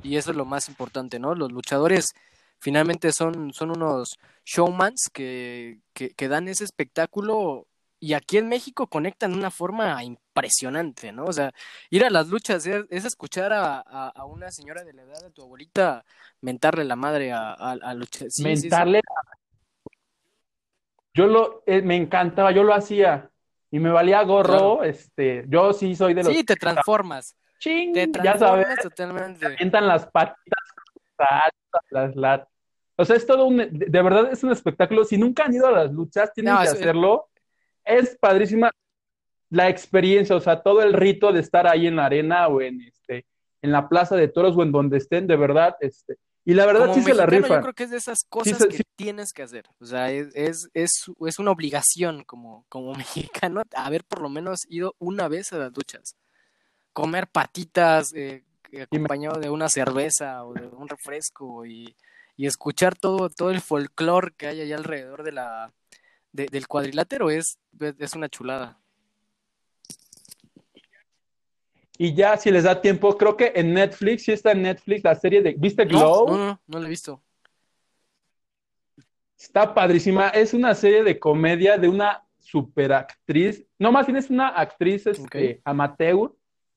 Y 0.03 0.17
eso 0.17 0.29
es 0.29 0.37
lo 0.37 0.45
más 0.45 0.69
importante, 0.69 1.17
¿no? 1.17 1.33
Los 1.33 1.51
luchadores 1.51 2.05
finalmente 2.59 3.13
son, 3.13 3.51
son 3.55 3.71
unos 3.71 4.19
showmans 4.45 5.09
que, 5.11 5.79
que 5.95 6.27
dan 6.27 6.47
ese 6.47 6.63
espectáculo 6.63 7.65
y 7.99 8.13
aquí 8.13 8.37
en 8.37 8.47
México 8.47 8.87
conectan 8.87 9.31
de 9.31 9.37
una 9.37 9.51
forma 9.51 10.03
impresionante, 10.03 11.11
¿no? 11.11 11.25
O 11.25 11.33
sea, 11.33 11.51
ir 11.89 12.05
a 12.05 12.09
las 12.09 12.27
luchas 12.27 12.65
es, 12.65 13.05
escuchar 13.05 13.51
a, 13.53 14.13
una 14.25 14.51
señora 14.51 14.83
de 14.83 14.93
la 14.93 15.03
edad 15.03 15.21
de 15.21 15.31
tu 15.31 15.41
abuelita 15.41 16.05
mentarle 16.41 16.85
la 16.85 16.95
madre 16.95 17.31
a, 17.31 17.53
a, 17.53 17.93
luchar. 17.93 18.27
mentarle. 18.43 19.01
Yo 21.13 21.25
lo, 21.25 21.63
eh, 21.65 21.81
me 21.81 21.95
encantaba, 21.95 22.51
yo 22.51 22.63
lo 22.63 22.75
hacía 22.75 23.31
y 23.71 23.79
me 23.79 23.89
valía 23.89 24.21
gorro, 24.21 24.83
este, 24.83 25.45
yo 25.47 25.73
sí 25.73 25.95
soy 25.95 26.13
de 26.13 26.23
los. 26.23 26.33
Sí, 26.33 26.43
te 26.43 26.55
transformas. 26.55 27.35
Ching, 27.59 27.93
te 27.93 28.07
transformas 28.07 28.39
ya 28.39 28.47
sabes, 28.47 28.79
totalmente. 28.83 29.49
Mientan 29.49 29.87
las 29.87 30.05
patitas, 30.05 30.63
las, 31.89 32.15
las, 32.15 32.41
o 32.95 33.05
sea, 33.05 33.15
es 33.15 33.25
todo 33.25 33.45
un, 33.45 33.57
de 33.57 34.01
verdad 34.01 34.31
es 34.31 34.43
un 34.43 34.51
espectáculo. 34.51 35.03
Si 35.05 35.17
nunca 35.17 35.45
han 35.45 35.53
ido 35.55 35.65
a 35.65 35.71
las 35.71 35.91
luchas, 35.91 36.31
tienen 36.33 36.55
que 36.57 36.69
hacerlo 36.69 37.29
es 37.87 38.17
padrísima 38.19 38.71
la 39.49 39.69
experiencia, 39.69 40.35
o 40.35 40.39
sea, 40.39 40.61
todo 40.61 40.81
el 40.81 40.93
rito 40.93 41.31
de 41.31 41.39
estar 41.39 41.67
ahí 41.67 41.87
en 41.87 41.95
la 41.95 42.05
arena 42.05 42.47
o 42.47 42.61
en 42.61 42.81
este 42.81 43.25
en 43.61 43.71
la 43.71 43.89
plaza 43.89 44.15
de 44.15 44.27
toros 44.27 44.55
o 44.55 44.61
en 44.61 44.71
donde 44.71 44.97
estén, 44.97 45.25
de 45.25 45.35
verdad, 45.35 45.75
este, 45.79 46.17
y 46.47 46.53
la 46.53 46.65
verdad 46.65 46.93
sí 46.93 47.01
se 47.01 47.13
la 47.13 47.25
rifa. 47.25 47.55
Yo 47.55 47.61
creo 47.61 47.73
que 47.73 47.83
es 47.83 47.91
de 47.91 47.97
esas 47.97 48.23
cosas 48.29 48.65
que 48.67 48.83
tienes 48.95 49.33
que 49.33 49.43
hacer. 49.43 49.65
O 49.81 49.85
sea, 49.85 50.11
es, 50.11 50.33
es, 50.33 50.69
es, 50.73 50.91
es, 51.19 51.39
una 51.39 51.51
obligación 51.51 52.23
como, 52.23 52.65
como 52.69 52.93
mexicano 52.95 53.63
haber 53.75 54.05
por 54.05 54.21
lo 54.21 54.29
menos 54.29 54.61
ido 54.69 54.95
una 54.97 55.27
vez 55.27 55.51
a 55.51 55.57
las 55.57 55.73
duchas. 55.73 56.15
Comer 56.93 57.27
patitas 57.27 58.13
eh, 58.15 58.45
acompañado 58.81 59.41
de 59.41 59.49
una 59.49 59.67
cerveza 59.67 60.45
o 60.45 60.53
de 60.53 60.67
un 60.67 60.87
refresco 60.87 61.65
y, 61.65 61.97
y 62.37 62.45
escuchar 62.45 62.95
todo, 62.95 63.29
todo 63.29 63.51
el 63.51 63.59
folclore 63.59 64.31
que 64.37 64.47
hay 64.47 64.61
allá 64.61 64.77
alrededor 64.77 65.23
de 65.23 65.33
la, 65.33 65.73
del 66.45 66.67
cuadrilátero 66.67 67.29
es, 67.29 67.57
es 67.99 68.13
una 68.13 68.29
chulada. 68.29 68.79
Y 71.97 72.13
ya, 72.13 72.37
si 72.37 72.51
les 72.51 72.63
da 72.63 72.79
tiempo, 72.79 73.17
creo 73.17 73.35
que 73.35 73.51
en 73.55 73.73
Netflix, 73.73 74.23
si 74.23 74.31
está 74.31 74.51
en 74.51 74.61
Netflix, 74.61 75.03
la 75.03 75.15
serie 75.15 75.41
de. 75.41 75.55
¿Viste 75.57 75.85
Glow? 75.85 76.27
No, 76.27 76.37
no, 76.37 76.61
no, 76.67 76.79
la 76.79 76.85
he 76.85 76.89
visto. 76.89 77.21
Está 79.37 79.73
padrísima. 79.73 80.29
Es 80.29 80.53
una 80.53 80.75
serie 80.75 81.03
de 81.03 81.17
comedia 81.17 81.77
de 81.77 81.89
una 81.89 82.23
superactriz. 82.37 83.65
No, 83.79 83.91
más 83.91 84.05
bien 84.05 84.17
es 84.17 84.29
una 84.29 84.49
actriz 84.49 85.07
este, 85.07 85.61
amateur 85.63 86.31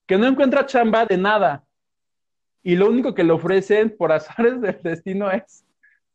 que 0.06 0.16
no 0.16 0.26
encuentra 0.26 0.66
chamba 0.66 1.04
de 1.04 1.18
nada. 1.18 1.64
Y 2.62 2.76
lo 2.76 2.88
único 2.88 3.14
que 3.14 3.24
le 3.24 3.32
ofrecen 3.32 3.94
por 3.96 4.12
azares 4.12 4.60
del 4.60 4.80
destino 4.82 5.30
es 5.30 5.64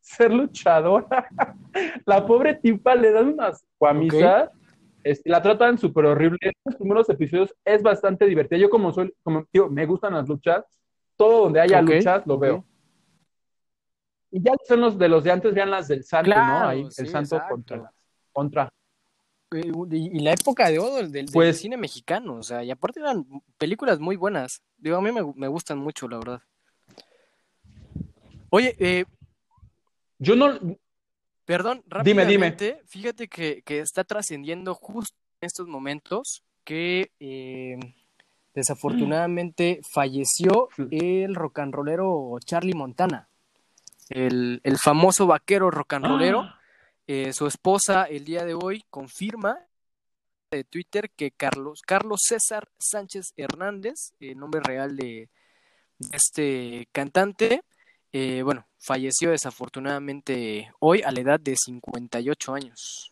ser 0.05 0.31
luchadora. 0.31 1.27
la 2.05 2.25
pobre 2.25 2.55
tipa 2.55 2.95
le 2.95 3.11
dan 3.11 3.29
unas 3.29 3.65
guamisas, 3.79 4.51
este, 5.03 5.29
la 5.29 5.41
tratan 5.41 5.77
súper 5.77 6.05
horrible. 6.05 6.37
En 6.41 6.53
los 6.63 6.75
primeros 6.75 7.09
episodios 7.09 7.53
es 7.65 7.81
bastante 7.81 8.25
divertida. 8.25 8.59
Yo 8.59 8.69
como 8.69 8.93
soy, 8.93 9.13
como 9.23 9.45
tío, 9.45 9.69
me 9.69 9.85
gustan 9.85 10.13
las 10.13 10.27
luchas, 10.27 10.63
todo 11.15 11.43
donde 11.43 11.59
haya 11.59 11.81
luchas 11.81 12.25
lo 12.25 12.37
veo. 12.37 12.63
Y 14.31 14.41
ya 14.41 14.51
son 14.67 14.81
los 14.81 14.97
de 14.97 15.09
los 15.09 15.23
de 15.23 15.31
antes, 15.31 15.53
vean 15.53 15.71
las 15.71 15.87
del 15.87 16.03
santo, 16.03 16.29
¿no? 16.29 16.67
Ahí, 16.67 16.87
el 16.97 17.07
santo 17.07 17.41
contra, 17.49 17.91
contra. 18.31 18.69
Y, 19.51 20.19
la 20.19 20.33
época 20.33 20.69
de 20.69 20.79
oro 20.79 21.07
del, 21.07 21.27
pues 21.31 21.59
cine 21.59 21.77
mexicano, 21.77 22.35
o 22.35 22.43
sea, 22.43 22.63
y 22.63 22.69
aparte 22.69 22.99
eran 22.99 23.25
películas 23.57 23.99
muy 23.99 24.17
buenas. 24.17 24.61
Digo, 24.77 24.97
a 24.97 25.01
mí 25.01 25.11
me, 25.11 25.21
me 25.35 25.47
gustan 25.47 25.77
mucho, 25.77 26.07
la 26.09 26.17
verdad. 26.17 26.41
Oye, 28.49 28.75
eh, 28.79 29.05
yo 30.19 30.35
no. 30.35 30.77
Perdón, 31.45 31.83
rápidamente, 31.87 32.31
dime, 32.31 32.51
dime. 32.57 32.87
Fíjate 32.87 33.27
que, 33.27 33.63
está 33.67 34.03
trascendiendo 34.03 34.73
justo 34.73 35.15
en 35.41 35.47
estos 35.47 35.67
momentos 35.67 36.43
que 36.63 37.11
eh, 37.19 37.77
desafortunadamente 38.53 39.81
falleció 39.93 40.69
el 40.89 41.35
rock 41.35 41.59
and 41.59 41.73
rollero 41.73 42.37
Charlie 42.43 42.73
Montana, 42.73 43.29
el, 44.09 44.59
famoso 44.81 45.27
vaquero 45.27 45.69
rock 45.69 45.93
and 45.93 46.05
rollero. 46.05 46.41
Ah. 46.41 46.59
Eh, 47.07 47.33
su 47.33 47.45
esposa 47.45 48.05
el 48.05 48.25
día 48.25 48.43
de 48.45 48.55
hoy 48.55 48.83
confirma 48.89 49.59
de 50.49 50.63
Twitter 50.63 51.11
que 51.11 51.29
Carlos, 51.29 51.81
Carlos 51.85 52.21
César 52.23 52.67
Sánchez 52.79 53.33
Hernández, 53.37 54.13
el 54.19 54.39
nombre 54.39 54.61
real 54.61 54.95
de 54.95 55.29
este 56.11 56.87
cantante, 56.91 57.63
eh, 58.17 58.43
bueno, 58.43 58.65
falleció 58.77 59.31
desafortunadamente 59.31 60.71
hoy 60.79 61.01
a 61.01 61.11
la 61.11 61.19
edad 61.19 61.37
de 61.37 61.53
58 61.57 62.53
años. 62.53 63.11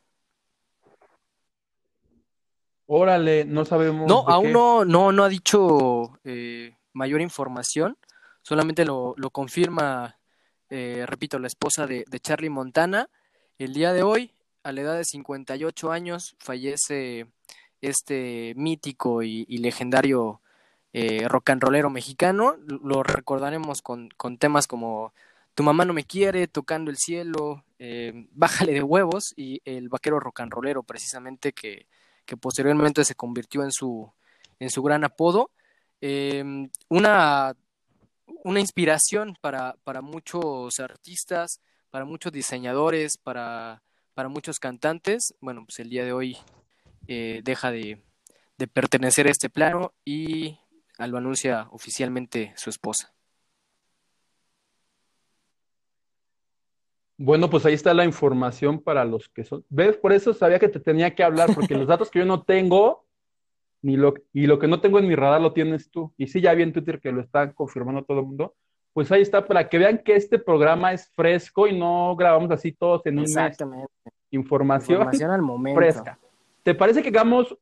Órale, 2.86 3.44
no 3.44 3.66
sabemos. 3.66 4.08
No, 4.08 4.24
aún 4.30 4.46
qué. 4.46 4.54
no, 4.54 4.86
no, 4.86 5.12
no 5.12 5.26
ha 5.26 5.28
dicho 5.28 6.18
eh, 6.24 6.78
mayor 6.94 7.20
información, 7.20 7.98
solamente 8.44 8.86
lo, 8.86 9.14
lo 9.18 9.30
confirma, 9.30 10.20
eh, 10.70 11.04
repito, 11.06 11.38
la 11.38 11.48
esposa 11.48 11.86
de, 11.86 12.06
de 12.10 12.20
Charlie 12.22 12.50
Montana. 12.50 13.10
El 13.58 13.74
día 13.74 13.92
de 13.92 14.04
hoy, 14.04 14.32
a 14.64 14.72
la 14.72 14.80
edad 14.80 14.96
de 14.96 15.04
58 15.04 15.92
años, 15.92 16.38
fallece 16.40 17.28
este 17.82 18.54
mítico 18.56 19.22
y, 19.22 19.46
y 19.50 19.58
legendario 19.58 20.40
eh, 20.94 21.28
rock 21.28 21.50
and 21.50 21.62
rollero 21.62 21.90
mexicano. 21.90 22.56
Lo 22.68 23.04
recordaremos 23.04 23.82
con, 23.82 24.10
con 24.16 24.38
temas 24.38 24.68
como 24.68 25.14
Tu 25.56 25.64
mamá 25.64 25.86
no 25.86 25.94
me 25.94 26.06
quiere, 26.06 26.48
Tocando 26.48 26.92
el 26.92 26.98
cielo, 26.98 27.64
eh, 27.80 28.28
Bájale 28.32 28.74
de 28.74 28.84
huevos 28.84 29.34
y 29.36 29.62
El 29.66 29.90
vaquero 29.90 30.20
rock 30.20 30.42
and 30.42 30.54
rollero, 30.54 30.84
precisamente 30.84 31.54
que, 31.54 31.88
que 32.26 32.38
posteriormente 32.38 33.04
se 33.04 33.16
convirtió 33.16 33.64
en 33.64 33.72
su, 33.72 34.12
en 34.60 34.70
su 34.70 34.84
gran 34.84 35.04
apodo. 35.04 35.52
Eh, 36.02 36.44
una, 36.90 37.56
una 38.44 38.60
inspiración 38.60 39.38
para, 39.42 39.76
para 39.84 40.02
muchos 40.02 40.80
artistas, 40.80 41.60
para 41.90 42.06
muchos 42.06 42.32
diseñadores, 42.32 43.18
para, 43.18 43.82
para 44.14 44.30
muchos 44.30 44.60
cantantes. 44.60 45.34
Bueno, 45.40 45.66
pues 45.66 45.80
el 45.80 45.90
día 45.90 46.04
de 46.04 46.14
hoy 46.14 46.38
eh, 47.08 47.42
deja 47.44 47.72
de, 47.72 48.02
de 48.58 48.68
pertenecer 48.68 49.28
a 49.28 49.32
este 49.32 49.50
plano 49.50 49.94
y 50.06 50.60
lo 51.00 51.18
anuncia 51.18 51.68
oficialmente 51.72 52.54
su 52.56 52.70
esposa. 52.70 53.14
Bueno, 57.18 57.50
pues 57.50 57.66
ahí 57.66 57.74
está 57.74 57.94
la 57.94 58.06
información 58.06 58.82
para 58.82 59.06
los 59.06 59.30
que 59.30 59.44
son. 59.44 59.64
¿Ves? 59.70 59.98
Por 59.98 60.14
eso 60.14 60.34
sabía 60.34 60.60
que 60.60 60.68
te 60.68 60.80
tenía 60.80 61.14
que 61.14 61.24
hablar, 61.24 61.54
porque 61.54 61.76
los 61.76 61.88
datos 61.88 62.10
que 62.10 62.20
yo 62.20 62.26
no 62.26 62.44
tengo, 62.44 63.06
ni 63.82 63.98
lo, 63.98 64.14
y 64.34 64.48
lo 64.48 64.58
que 64.60 64.68
no 64.68 64.82
tengo 64.82 65.00
en 65.00 65.08
mi 65.08 65.16
radar 65.16 65.40
lo 65.40 65.54
tienes 65.54 65.90
tú. 65.90 66.14
Y 66.18 66.28
sí, 66.28 66.42
ya 66.42 66.54
vi 66.54 66.64
en 66.64 66.74
Twitter 66.74 67.00
que 67.00 67.12
lo 67.12 67.22
está 67.22 67.54
confirmando 67.54 68.04
todo 68.04 68.20
el 68.20 68.26
mundo. 68.26 68.56
Pues 68.94 69.12
ahí 69.12 69.22
está, 69.22 69.46
para 69.46 69.70
que 69.70 69.78
vean 69.78 70.00
que 70.00 70.16
este 70.16 70.38
programa 70.38 70.94
es 70.94 71.08
fresco 71.10 71.68
y 71.68 71.78
no 71.78 72.16
grabamos 72.16 72.52
así 72.52 72.72
todos 72.72 73.06
en 73.06 73.16
un 73.16 73.24
mes. 73.24 73.32
Exactamente. 73.32 73.92
Información, 74.32 74.98
Información 74.98 75.32
al 75.32 75.42
momento. 75.42 75.80
fresca. 75.80 76.20
¿Te 76.64 76.74
parece 76.74 77.02
que 77.04 77.10
hagamos, 77.10 77.56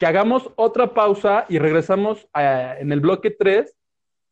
que 0.00 0.06
hagamos 0.06 0.50
otra 0.56 0.94
pausa 0.94 1.44
y 1.50 1.58
regresamos 1.58 2.26
a- 2.32 2.78
en 2.78 2.90
el 2.90 3.00
bloque 3.00 3.30
3 3.30 3.76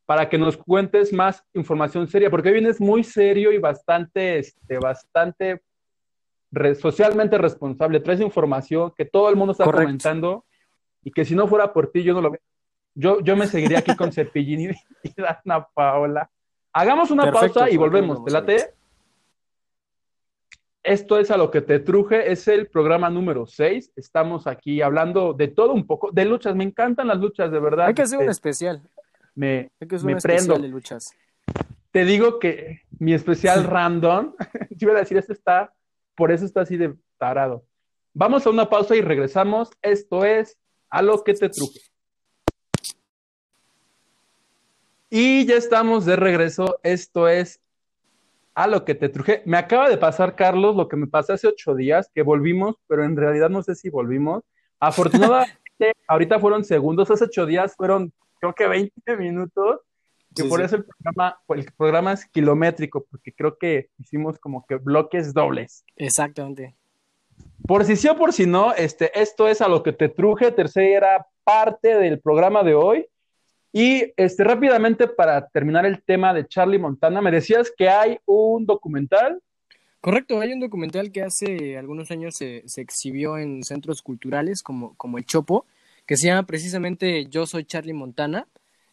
para 0.06 0.26
que 0.30 0.38
nos 0.38 0.56
cuentes 0.56 1.12
más 1.12 1.44
información 1.52 2.08
seria? 2.08 2.30
Porque 2.30 2.48
hoy 2.48 2.54
vienes 2.54 2.80
muy 2.80 3.04
serio 3.04 3.52
y 3.52 3.58
bastante, 3.58 4.38
este, 4.38 4.78
bastante 4.78 5.60
re- 6.50 6.74
socialmente 6.74 7.36
responsable. 7.36 8.00
Traes 8.00 8.20
información 8.22 8.94
que 8.96 9.04
todo 9.04 9.28
el 9.28 9.36
mundo 9.36 9.52
está 9.52 9.64
Correcto. 9.64 9.84
comentando 9.86 10.46
y 11.04 11.10
que 11.12 11.26
si 11.26 11.34
no 11.34 11.46
fuera 11.46 11.70
por 11.70 11.92
ti 11.92 12.02
yo 12.02 12.14
no 12.14 12.22
lo 12.22 12.30
veo. 12.30 12.40
Yo, 12.94 13.20
yo 13.20 13.36
me 13.36 13.46
seguiría 13.46 13.80
aquí 13.80 13.94
con 13.94 14.10
Cepillín 14.10 14.70
y, 14.70 15.08
y 15.10 15.12
Dana 15.20 15.68
Paola. 15.74 16.30
Hagamos 16.72 17.10
una 17.10 17.24
Perfecto, 17.24 17.60
pausa 17.60 17.70
y 17.70 17.76
volvemos. 17.76 18.24
¿Te 18.24 18.30
late? 18.30 18.70
Esto 20.82 21.18
es 21.18 21.30
a 21.30 21.36
lo 21.36 21.50
que 21.50 21.60
te 21.60 21.80
truje, 21.80 22.30
es 22.30 22.48
el 22.48 22.68
programa 22.68 23.10
número 23.10 23.46
6. 23.46 23.92
Estamos 23.96 24.46
aquí 24.46 24.80
hablando 24.80 25.34
de 25.34 25.48
todo 25.48 25.72
un 25.74 25.86
poco, 25.86 26.10
de 26.12 26.24
luchas. 26.24 26.54
Me 26.54 26.64
encantan 26.64 27.08
las 27.08 27.18
luchas, 27.18 27.50
de 27.50 27.58
verdad. 27.60 27.86
Hay 27.86 27.94
que 27.94 28.02
hacer 28.02 28.18
un 28.18 28.22
Este, 28.24 28.32
especial. 28.50 28.82
me, 29.34 29.70
Hay 29.80 29.88
que 29.88 29.96
hacer 29.96 30.06
me 30.06 30.14
un 30.14 30.20
prendo. 30.20 30.40
especial 30.54 30.62
de 30.62 30.68
luchas. 30.68 31.10
Te 31.90 32.04
digo 32.04 32.38
que 32.38 32.82
mi 32.98 33.12
especial 33.12 33.64
random, 33.64 34.34
yo 34.70 34.88
iba 34.88 34.96
a 34.96 35.00
decir, 35.00 35.16
este 35.18 35.32
está, 35.32 35.72
por 36.14 36.30
eso 36.32 36.44
está 36.44 36.60
así 36.62 36.76
de 36.76 36.94
tarado. 37.18 37.64
Vamos 38.14 38.46
a 38.46 38.50
una 38.50 38.68
pausa 38.68 38.96
y 38.96 39.00
regresamos. 39.02 39.70
Esto 39.82 40.24
es 40.24 40.56
a 40.90 41.02
lo 41.02 41.22
que 41.22 41.34
te 41.34 41.48
truje. 41.48 41.80
Y 45.10 45.46
ya 45.46 45.56
estamos 45.56 46.04
de 46.04 46.16
regreso. 46.16 46.78
Esto 46.82 47.28
es 47.28 47.60
a 48.58 48.66
lo 48.66 48.84
que 48.84 48.96
te 48.96 49.08
truje. 49.08 49.40
Me 49.44 49.56
acaba 49.56 49.88
de 49.88 49.96
pasar, 49.96 50.34
Carlos, 50.34 50.74
lo 50.74 50.88
que 50.88 50.96
me 50.96 51.06
pasó 51.06 51.32
hace 51.32 51.46
ocho 51.46 51.76
días, 51.76 52.10
que 52.12 52.22
volvimos, 52.22 52.74
pero 52.88 53.04
en 53.04 53.16
realidad 53.16 53.50
no 53.50 53.62
sé 53.62 53.76
si 53.76 53.88
volvimos. 53.88 54.42
Afortunadamente, 54.80 55.52
ahorita 56.08 56.40
fueron 56.40 56.64
segundos, 56.64 57.08
hace 57.08 57.26
ocho 57.26 57.46
días 57.46 57.76
fueron, 57.76 58.12
creo 58.40 58.56
que 58.56 58.66
20 58.66 59.16
minutos, 59.16 59.78
que 60.34 60.42
Sí, 60.42 60.48
por 60.48 60.58
sí. 60.58 60.66
eso 60.66 60.74
el 60.74 60.84
programa, 60.84 61.40
el 61.50 61.72
programa 61.76 62.12
es 62.14 62.26
kilométrico, 62.26 63.06
porque 63.08 63.32
creo 63.32 63.56
que 63.58 63.90
hicimos 63.96 64.40
como 64.40 64.66
que 64.66 64.74
bloques 64.74 65.32
dobles. 65.32 65.84
Exactamente. 65.94 66.74
Por 67.64 67.84
si 67.84 67.94
sí 67.94 68.08
o 68.08 68.16
por 68.16 68.32
si 68.32 68.46
no, 68.46 68.74
este, 68.74 69.16
esto 69.20 69.46
es 69.46 69.60
a 69.60 69.68
lo 69.68 69.84
que 69.84 69.92
te 69.92 70.08
truje, 70.08 70.50
tercera 70.50 71.28
parte 71.44 71.96
del 71.96 72.18
programa 72.18 72.64
de 72.64 72.74
hoy. 72.74 73.06
Y 73.72 74.12
este, 74.16 74.44
rápidamente 74.44 75.08
para 75.08 75.46
terminar 75.48 75.84
el 75.84 76.02
tema 76.02 76.32
de 76.32 76.46
Charlie 76.46 76.78
Montana, 76.78 77.20
me 77.20 77.30
decías 77.30 77.72
que 77.76 77.88
hay 77.88 78.18
un 78.24 78.64
documental. 78.66 79.42
Correcto, 80.00 80.40
hay 80.40 80.52
un 80.52 80.60
documental 80.60 81.12
que 81.12 81.22
hace 81.22 81.76
algunos 81.76 82.10
años 82.10 82.34
se, 82.36 82.62
se 82.66 82.80
exhibió 82.80 83.36
en 83.36 83.62
centros 83.62 84.00
culturales 84.00 84.62
como, 84.62 84.94
como 84.96 85.18
el 85.18 85.26
Chopo, 85.26 85.66
que 86.06 86.16
se 86.16 86.28
llama 86.28 86.46
precisamente 86.46 87.26
Yo 87.26 87.46
soy 87.46 87.64
Charlie 87.64 87.92
Montana, 87.92 88.46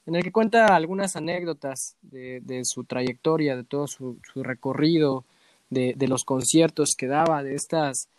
en 0.05 0.15
el 0.15 0.23
que 0.23 0.32
cuenta 0.32 0.76
algunas 0.76 1.15
anécdotas 1.15 1.95
de, 2.01 2.41
de 2.41 2.65
su 2.65 2.84
trayectoria, 2.84 3.55
de 3.55 3.63
todo 3.63 3.88
su, 3.88 4.19
recorrido, 4.36 5.26
de, 5.69 5.93
de 5.95 6.07
los 6.07 6.26
conciertos 6.26 6.95
que 6.97 7.07
daba, 7.07 7.41
de 7.43 7.55
estas, 7.55 8.09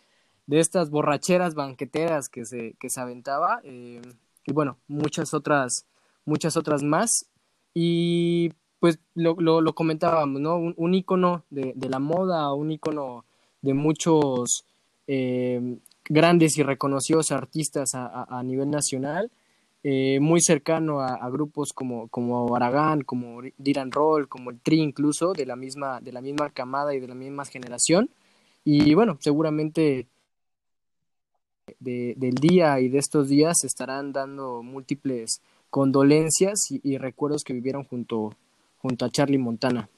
de 0.47 0.59
estas 0.59 0.89
borracheras 0.89 1.55
banqueteras 1.55 2.29
que 2.29 2.45
se, 2.45 2.73
que 2.79 2.89
se 2.89 2.99
aventaba, 2.99 3.61
eh, 3.63 4.01
y 4.45 4.53
bueno, 4.53 4.77
muchas 4.87 5.33
otras, 5.33 5.85
muchas 6.27 6.57
otras 6.57 6.83
más. 6.83 7.25
Y 7.73 8.51
pues 8.79 8.99
lo, 9.15 9.35
lo, 9.39 9.73
comentábamos, 9.73 10.39
¿no? 10.39 10.57
Un, 10.57 10.93
ícono 10.93 11.43
de, 11.49 11.73
de 11.75 11.89
la 11.89 11.99
moda, 11.99 12.53
un 12.53 12.71
ícono 12.71 13.25
de 13.61 13.73
muchos 13.73 14.65
eh, 15.07 15.79
grandes 16.05 16.57
y 16.57 16.63
reconocidos 16.63 17.31
artistas 17.31 17.95
a, 17.95 18.23
a, 18.23 18.43
nivel 18.43 18.69
nacional, 18.69 19.31
eh, 19.83 20.19
muy 20.19 20.41
cercano 20.41 21.01
a, 21.01 21.29
grupos 21.29 21.73
como, 21.73 22.07
como 22.09 22.55
Aragán, 22.55 23.01
como 23.01 23.41
Dylan 23.57 23.91
Roll, 23.91 24.27
como 24.27 24.51
el 24.51 24.59
Tri 24.59 24.79
incluso, 24.81 25.33
de 25.33 25.45
la 25.45 25.55
misma, 25.55 25.99
de 26.01 26.11
la 26.11 26.21
misma 26.21 26.49
camada 26.49 26.93
y 26.93 26.99
de 26.99 27.07
la 27.07 27.15
misma 27.15 27.45
generación. 27.45 28.09
Y 28.63 28.93
bueno, 28.93 29.17
seguramente 29.21 30.07
de, 31.79 32.13
del 32.17 32.35
día 32.35 32.79
y 32.79 32.89
de 32.89 32.97
estos 32.99 33.29
días 33.29 33.63
estarán 33.63 34.11
dando 34.11 34.61
múltiples 34.63 35.41
condolencias 35.69 36.71
y, 36.71 36.81
y 36.83 36.97
recuerdos 36.97 37.43
que 37.43 37.53
vivieron 37.53 37.83
junto, 37.83 38.31
junto 38.79 39.05
a 39.05 39.09
Charlie 39.09 39.37
Montana. 39.37 39.89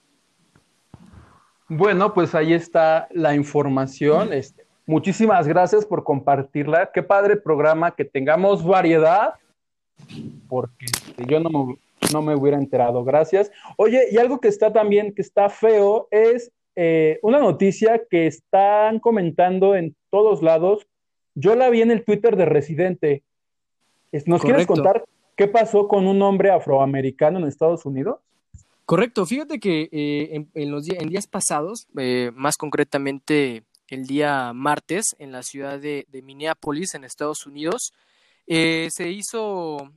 Bueno, 1.70 2.16
pues 2.16 2.34
ahí 2.34 2.54
está 2.54 3.08
la 3.12 3.36
información. 3.36 4.34
Este, 4.34 4.66
muchísimas 4.88 5.48
gracias 5.48 5.86
por 5.86 6.04
compartirla. 6.04 6.90
Qué 6.92 7.04
padre 7.04 7.38
programa, 7.38 7.92
que 7.96 8.06
tengamos 8.06 8.66
variedad, 8.66 9.36
porque 10.48 10.86
este, 10.86 11.26
yo 11.28 11.40
no 11.40 11.50
me, 11.52 11.76
no 12.12 12.24
me, 12.24 12.36
hubiera 12.36 12.58
enterado. 12.58 13.04
Gracias. 13.04 13.52
Oye, 13.78 14.08
y 14.12 14.18
algo 14.18 14.40
que 14.40 14.48
está 14.48 14.74
también, 14.74 15.14
que 15.14 15.22
está 15.22 15.48
feo, 15.48 16.08
es 16.10 16.52
eh, 16.76 17.20
una 17.22 17.40
noticia 17.40 18.02
que 18.10 18.26
están 18.26 19.00
comentando 19.00 19.76
en 19.76 19.96
todos 20.10 20.42
lados. 20.42 20.88
Yo 21.36 21.54
la 21.54 21.70
vi 21.70 21.84
en 21.84 21.92
el 21.92 22.04
Twitter 22.04 22.36
de 22.36 22.46
Residente. 22.46 23.22
¿Nos 24.12 24.42
Correcto. 24.42 24.42
quieres 24.42 24.66
contar 24.66 25.06
qué 25.40 25.48
pasó 25.48 25.88
con 25.88 26.06
un 26.06 26.22
hombre 26.22 26.52
afroamericano 26.52 27.40
en 27.40 27.48
Estados 27.48 27.86
Unidos? 27.86 28.20
Correcto, 28.84 29.26
fíjate 29.26 29.58
que 29.58 29.88
eh, 29.90 30.46
en, 30.54 30.70
los 30.70 30.84
días, 30.84 31.28
pasados, 31.28 31.88
eh, 31.98 32.32
más 32.36 32.58
concretamente 32.58 33.64
el 33.88 34.06
día 34.06 34.52
martes, 34.52 35.16
en 35.18 35.32
la 35.32 35.42
ciudad 35.42 35.80
de, 35.80 36.06
Minneapolis, 36.26 36.94
en 36.94 37.06
Estados 37.06 37.46
Unidos, 37.46 37.94
eh, 38.48 38.90
se 38.92 39.12
hizo 39.12 39.94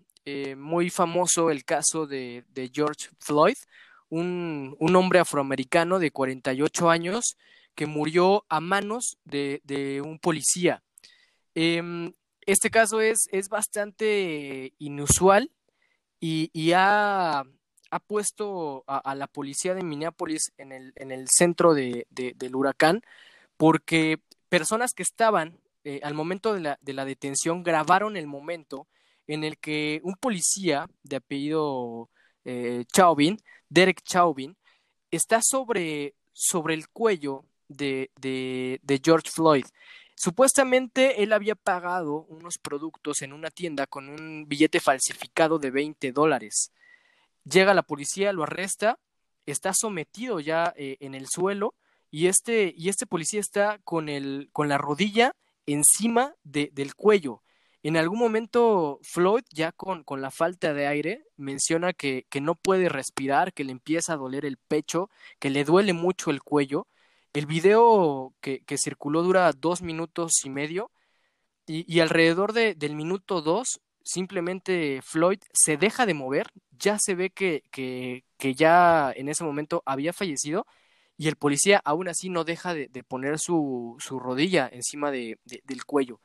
muy 0.56 0.90
famoso 0.90 1.50
el 1.50 1.64
caso 1.64 2.06
de, 2.06 2.44
George 2.72 3.08
Floyd, 3.18 3.56
un, 4.10 4.76
un, 4.78 4.94
hombre 4.94 5.18
afroamericano 5.18 5.98
de 5.98 6.12
48 6.12 6.88
años 6.88 7.36
que 7.74 7.86
murió 7.86 8.44
a 8.48 8.60
manos 8.60 9.18
de, 9.24 9.60
de 9.64 10.02
un 10.02 10.20
policía. 10.20 10.84
Em, 11.56 12.12
este 12.46 12.70
caso 12.70 13.00
es, 13.00 13.28
es 13.32 13.48
bastante 13.48 14.74
inusual 14.78 15.50
y, 16.20 16.72
ha 16.72 17.44
ha 17.92 18.00
puesto 18.00 18.84
a, 18.86 19.14
la 19.14 19.26
policía 19.26 19.74
de 19.74 19.84
Minneapolis 19.84 20.52
en 20.56 20.72
el, 20.72 20.94
en 20.96 21.10
el 21.12 21.28
centro 21.28 21.74
de, 21.74 22.06
del 22.08 22.56
huracán 22.56 23.02
porque 23.58 24.18
personas 24.48 24.94
que 24.94 25.02
estaban 25.02 25.60
eh, 25.84 26.00
al 26.02 26.14
momento 26.14 26.54
de 26.54 26.60
la, 26.60 26.78
de 26.80 26.94
la, 26.94 27.04
detención 27.04 27.62
grabaron 27.62 28.16
el 28.16 28.26
momento 28.26 28.88
en 29.26 29.44
el 29.44 29.58
que 29.58 30.00
un 30.04 30.14
policía 30.14 30.88
de 31.02 31.16
apellido 31.16 32.08
eh, 32.44 32.84
Chauvin, 32.92 33.36
Derek 33.68 34.02
Chauvin, 34.02 34.56
está 35.10 35.40
sobre, 35.42 36.14
sobre 36.32 36.74
el 36.74 36.88
cuello 36.88 37.44
de, 37.68 38.10
de, 38.16 38.80
de 38.82 39.00
George 39.04 39.30
Floyd. 39.30 39.66
Supuestamente 40.22 41.24
él 41.24 41.32
había 41.32 41.56
pagado 41.56 42.26
unos 42.28 42.56
productos 42.56 43.22
en 43.22 43.32
una 43.32 43.50
tienda 43.50 43.88
con 43.88 44.08
un 44.08 44.46
billete 44.46 44.78
falsificado 44.78 45.58
de 45.58 45.72
20 45.72 46.12
dólares. 46.12 46.70
Llega 47.42 47.74
la 47.74 47.82
policía, 47.82 48.32
lo 48.32 48.44
arresta, 48.44 49.00
está 49.46 49.72
sometido 49.74 50.38
ya 50.38 50.74
eh, 50.76 50.96
en 51.00 51.16
el 51.16 51.26
suelo 51.26 51.74
y 52.08 52.28
este, 52.28 52.72
y 52.76 52.88
este 52.88 53.04
policía 53.04 53.40
está 53.40 53.80
con, 53.82 54.08
el, 54.08 54.48
con 54.52 54.68
la 54.68 54.78
rodilla 54.78 55.34
encima 55.66 56.36
de, 56.44 56.70
del 56.72 56.94
cuello. 56.94 57.42
En 57.82 57.96
algún 57.96 58.20
momento 58.20 59.00
Floyd, 59.02 59.42
ya 59.50 59.72
con, 59.72 60.04
con 60.04 60.22
la 60.22 60.30
falta 60.30 60.72
de 60.72 60.86
aire, 60.86 61.24
menciona 61.36 61.92
que, 61.92 62.26
que, 62.30 62.40
no 62.40 62.54
puede 62.54 62.88
respirar, 62.88 63.52
que 63.52 63.64
le 63.64 63.72
empieza 63.72 64.12
a 64.12 64.18
doler 64.18 64.44
el 64.44 64.56
pecho, 64.56 65.10
que 65.40 65.50
le 65.50 65.64
duele 65.64 65.94
mucho 65.94 66.30
el 66.30 66.44
cuello. 66.44 66.86
El 67.32 67.46
video 67.46 68.34
que, 68.40 68.60
que 68.64 68.78
circuló 68.78 69.22
dura 69.22 69.52
dos 69.52 69.82
minutos 69.82 70.44
y 70.44 70.50
medio 70.50 70.90
y, 71.66 71.90
y 71.92 72.00
alrededor 72.00 72.52
de, 72.52 72.74
del 72.74 72.94
minuto 72.94 73.40
dos 73.40 73.80
simplemente 74.04 75.00
Floyd 75.02 75.38
se 75.52 75.76
deja 75.76 76.06
de 76.06 76.14
mover, 76.14 76.48
ya 76.70 76.98
se 76.98 77.14
ve 77.14 77.30
que, 77.30 77.62
que, 77.70 78.24
que 78.36 78.54
ya 78.54 79.12
en 79.14 79.28
ese 79.28 79.44
momento 79.44 79.82
había 79.86 80.12
fallecido 80.12 80.66
y 81.16 81.28
el 81.28 81.36
policía 81.36 81.80
aún 81.84 82.08
así 82.08 82.28
no 82.28 82.44
deja 82.44 82.74
de, 82.74 82.88
de 82.88 83.04
poner 83.04 83.38
su, 83.38 83.96
su, 84.00 84.18
rodilla 84.18 84.68
encima 84.72 85.10
de, 85.10 85.38
de, 85.44 85.62
del 85.64 85.84
cuello. 85.84 86.20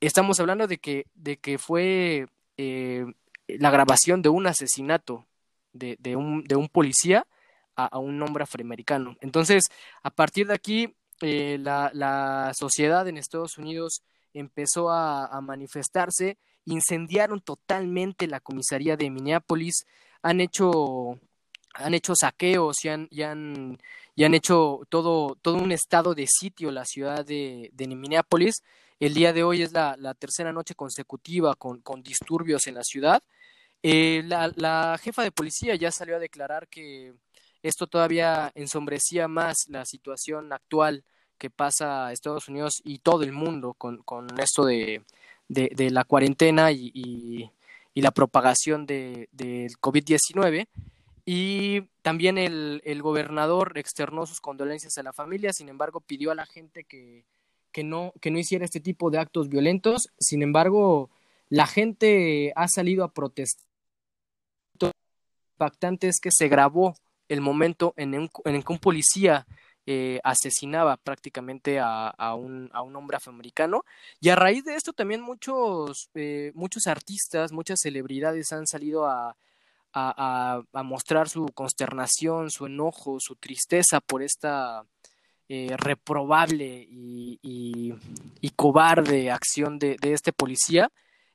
Estamos 0.00 0.38
hablando 0.40 0.66
de 0.66 0.78
que, 0.78 1.06
de 1.14 1.38
que 1.38 1.58
fue 1.58 2.26
eh, 2.56 3.04
la 3.48 3.70
grabación 3.70 4.22
de 4.22 4.28
un 4.28 4.46
asesinato 4.46 5.26
de, 5.72 6.16
un, 6.16 6.44
de 6.44 6.54
un 6.54 6.68
policía 6.68 7.26
a, 7.86 7.98
un 7.98 8.20
hombre 8.22 8.44
afroamericano. 8.44 9.16
Entonces, 9.20 9.64
a 10.02 10.10
partir 10.10 10.46
de 10.46 10.54
aquí, 10.54 10.94
eh, 11.20 11.58
la, 11.60 12.52
sociedad 12.54 13.06
en 13.08 13.16
Estados 13.16 13.58
Unidos 13.58 14.02
empezó 14.34 14.90
a, 14.90 15.40
manifestarse, 15.40 16.38
incendiaron 16.64 17.40
totalmente 17.40 18.26
la 18.26 18.40
comisaría 18.40 18.96
de 18.96 19.10
Minneapolis, 19.10 19.84
han 20.22 20.40
hecho 20.40 21.18
han 21.74 21.94
hecho 21.94 22.14
saqueos 22.14 22.84
y 22.84 22.88
han, 22.88 23.08
han, 23.22 23.78
hecho 24.34 24.80
todo, 24.90 25.36
todo 25.40 25.56
un 25.56 25.72
estado 25.72 26.14
de 26.14 26.26
sitio 26.26 26.70
la 26.70 26.84
ciudad 26.84 27.24
de, 27.24 27.70
Minneapolis. 27.78 28.62
El 29.00 29.14
día 29.14 29.32
de 29.32 29.42
hoy 29.42 29.62
es 29.62 29.72
la, 29.72 30.14
tercera 30.14 30.52
noche 30.52 30.74
consecutiva 30.74 31.54
con, 31.54 31.80
con, 31.80 32.02
disturbios 32.02 32.66
en 32.66 32.74
la 32.74 32.82
ciudad. 32.82 33.22
Eh, 33.82 34.22
la, 34.24 34.98
jefa 35.02 35.22
de 35.22 35.32
policía 35.32 35.74
ya 35.74 35.90
salió 35.90 36.16
a 36.16 36.20
declarar 36.20 36.68
que 36.68 37.14
esto 37.62 37.86
todavía 37.86 38.50
ensombrecía 38.54 39.28
más 39.28 39.66
la 39.68 39.84
situación 39.84 40.52
actual 40.52 41.04
que 41.38 41.50
pasa 41.50 42.12
Estados 42.12 42.48
Unidos 42.48 42.80
y 42.84 42.98
todo 42.98 43.22
el 43.24 43.32
mundo 43.32 43.74
con, 43.74 43.98
con 44.02 44.28
esto 44.38 44.64
de, 44.64 45.02
de, 45.48 45.90
la 45.90 46.04
cuarentena 46.04 46.70
y, 46.70 46.92
y, 46.94 48.00
la 48.00 48.10
propagación 48.10 48.86
del 48.86 49.28
de, 49.32 49.66
de 49.66 49.70
COVID-19. 49.80 50.68
Y 51.24 51.82
también 52.02 52.38
el, 52.38 52.80
el, 52.84 53.02
gobernador 53.02 53.76
externó 53.76 54.26
sus 54.26 54.40
condolencias 54.40 54.98
a 54.98 55.02
la 55.02 55.12
familia, 55.12 55.52
sin 55.52 55.68
embargo, 55.68 56.00
pidió 56.00 56.30
a 56.30 56.34
la 56.34 56.46
gente 56.46 56.84
que, 56.84 57.24
que, 57.72 57.84
no, 57.84 58.12
que 58.20 58.30
no 58.30 58.38
hiciera 58.38 58.64
este 58.64 58.80
tipo 58.80 59.10
de 59.10 59.18
actos 59.18 59.48
violentos. 59.48 60.08
Sin 60.18 60.42
embargo, 60.42 61.10
la 61.48 61.66
gente 61.66 62.52
ha 62.56 62.68
salido 62.68 63.04
a 63.04 63.12
protestar. 63.12 63.66
Lo 64.80 64.90
impactante 65.54 66.08
es 66.08 66.18
que 66.20 66.30
se 66.32 66.48
grabó 66.48 66.94
el 67.32 67.40
momento 67.40 67.94
en, 67.96 68.28
que 68.28 68.72
un 68.72 68.78
policía 68.78 69.46
eh, 69.86 70.20
asesinaba 70.22 70.96
prácticamente 70.96 71.78
a, 71.80 72.34
un, 72.34 72.70
hombre 72.74 73.16
afroamericano. 73.16 73.84
Y 74.20 74.28
a 74.28 74.36
raíz 74.36 74.64
de 74.64 74.74
esto 74.74 74.92
también 74.92 75.20
muchos, 75.20 76.10
eh, 76.14 76.52
muchos 76.54 76.86
artistas, 76.86 77.52
muchas 77.52 77.80
celebridades 77.80 78.52
han 78.52 78.66
salido 78.66 79.06
a 79.06 79.36
mostrar 80.84 81.28
su 81.28 81.46
consternación, 81.54 82.50
su 82.50 82.66
enojo, 82.66 83.18
su 83.20 83.36
tristeza 83.36 84.00
por 84.00 84.22
esta 84.22 84.84
eh, 85.54 85.76
reprobable 85.76 86.86
y, 86.88 87.92
cobarde 88.56 89.30
acción 89.30 89.78
de, 89.78 89.96
de 90.00 90.14
este 90.14 90.32
policía. 90.32 90.90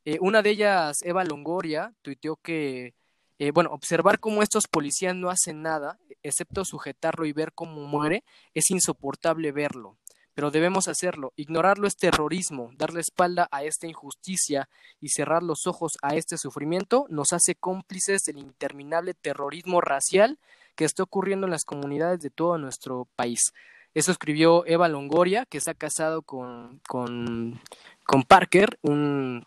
Eh, 0.05 0.17
una 0.21 0.41
de 0.41 0.49
ellas, 0.49 0.97
Eva 1.03 1.23
Longoria, 1.23 1.93
tuiteó 2.01 2.37
que, 2.37 2.95
eh, 3.39 3.51
bueno, 3.51 3.71
observar 3.71 4.19
cómo 4.19 4.43
estos 4.43 4.67
policías 4.67 5.15
no 5.15 5.29
hacen 5.29 5.61
nada, 5.61 5.99
excepto 6.23 6.65
sujetarlo 6.65 7.25
y 7.25 7.33
ver 7.33 7.53
cómo 7.53 7.87
muere, 7.87 8.23
es 8.53 8.69
insoportable 8.71 9.51
verlo 9.51 9.97
pero 10.37 10.51
debemos 10.51 10.87
hacerlo. 10.87 11.33
Ignorarlo 11.35 11.87
es 11.87 11.97
terrorismo, 11.97 12.69
darle 12.77 12.99
espalda 12.99 13.47
a 13.49 13.63
esta 13.63 13.87
injusticia 13.87 14.69
y 15.01 15.09
cerrar 15.09 15.41
los 15.41 15.65
ojos 15.65 15.93
a 16.03 16.13
este 16.13 16.37
sufrimiento 16.37 17.07
nos 17.09 17.33
hace 17.33 17.55
cómplices 17.55 18.21
del 18.21 18.37
interminable 18.37 19.15
terrorismo 19.15 19.81
racial 19.81 20.37
que 20.75 20.85
está 20.85 21.01
ocurriendo 21.01 21.47
en 21.47 21.51
las 21.51 21.65
comunidades 21.65 22.19
de 22.19 22.29
todo 22.29 22.59
nuestro 22.59 23.07
país. 23.15 23.51
Eso 23.95 24.11
escribió 24.11 24.63
Eva 24.67 24.87
Longoria, 24.87 25.47
que 25.47 25.57
está 25.57 25.73
casado 25.73 26.21
con, 26.21 26.81
con, 26.87 27.59
con 28.05 28.21
Parker, 28.21 28.77
un, 28.83 29.43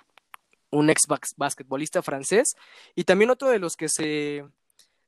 un 0.71 0.91
ex 0.91 1.03
basquetbolista 1.37 2.03
francés, 2.03 2.55
y 2.95 3.05
también 3.05 3.31
otro 3.31 3.49
de 3.51 3.59
los 3.59 3.77
que 3.77 3.89
se, 3.89 4.45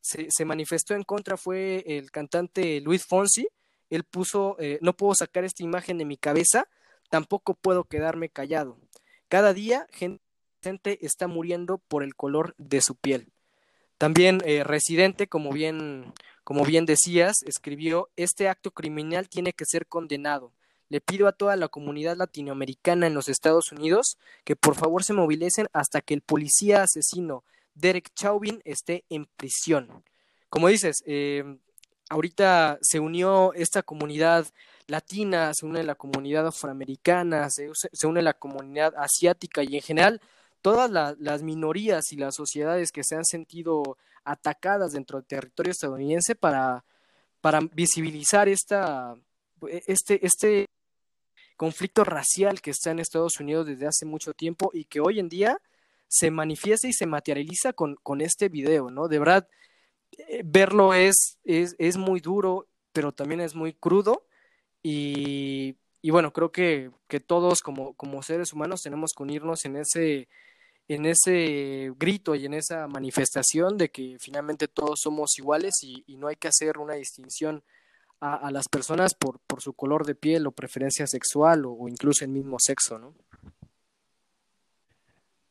se, 0.01 0.45
manifestó 0.45 0.95
en 0.95 1.05
contra 1.05 1.37
fue 1.37 1.85
el 1.87 2.11
cantante 2.11 2.81
Luis 2.81 3.05
Fonsi, 3.07 3.49
él 3.91 4.05
puso, 4.05 4.57
eh, 4.59 4.79
no 4.81 4.97
puedo 4.97 5.15
sacar 5.15 5.45
esta 5.45 5.63
imagen 5.63 5.99
de 5.99 6.05
mi 6.05 6.17
cabeza, 6.17 6.67
tampoco 7.11 7.55
puedo 7.55 7.85
quedarme 7.85 8.29
callado. 8.29 8.79
Cada 9.29 9.53
día 9.53 9.87
gente 9.93 11.05
está 11.05 11.27
muriendo 11.27 11.79
por 11.79 12.03
el 12.03 12.15
color 12.15 12.55
de 12.59 12.81
su 12.81 12.97
piel. 12.97 13.33
También 13.99 14.41
eh, 14.45 14.65
Residente, 14.65 15.29
como 15.29 15.53
bien, 15.53 16.13
como 16.43 16.65
bien 16.65 16.87
decías, 16.87 17.37
escribió, 17.47 18.09
este 18.17 18.49
acto 18.49 18.71
criminal 18.73 19.29
tiene 19.29 19.53
que 19.53 19.65
ser 19.65 19.87
condenado. 19.87 20.53
Le 20.93 21.01
pido 21.01 21.27
a 21.27 21.33
toda 21.33 21.57
la 21.57 21.69
comunidad 21.69 22.19
latinoamericana 22.19 23.07
en 23.07 23.15
los 23.15 23.31
Estados 23.31 23.73
Unidos 23.73 24.19
que 24.45 24.57
por 24.57 24.75
favor 24.75 25.03
se 25.05 25.15
movilicen 25.15 25.67
hasta 25.73 26.03
que 26.03 26.13
el 26.13 26.21
policía 26.21 26.83
asesino 26.83 27.45
Derek 27.75 28.13
Chauvin 28.15 28.61
esté 28.67 29.03
en 29.09 29.25
prisión. 29.25 30.05
Como 30.51 30.69
dices, 30.69 31.03
eh, 31.07 31.57
ahorita 32.11 32.79
se 32.83 33.01
unió 33.01 33.55
esta 33.55 33.83
comunidad 33.83 34.47
latina, 34.87 35.53
se 35.55 35.65
une 35.65 35.83
la 35.83 35.95
comunidad 35.95 36.47
afroamericana, 36.47 37.49
se, 37.49 37.71
se 37.73 38.07
une 38.07 38.21
la 38.21 38.35
comunidad 38.35 38.93
asiática 38.99 39.63
y 39.63 39.77
en 39.77 39.81
general 39.81 40.21
todas 40.61 40.91
la, 40.91 41.17
las 41.19 41.43
minorías 41.43 42.13
y 42.13 42.17
las 42.17 42.35
sociedades 42.35 42.93
que 42.93 43.03
se 43.03 43.17
han 43.17 43.25
sentido 43.25 43.97
atacadas 44.25 44.93
dentro 44.93 45.21
del 45.21 45.27
territorio 45.27 45.71
estadounidense 45.71 46.35
para, 46.35 46.85
para 47.41 47.61
visibilizar 47.61 48.47
esta, 48.47 49.17
este, 49.87 50.27
este 50.27 50.67
conflicto 51.57 52.05
racial 52.05 52.61
que 52.61 52.71
está 52.71 52.91
en 52.91 52.99
Estados 52.99 53.41
Unidos 53.41 53.67
desde 53.67 53.87
hace 53.87 54.07
mucho 54.07 54.33
tiempo 54.35 54.71
y 54.73 54.85
que 54.85 55.01
hoy 55.01 55.19
en 55.19 55.29
día 55.29 55.59
se 56.09 56.31
manifiesta 56.31 56.89
y 56.89 56.93
se 56.93 57.07
materializa 57.07 57.73
con, 57.73 57.97
con 58.03 58.21
este 58.21 58.49
video, 58.49 58.91
¿no? 58.91 59.09
De 59.09 59.19
verdad, 59.19 59.49
eh, 60.13 60.43
verlo 60.45 60.93
es, 60.93 61.39
es, 61.45 61.75
es, 61.79 61.97
muy 61.97 62.21
duro, 62.21 62.69
pero 62.93 63.13
también 63.13 63.41
es 63.41 63.55
muy 63.55 63.73
crudo. 63.73 64.27
Y, 64.83 65.77
y 66.03 66.11
bueno, 66.11 66.33
creo 66.33 66.53
que, 66.53 66.91
que 67.09 67.21
todos 67.21 67.61
como, 67.61 67.95
como, 67.95 68.23
seres 68.23 68.53
humanos 68.53 68.83
tenemos 68.83 69.13
que 69.17 69.23
unirnos 69.23 69.65
en 69.65 69.77
ese, 69.77 70.29
en 70.89 71.07
ese 71.07 71.93
grito 71.97 72.35
y 72.35 72.45
en 72.45 72.55
esa 72.55 72.87
manifestación 72.89 73.79
de 73.79 73.91
que 73.91 74.19
finalmente 74.21 74.69
todos 74.69 75.01
somos 75.01 75.39
iguales 75.39 75.83
y, 75.83 76.05
y 76.07 76.17
no 76.19 76.29
hay 76.29 76.37
que 76.37 76.49
hacer 76.49 76.79
una 76.79 76.95
distinción 76.95 77.63
a, 78.23 78.37
a, 78.37 78.51
las 78.53 78.69
personas 78.69 79.15
por, 79.15 79.41
por 79.49 79.61
su 79.61 79.73
color 79.73 80.07
de 80.07 80.15
piel 80.15 80.47
o 80.47 80.53
preferencia 80.53 81.07
sexual 81.07 81.67
o, 81.67 81.73
o 81.73 81.89
incluso 81.89 82.25
el 82.25 82.31
mismo 82.31 82.57
sexo, 82.61 82.99
¿no? 82.99 83.15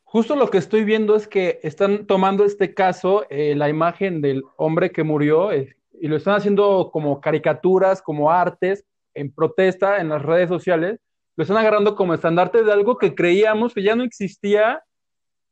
Justo 0.04 0.36
lo 0.36 0.50
que 0.50 0.58
estoy 0.58 0.84
viendo 0.84 1.16
es 1.16 1.26
que 1.26 1.58
están 1.62 2.06
tomando 2.06 2.44
este 2.44 2.74
caso, 2.74 3.24
eh, 3.30 3.54
la 3.54 3.70
imagen 3.70 4.20
del 4.20 4.42
hombre 4.56 4.90
que 4.90 5.04
murió, 5.04 5.52
eh, 5.52 5.74
y 6.00 6.08
lo 6.08 6.16
están 6.16 6.34
haciendo 6.34 6.90
como 6.92 7.20
caricaturas, 7.20 8.02
como 8.02 8.30
artes, 8.30 8.84
en 9.14 9.32
protesta 9.32 10.00
en 10.00 10.10
las 10.10 10.20
redes 10.20 10.48
sociales, 10.48 11.00
lo 11.36 11.42
están 11.42 11.56
agarrando 11.56 11.94
como 11.94 12.12
estandarte 12.12 12.62
de 12.62 12.72
algo 12.72 12.98
que 12.98 13.14
creíamos 13.14 13.72
que 13.72 13.82
ya 13.82 13.96
no 13.96 14.04
existía 14.04 14.82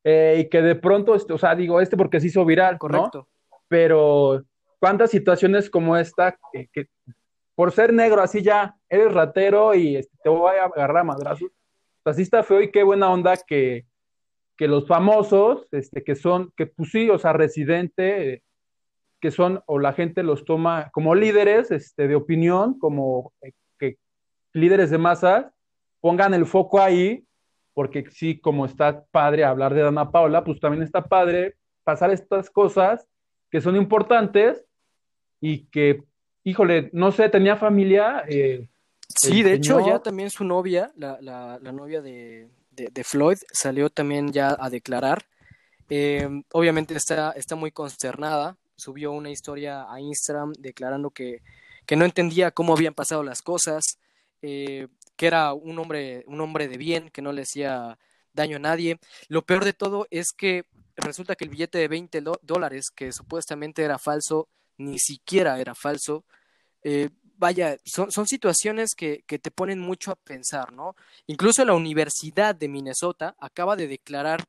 eh, 0.05 0.43
y 0.45 0.51
que 0.51 0.61
de 0.61 0.75
pronto, 0.75 1.15
este, 1.15 1.33
o 1.33 1.39
sea, 1.39 1.55
digo, 1.55 1.81
este 1.81 1.97
porque 1.97 2.21
se 2.21 2.27
hizo 2.27 2.45
viral, 2.45 2.77
Correcto. 2.77 3.29
¿no? 3.51 3.59
Pero 3.69 4.45
cuántas 4.81 5.11
situaciones 5.11 5.71
como 5.71 5.97
esta, 5.97 6.37
que, 6.53 6.89
por 7.55 7.71
ser 7.71 7.93
negro 7.93 8.23
así 8.23 8.43
ya 8.43 8.75
eres 8.89 9.13
ratero 9.13 9.75
y 9.75 9.97
este, 9.97 10.17
te 10.25 10.29
voy 10.29 10.57
a 10.57 10.65
agarrar 10.65 10.99
a 10.99 11.05
madrazos. 11.05 11.51
O 11.51 12.03
sea, 12.03 12.15
sí 12.15 12.23
está 12.23 12.43
feo 12.43 12.61
y 12.61 12.73
qué 12.73 12.83
buena 12.83 13.11
onda 13.11 13.37
que 13.37 13.85
que 14.61 14.69
los 14.69 14.87
famosos, 14.87 15.67
este, 15.71 16.05
que 16.05 16.15
son, 16.15 16.53
que 16.55 16.67
pues 16.67 16.91
sí, 16.91 17.09
o 17.09 17.19
sea, 17.19 17.33
residente, 17.33 18.43
que 19.19 19.31
son, 19.31 19.63
o 19.65 19.79
la 19.79 19.95
gente 19.95 20.23
los 20.23 20.45
toma 20.45 20.91
como 20.93 21.15
líderes 21.15 21.71
este, 21.71 22.09
de 22.09 22.15
opinión, 22.15 22.79
como 22.79 23.33
eh, 23.41 23.53
que, 23.79 23.97
líderes 24.53 24.91
de 24.91 24.99
masas, 24.99 25.47
pongan 26.03 26.35
el 26.35 26.45
foco 26.45 26.79
ahí, 26.79 27.25
porque 27.73 28.05
sí, 28.11 28.39
como 28.39 28.67
está 28.67 29.03
padre 29.11 29.45
hablar 29.45 29.73
de 29.73 29.81
Dana 29.81 30.11
Paula, 30.11 30.45
pues 30.45 30.61
también 30.61 30.83
está 30.83 31.07
padre 31.07 31.57
pasar 31.83 32.11
estas 32.11 32.51
cosas 32.51 33.09
que 33.51 33.63
son 33.63 33.77
importantes 33.77 34.63
y 35.41 35.67
que, 35.67 36.05
híjole, 36.45 36.91
no 36.93 37.13
sé, 37.13 37.29
tenía 37.29 37.57
familia. 37.57 38.25
Eh, 38.29 38.69
sí, 39.09 39.43
de 39.43 39.55
hecho, 39.55 39.85
ya 39.85 40.01
también 40.01 40.31
su 40.31 40.45
novia, 40.45 40.93
la, 40.97 41.19
la, 41.21 41.59
la 41.61 41.73
novia 41.73 42.03
de, 42.03 42.49
de, 42.71 43.05
Floyd, 43.05 43.39
salió 43.53 43.91
también 43.91 44.33
ya 44.33 44.57
a 44.59 44.71
declarar. 44.71 45.27
Eh, 45.89 46.29
obviamente 46.53 46.95
está, 46.95 47.33
está 47.33 47.57
muy 47.57 47.73
consternada, 47.73 48.57
subió 48.77 49.13
una 49.13 49.31
historia 49.31 49.87
a 49.91 50.01
Instagram 50.01 50.53
declarando 50.59 51.11
que, 51.11 51.43
que 51.87 51.97
no 51.97 52.05
entendía 52.05 52.53
cómo 52.53 52.75
habían 52.75 52.95
pasado 52.95 53.23
las 53.23 53.43
cosas, 53.43 53.99
eh, 54.43 54.89
que 55.17 55.27
era 55.27 55.53
un 55.53 55.79
hombre, 55.79 56.25
un 56.27 56.41
hombre 56.41 56.69
de 56.69 56.79
bien, 56.79 57.11
que 57.11 57.23
no 57.23 57.33
le 57.33 57.43
hacía 57.43 57.99
daño 58.33 58.57
a 58.57 58.61
nadie. 58.61 58.99
Lo 59.29 59.43
peor 59.43 59.65
de 59.65 59.73
todo 59.73 60.07
es 60.11 60.33
que 60.33 60.65
resulta 60.97 61.35
que 61.35 61.45
el 61.45 61.51
billete 61.51 61.79
de 61.79 61.89
20 61.89 62.23
dólares, 62.43 62.91
que 62.95 63.13
supuestamente 63.13 63.83
era 63.83 63.99
falso, 63.99 64.49
ni 64.81 64.99
siquiera 64.99 65.61
era 65.61 65.75
falso. 65.75 66.25
Eh, 66.83 67.11
vaya, 67.37 67.77
son, 67.85 68.11
son 68.11 68.27
situaciones 68.27 68.95
que, 68.95 69.25
que, 69.27 69.39
te 69.39 69.51
ponen 69.51 69.79
mucho 69.79 70.11
a 70.11 70.17
pensar, 70.17 70.73
¿no? 70.73 70.97
Incluso 71.27 71.65
la 71.65 71.75
Universidad 71.75 72.55
de 72.55 72.69
Minnesota 72.69 73.37
acaba 73.39 73.77
de 73.77 73.89
declarar 73.89 74.45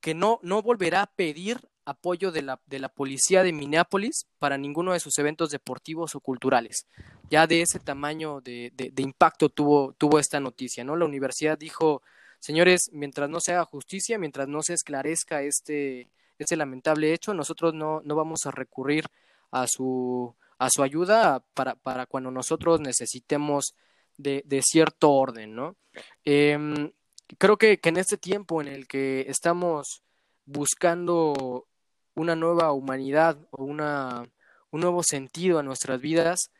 que 0.00 0.14
no, 0.14 0.38
no 0.42 0.62
volverá 0.62 1.02
a 1.02 1.06
pedir 1.06 1.60
apoyo 1.84 2.32
de 2.32 2.42
la, 2.42 2.60
de 2.66 2.78
la 2.78 2.88
policía 2.88 3.42
de 3.42 3.52
Minneapolis 3.52 4.26
para 4.38 4.58
ninguno 4.58 4.92
de 4.92 5.00
sus 5.00 5.18
eventos 5.18 5.50
deportivos 5.50 6.14
o 6.14 6.20
culturales. 6.20 6.86
Ya 7.30 7.46
de 7.46 7.62
ese 7.62 7.78
tamaño 7.78 8.40
de, 8.40 8.72
de, 8.74 8.90
de 8.90 9.02
impacto 9.02 9.48
tuvo, 9.48 9.92
tuvo 9.92 10.18
esta 10.18 10.40
noticia, 10.40 10.84
¿no? 10.84 10.96
La 10.96 11.04
universidad 11.04 11.56
dijo, 11.56 12.02
señores, 12.40 12.90
mientras 12.92 13.30
no 13.30 13.40
se 13.40 13.52
haga 13.52 13.64
justicia, 13.64 14.18
mientras 14.18 14.48
no 14.48 14.62
se 14.62 14.74
esclarezca 14.74 15.42
este, 15.42 16.08
este 16.38 16.56
lamentable 16.56 17.12
hecho, 17.12 17.34
nosotros 17.34 17.72
no, 17.72 18.02
no 18.04 18.14
vamos 18.14 18.46
a 18.46 18.50
recurrir 18.50 19.06
a 19.50 19.66
su, 19.66 20.34
a 20.58 20.68
su 20.70 20.82
ayuda 20.82 21.44
para, 21.54 21.74
para 21.74 22.06
cuando 22.06 22.30
nosotros 22.30 22.80
necesitemos 22.80 23.74
de, 24.16 24.42
de 24.46 24.62
cierto 24.62 25.12
orden, 25.12 25.54
¿no? 25.54 25.76
Eh, 26.24 26.92
creo 27.38 27.56
que, 27.56 27.78
que 27.78 27.88
en 27.88 27.96
este 27.96 28.16
tiempo 28.16 28.60
en 28.60 28.68
el 28.68 28.86
que 28.86 29.26
estamos 29.28 30.02
buscando 30.44 31.66
una 32.14 32.36
nueva 32.36 32.72
humanidad 32.72 33.38
o 33.50 33.64
una, 33.64 34.24
un 34.70 34.80
nuevo 34.80 35.02
sentido 35.02 35.58
a 35.58 35.62
nuestras 35.62 36.00
vidas, 36.00 36.50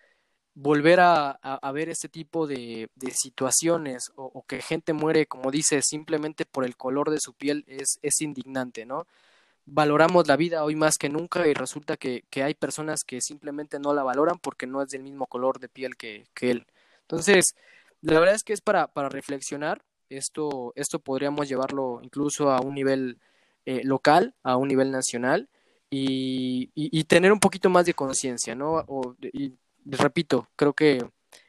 volver 0.55 1.01
a, 1.01 1.31
a, 1.33 1.73
ver 1.73 1.91
este 1.91 2.09
tipo 2.09 2.47
de, 2.47 2.89
de 2.95 3.11
situaciones 3.11 4.11
o, 4.17 4.25
o, 4.25 4.43
que 4.47 4.63
gente 4.63 4.95
muere, 4.95 5.27
como 5.27 5.51
dice, 5.51 5.83
simplemente 5.83 6.47
por 6.47 6.65
el 6.65 6.77
color 6.77 7.11
de 7.11 7.21
su 7.21 7.35
piel 7.35 7.65
es, 7.67 7.99
es 8.01 8.21
indignante, 8.23 8.87
¿no? 8.87 9.07
Valoramos 9.67 10.29
la 10.29 10.37
vida 10.37 10.63
hoy 10.65 10.77
más 10.77 10.97
que 10.97 11.09
nunca 11.09 11.47
y 11.47 11.53
resulta 11.53 11.97
que, 11.97 12.25
que, 12.31 12.45
hay 12.45 12.55
personas 12.55 13.03
que 13.05 13.21
simplemente 13.21 13.81
no 13.81 13.93
la 13.93 14.05
valoran 14.05 14.39
porque 14.39 14.67
no 14.67 14.81
es 14.81 14.89
del 14.89 15.03
mismo 15.03 15.27
color 15.27 15.59
de 15.59 15.69
piel 15.69 15.97
que, 15.97 16.25
que 16.35 16.53
él. 16.53 16.67
Entonces, 17.03 17.57
la 18.01 18.21
verdad 18.21 18.37
es 18.37 18.45
que 18.45 18.53
es 18.53 18.61
para, 18.61 18.87
para 18.87 19.09
reflexionar. 19.09 19.83
Esto, 20.09 20.73
esto 20.77 21.01
podríamos 21.01 21.49
llevarlo 21.49 21.99
incluso 22.03 22.53
a 22.53 22.61
un 22.61 22.75
nivel 22.75 23.19
eh, 23.65 23.81
local, 23.83 24.35
a 24.45 24.57
un 24.57 24.69
nivel 24.69 24.93
nacional 24.93 25.49
y, 25.91 26.71
y, 26.75 27.05
tener 27.05 27.33
un 27.33 27.41
poquito 27.41 27.69
más 27.69 27.87
de 27.87 27.95
conciencia, 27.95 28.55
¿no? 28.55 28.85
O, 28.87 29.17
repito, 29.85 30.49
creo 30.55 30.73
que 30.75 31.05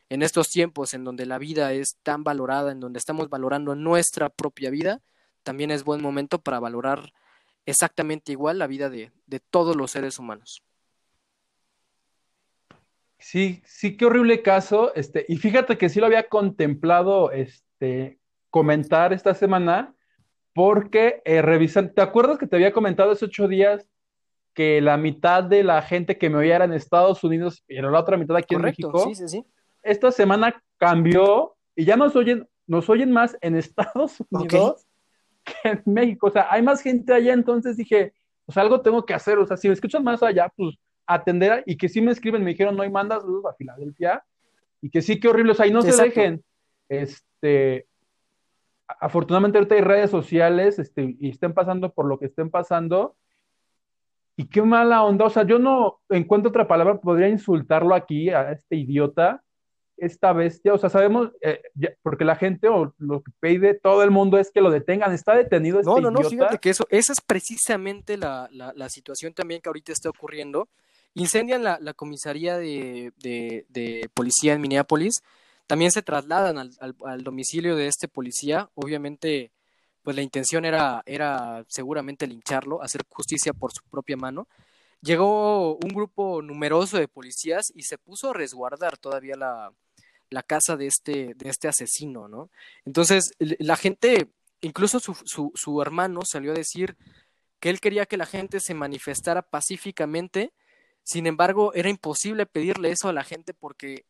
en 0.09 0.23
estos 0.23 0.49
tiempos 0.49 0.93
en 0.95 1.03
donde 1.03 1.27
la 1.27 1.37
vida 1.37 1.73
es 1.73 1.97
tan 2.01 2.23
valorada, 2.23 2.71
en 2.71 2.79
donde 2.79 2.97
estamos 2.97 3.29
valorando 3.29 3.75
nuestra 3.75 4.29
propia 4.29 4.71
vida, 4.71 5.01
también 5.43 5.69
es 5.69 5.83
buen 5.83 6.01
momento 6.01 6.39
para 6.39 6.59
valorar 6.59 7.13
exactamente 7.67 8.31
igual 8.31 8.57
la 8.57 8.65
vida 8.65 8.89
de, 8.89 9.11
de 9.27 9.39
todos 9.39 9.75
los 9.75 9.91
seres 9.91 10.17
humanos. 10.17 10.63
Sí, 13.19 13.61
sí, 13.65 13.97
qué 13.97 14.05
horrible 14.05 14.41
caso. 14.41 14.93
Este, 14.95 15.25
y 15.27 15.37
fíjate 15.37 15.77
que 15.77 15.89
sí 15.89 15.99
lo 15.99 16.05
había 16.05 16.29
contemplado 16.29 17.31
este, 17.31 18.19
comentar 18.49 19.13
esta 19.13 19.33
semana, 19.33 19.93
porque 20.53 21.21
eh, 21.25 21.41
revisan, 21.41 21.93
¿te 21.93 22.01
acuerdas 22.01 22.37
que 22.37 22.47
te 22.47 22.55
había 22.55 22.73
comentado 22.73 23.11
hace 23.11 23.25
ocho 23.25 23.47
días 23.47 23.87
que 24.53 24.81
la 24.81 24.97
mitad 24.97 25.43
de 25.43 25.63
la 25.63 25.83
gente 25.83 26.17
que 26.17 26.31
me 26.31 26.37
oía 26.37 26.55
era 26.55 26.65
en 26.65 26.73
Estados 26.73 27.23
Unidos 27.23 27.63
y 27.67 27.79
la 27.79 27.99
otra 27.99 28.17
mitad 28.17 28.35
aquí 28.35 28.55
Correcto, 28.55 28.87
en 28.87 28.93
México. 28.93 29.09
Sí, 29.09 29.15
sí, 29.15 29.27
sí. 29.27 29.45
Esta 29.83 30.11
semana 30.11 30.63
cambió 30.77 31.55
y 31.75 31.85
ya 31.85 31.95
nos 31.95 32.15
oyen, 32.15 32.47
nos 32.65 32.89
oyen 32.89 33.11
más 33.11 33.37
en 33.41 33.55
Estados 33.57 34.17
Unidos. 34.31 34.86
Que 35.47 35.69
en 35.69 35.81
México. 35.85 36.27
O 36.27 36.31
sea, 36.31 36.47
hay 36.49 36.61
más 36.61 36.81
gente 36.81 37.13
allá, 37.13 37.33
entonces 37.33 37.77
dije, 37.77 38.13
pues 38.45 38.57
algo 38.57 38.81
tengo 38.81 39.05
que 39.05 39.13
hacer. 39.13 39.37
O 39.39 39.45
sea, 39.45 39.57
si 39.57 39.67
me 39.67 39.73
escuchan 39.73 40.03
más 40.03 40.21
allá, 40.21 40.51
pues 40.55 40.75
atender 41.05 41.63
y 41.65 41.77
que 41.77 41.89
sí 41.89 42.01
me 42.01 42.11
escriben, 42.11 42.43
me 42.43 42.51
dijeron, 42.51 42.75
no 42.75 42.83
hay 42.83 42.91
mandas 42.91 43.23
a 43.23 43.53
Filadelfia 43.53 44.23
y 44.81 44.89
que 44.89 45.01
sí, 45.01 45.19
qué 45.19 45.29
horrible. 45.29 45.53
O 45.53 45.55
sea, 45.55 45.67
y 45.67 45.71
no 45.71 45.79
Exacto. 45.79 45.97
se 45.97 46.03
dejen. 46.03 46.43
Este, 46.89 47.87
afortunadamente 48.99 49.57
ahorita 49.57 49.75
hay 49.75 49.81
redes 49.81 50.11
sociales 50.11 50.79
este, 50.79 51.15
y 51.19 51.29
estén 51.29 51.53
pasando 51.53 51.91
por 51.91 52.05
lo 52.05 52.19
que 52.19 52.25
estén 52.25 52.49
pasando 52.49 53.15
y 54.39 54.45
qué 54.45 54.61
mala 54.61 55.03
onda, 55.03 55.25
o 55.25 55.29
sea, 55.31 55.43
yo 55.43 55.57
no 55.57 55.99
encuentro 56.09 56.49
otra 56.49 56.67
palabra, 56.67 57.01
podría 57.01 57.27
insultarlo 57.27 57.95
aquí 57.95 58.29
a 58.29 58.51
este 58.51 58.75
idiota, 58.75 59.43
esta 59.97 60.33
bestia, 60.33 60.73
o 60.73 60.77
sea, 60.77 60.89
sabemos, 60.89 61.31
eh, 61.41 61.61
ya, 61.75 61.89
porque 62.01 62.25
la 62.25 62.35
gente 62.35 62.69
o 62.69 62.93
lo 62.97 63.23
que 63.23 63.31
pide 63.39 63.73
todo 63.73 64.03
el 64.03 64.11
mundo 64.11 64.37
es 64.37 64.51
que 64.51 64.61
lo 64.61 64.69
detengan, 64.69 65.13
está 65.13 65.35
detenido 65.35 65.79
este 65.79 65.89
No, 65.89 65.99
no, 65.99 66.09
idiota? 66.09 66.23
no, 66.23 66.29
fíjate 66.29 66.57
que 66.59 66.69
eso, 66.69 66.85
esa 66.89 67.13
es 67.13 67.21
precisamente 67.21 68.17
la, 68.17 68.47
la, 68.51 68.73
la, 68.75 68.89
situación 68.89 69.33
también 69.33 69.61
que 69.61 69.69
ahorita 69.69 69.91
está 69.91 70.09
ocurriendo. 70.09 70.69
Incendian 71.13 71.63
la, 71.63 71.79
la 71.81 71.93
comisaría 71.93 72.57
de, 72.57 73.11
de, 73.17 73.65
de, 73.69 74.09
policía 74.13 74.53
en 74.53 74.61
Minneapolis, 74.61 75.23
también 75.65 75.91
se 75.91 76.03
trasladan 76.03 76.57
al, 76.57 76.71
al, 76.79 76.95
al 77.05 77.23
domicilio 77.23 77.75
de 77.75 77.87
este 77.87 78.07
policía, 78.07 78.69
obviamente 78.75 79.51
pues 80.03 80.15
la 80.15 80.21
intención 80.21 80.63
era, 80.63 81.03
era 81.05 81.65
seguramente 81.67 82.27
lincharlo, 82.27 82.81
hacer 82.81 83.01
justicia 83.09 83.51
por 83.51 83.73
su 83.73 83.83
propia 83.89 84.15
mano. 84.15 84.47
Llegó 85.01 85.75
un 85.75 85.89
grupo 85.89 86.41
numeroso 86.41 86.97
de 86.97 87.09
policías 87.09 87.73
y 87.75 87.83
se 87.83 87.97
puso 87.97 88.29
a 88.29 88.33
resguardar 88.33 88.97
todavía 88.97 89.35
la, 89.35 89.73
la 90.29 90.43
casa 90.43 90.75
de 90.75 90.87
este, 90.87 91.33
de 91.35 91.49
este 91.49 91.67
asesino, 91.67 92.27
¿no? 92.27 92.49
Entonces, 92.85 93.31
la 93.39 93.77
gente, 93.77 94.29
incluso 94.61 94.99
su, 94.99 95.15
su, 95.25 95.51
su 95.55 95.81
hermano 95.81 96.21
salió 96.25 96.51
a 96.51 96.55
decir 96.55 96.97
que 97.59 97.69
él 97.69 97.79
quería 97.79 98.05
que 98.05 98.17
la 98.17 98.25
gente 98.25 98.59
se 98.59 98.73
manifestara 98.73 99.41
pacíficamente, 99.41 100.53
sin 101.03 101.25
embargo, 101.27 101.73
era 101.73 101.89
imposible 101.89 102.45
pedirle 102.45 102.91
eso 102.91 103.07
a 103.09 103.13
la 103.13 103.23
gente 103.23 103.53
porque 103.53 104.05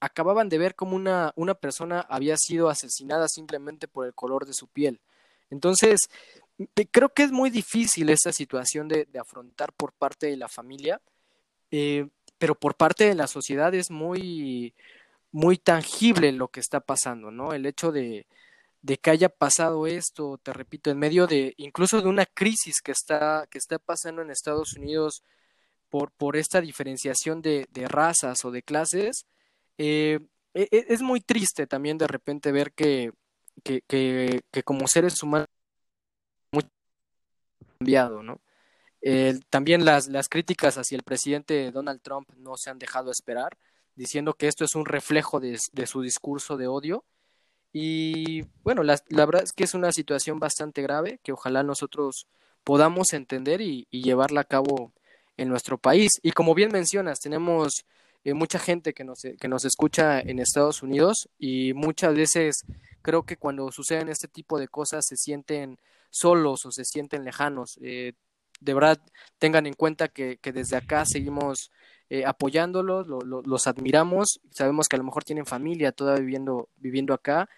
acababan 0.00 0.48
de 0.48 0.58
ver 0.58 0.74
cómo 0.74 0.96
una, 0.96 1.32
una 1.36 1.54
persona 1.54 2.00
había 2.00 2.36
sido 2.36 2.68
asesinada 2.68 3.28
simplemente 3.28 3.88
por 3.88 4.06
el 4.06 4.14
color 4.14 4.46
de 4.46 4.52
su 4.52 4.68
piel. 4.68 5.00
Entonces, 5.48 6.10
creo 6.90 7.08
que 7.10 7.22
es 7.22 7.32
muy 7.32 7.50
difícil 7.50 8.10
esta 8.10 8.32
situación 8.32 8.88
de, 8.88 9.06
de 9.06 9.18
afrontar 9.18 9.72
por 9.72 9.92
parte 9.92 10.26
de 10.26 10.36
la 10.36 10.48
familia, 10.48 11.00
eh, 11.70 12.08
pero 12.38 12.54
por 12.54 12.74
parte 12.74 13.04
de 13.04 13.14
la 13.14 13.26
sociedad 13.26 13.72
es 13.74 13.90
muy, 13.90 14.74
muy 15.32 15.56
tangible 15.58 16.30
lo 16.32 16.48
que 16.48 16.60
está 16.60 16.80
pasando, 16.80 17.30
¿no? 17.30 17.54
El 17.54 17.66
hecho 17.66 17.90
de, 17.90 18.26
que 19.02 19.10
haya 19.10 19.30
pasado 19.30 19.86
esto, 19.86 20.38
te 20.38 20.52
repito, 20.52 20.90
en 20.90 20.98
medio 20.98 21.26
de 21.26 21.54
incluso 21.56 22.00
de 22.02 22.08
una 22.08 22.26
crisis 22.26 22.82
que 22.82 22.92
está, 22.92 23.46
que 23.50 23.58
está 23.58 23.78
pasando 23.78 24.22
en 24.22 24.30
Estados 24.30 24.74
Unidos 24.74 25.24
por, 25.88 26.12
por 26.12 26.36
esta 26.36 26.60
diferenciación 26.60 27.42
de, 27.42 27.66
razas 27.88 28.44
o 28.44 28.50
de 28.50 28.62
clases, 28.62 29.26
eh, 29.78 30.20
es 30.54 31.00
muy 31.02 31.20
triste 31.20 31.66
también 31.66 31.98
de 31.98 32.06
repente 32.06 32.52
ver 32.52 32.72
que, 32.72 33.12
que, 33.64 33.82
que, 33.88 34.62
como 34.64 34.86
seres 34.86 35.22
humanos 35.22 35.48
muy 36.52 36.64
cambiado, 37.78 38.22
¿no? 38.22 38.40
También 39.50 39.84
las, 39.84 40.08
las 40.08 40.28
críticas 40.28 40.78
hacia 40.78 40.96
el 40.96 41.02
presidente 41.02 41.72
Donald 41.72 42.02
Trump 42.02 42.30
no 42.36 42.56
se 42.56 42.70
han 42.70 42.78
dejado 42.78 43.10
esperar, 43.10 43.56
diciendo 43.94 44.34
que 44.34 44.48
esto 44.48 44.64
es 44.64 44.74
un 44.74 44.86
reflejo 44.86 45.40
de, 45.40 45.58
su 45.86 46.02
discurso 46.02 46.56
de 46.56 46.66
odio. 46.66 47.04
Y 47.72 48.42
bueno, 48.62 48.82
la, 48.82 49.00
la, 49.08 49.24
verdad 49.24 49.44
es 49.44 49.52
que 49.52 49.64
es 49.64 49.74
una 49.74 49.92
situación 49.92 50.38
bastante 50.38 50.82
grave 50.82 51.20
que 51.22 51.32
ojalá 51.32 51.62
nosotros 51.62 52.26
podamos 52.64 53.12
entender 53.12 53.60
y, 53.60 53.86
llevarla 53.90 54.42
a 54.42 54.44
cabo 54.44 54.92
en 55.36 55.48
nuestro 55.48 55.78
país. 55.78 56.12
Y 56.22 56.32
como 56.32 56.54
bien 56.54 56.70
mencionas, 56.72 57.20
tenemos 57.20 57.84
eh, 58.24 58.34
mucha 58.34 58.58
gente 58.58 58.92
que 58.92 59.04
nos, 59.04 59.22
que 59.22 59.48
nos 59.48 59.64
escucha 59.64 60.20
en 60.20 60.38
Estados 60.38 60.82
Unidos 60.82 61.28
y 61.38 61.72
muchas 61.74 62.14
veces 62.14 62.64
creo 63.00 63.24
que 63.24 63.36
cuando 63.36 63.72
suceden 63.72 64.08
este 64.08 64.28
tipo 64.28 64.58
de 64.58 64.68
cosas 64.68 65.06
se 65.06 65.16
sienten 65.16 65.78
solos 66.10 66.66
o 66.66 66.72
se 66.72 66.84
sienten 66.84 67.24
lejanos. 67.24 67.78
Eh, 67.82 68.12
de 68.60 68.74
verdad, 68.74 69.00
tengan 69.38 69.66
en 69.66 69.74
cuenta 69.74 70.08
que 70.08 70.38
desde 70.42 70.76
acá 70.76 71.04
seguimos 71.04 71.72
eh, 72.12 72.24
apoyándolos, 72.26 73.06
lo, 73.06 73.20
lo, 73.30 73.42
los 73.42 73.66
admiramos, 73.66 74.40
sabemos 74.50 74.86
que 74.88 74.96
a 74.96 75.00
lo 75.00 75.04
mejor 75.04 75.24
tienen 75.24 75.46
familia 75.46 75.92
todavía 75.92 76.20
viviendo, 76.22 76.68
viviendo 76.76 77.14
acá 77.14 77.48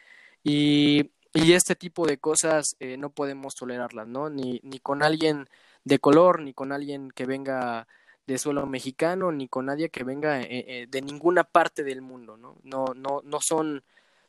Y, 0.44 1.10
y 1.32 1.52
este 1.54 1.74
tipo 1.74 2.06
de 2.06 2.18
cosas 2.18 2.76
eh, 2.80 2.96
no 2.98 3.10
podemos 3.10 3.54
tolerarlas, 3.54 4.06
¿no? 4.06 4.28
Ni, 4.30 4.60
ni 4.62 4.78
con 4.78 5.02
alguien 5.02 5.46
de 5.84 5.98
color, 5.98 6.40
ni 6.42 6.52
con 6.54 6.70
alguien 6.72 7.10
que 7.10 7.26
venga 7.26 7.86
de 8.26 8.38
suelo 8.38 8.66
mexicano, 8.66 9.32
ni 9.32 9.48
con 9.48 9.66
nadie 9.66 9.88
que 9.90 10.04
venga 10.04 10.40
eh, 10.40 10.46
eh, 10.68 10.86
de 10.88 11.02
ninguna 11.02 11.44
parte 11.44 11.82
del 11.84 12.00
mundo, 12.02 12.36
¿no? 12.36 12.56
No, 12.62 12.84
no, 12.94 13.20
no 13.24 13.38
son, 13.40 13.82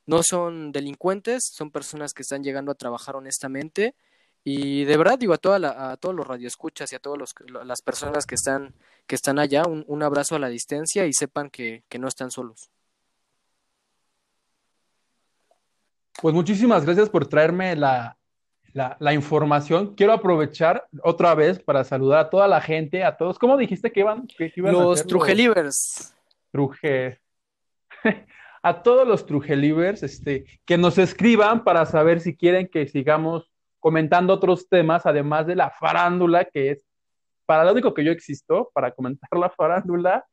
no 0.08 0.22
son 0.24 0.72
delincuentes, 0.72 1.44
son 1.54 1.70
personas 1.72 2.14
que 2.14 2.24
están 2.24 2.44
llegando 2.44 2.72
a 2.72 2.76
trabajar 2.76 3.16
honestamente. 3.16 3.94
Y 4.48 4.86
de 4.86 4.96
verdad, 4.96 5.18
digo, 5.18 5.34
a, 5.34 5.40
toda 5.40 5.58
la, 5.58 5.92
a 5.92 5.98
todos 5.98 6.14
los 6.14 6.28
radioescuchas 6.28 6.94
y 6.94 6.96
a 6.96 7.00
todas 7.00 7.34
las 7.66 7.82
personas 7.82 8.28
que 8.28 8.36
están, 8.36 8.76
que 9.08 9.16
están 9.16 9.40
allá, 9.40 9.64
un, 9.64 9.84
un 9.88 10.04
abrazo 10.04 10.36
a 10.36 10.40
la 10.40 10.50
distancia 10.50 11.08
y 11.08 11.14
sepan 11.14 11.50
que, 11.50 11.84
que 11.90 11.98
no 11.98 12.08
están 12.08 12.30
solos. 12.30 12.70
Pues 16.22 16.36
muchísimas 16.36 16.86
gracias 16.86 17.10
por 17.10 17.26
traerme 17.26 17.76
la, 17.76 18.20
la, 18.74 18.96
la, 19.00 19.14
información. 19.14 19.96
Quiero 19.96 20.14
aprovechar 20.14 20.88
otra 21.02 21.34
vez 21.34 21.58
para 21.58 21.84
saludar 21.84 22.20
a 22.20 22.30
toda 22.30 22.48
la 22.48 22.62
gente, 22.62 23.04
a 23.04 23.18
todos. 23.18 23.40
¿Cómo 23.40 23.58
dijiste 23.58 23.92
que 23.92 24.02
iban? 24.02 24.28
Que 24.28 24.54
iban 24.56 24.74
los 24.74 25.02
a 25.02 25.06
Trugelivers. 25.06 26.14
Truje. 26.52 27.20
a 28.62 28.84
todos 28.84 29.08
los 29.08 29.26
Trugelivers, 29.26 30.04
este, 30.04 30.46
que 30.66 30.78
nos 30.78 31.00
escriban 31.00 31.64
para 31.64 31.88
saber 31.88 32.22
si 32.22 32.36
quieren 32.36 32.68
que 32.68 32.88
sigamos 32.88 33.50
comentando 33.86 34.34
otros 34.34 34.68
temas, 34.68 35.06
además 35.06 35.46
de 35.46 35.56
la 35.56 35.70
farándula, 35.70 36.44
que 36.44 36.72
es 36.72 36.84
para 37.46 37.64
lo 37.64 37.72
único 37.72 37.94
que 37.94 38.04
yo 38.04 38.12
existo, 38.12 38.72
para 38.74 38.90
comentar 38.90 39.30
la 39.38 39.52
farándula. 39.52 40.26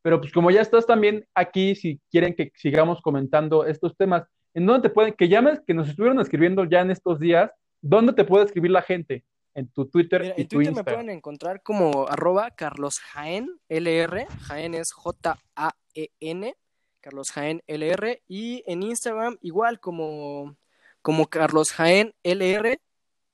Pero 0.00 0.22
pues 0.22 0.32
como 0.32 0.50
ya 0.50 0.62
estás 0.62 0.86
también 0.86 1.22
aquí, 1.34 1.74
si 1.74 2.00
quieren 2.10 2.34
que 2.34 2.50
sigamos 2.54 3.02
comentando 3.02 3.66
estos 3.66 3.94
temas, 3.98 4.24
¿en 4.54 4.64
dónde 4.64 4.88
te 4.88 4.94
pueden, 4.94 5.12
que 5.12 5.28
llames, 5.28 5.60
que 5.66 5.74
nos 5.74 5.90
estuvieron 5.90 6.18
escribiendo 6.18 6.64
ya 6.64 6.80
en 6.80 6.92
estos 6.92 7.20
días, 7.20 7.50
¿dónde 7.82 8.14
te 8.14 8.24
puede 8.24 8.46
escribir 8.46 8.70
la 8.70 8.80
gente? 8.80 9.22
En 9.52 9.68
tu 9.68 9.84
Twitter 9.84 10.22
Mira, 10.22 10.34
y 10.38 10.40
en 10.40 10.48
tu 10.48 10.56
Twitter 10.56 10.74
me 10.74 10.84
pueden 10.84 11.10
encontrar 11.10 11.60
como 11.62 12.08
arroba 12.08 12.52
Carlos 12.52 13.00
Jaén 13.00 13.50
LR, 13.68 14.26
Jaén 14.44 14.72
es 14.72 14.92
J-A-E-N, 14.92 16.54
Carlos 17.02 17.30
Jaén 17.32 17.60
LR, 17.66 18.22
y 18.26 18.64
en 18.66 18.82
Instagram 18.82 19.36
igual 19.42 19.78
como, 19.78 20.56
como 21.02 21.26
Carlos 21.26 21.70
Jaén 21.70 22.14
LR, 22.22 22.80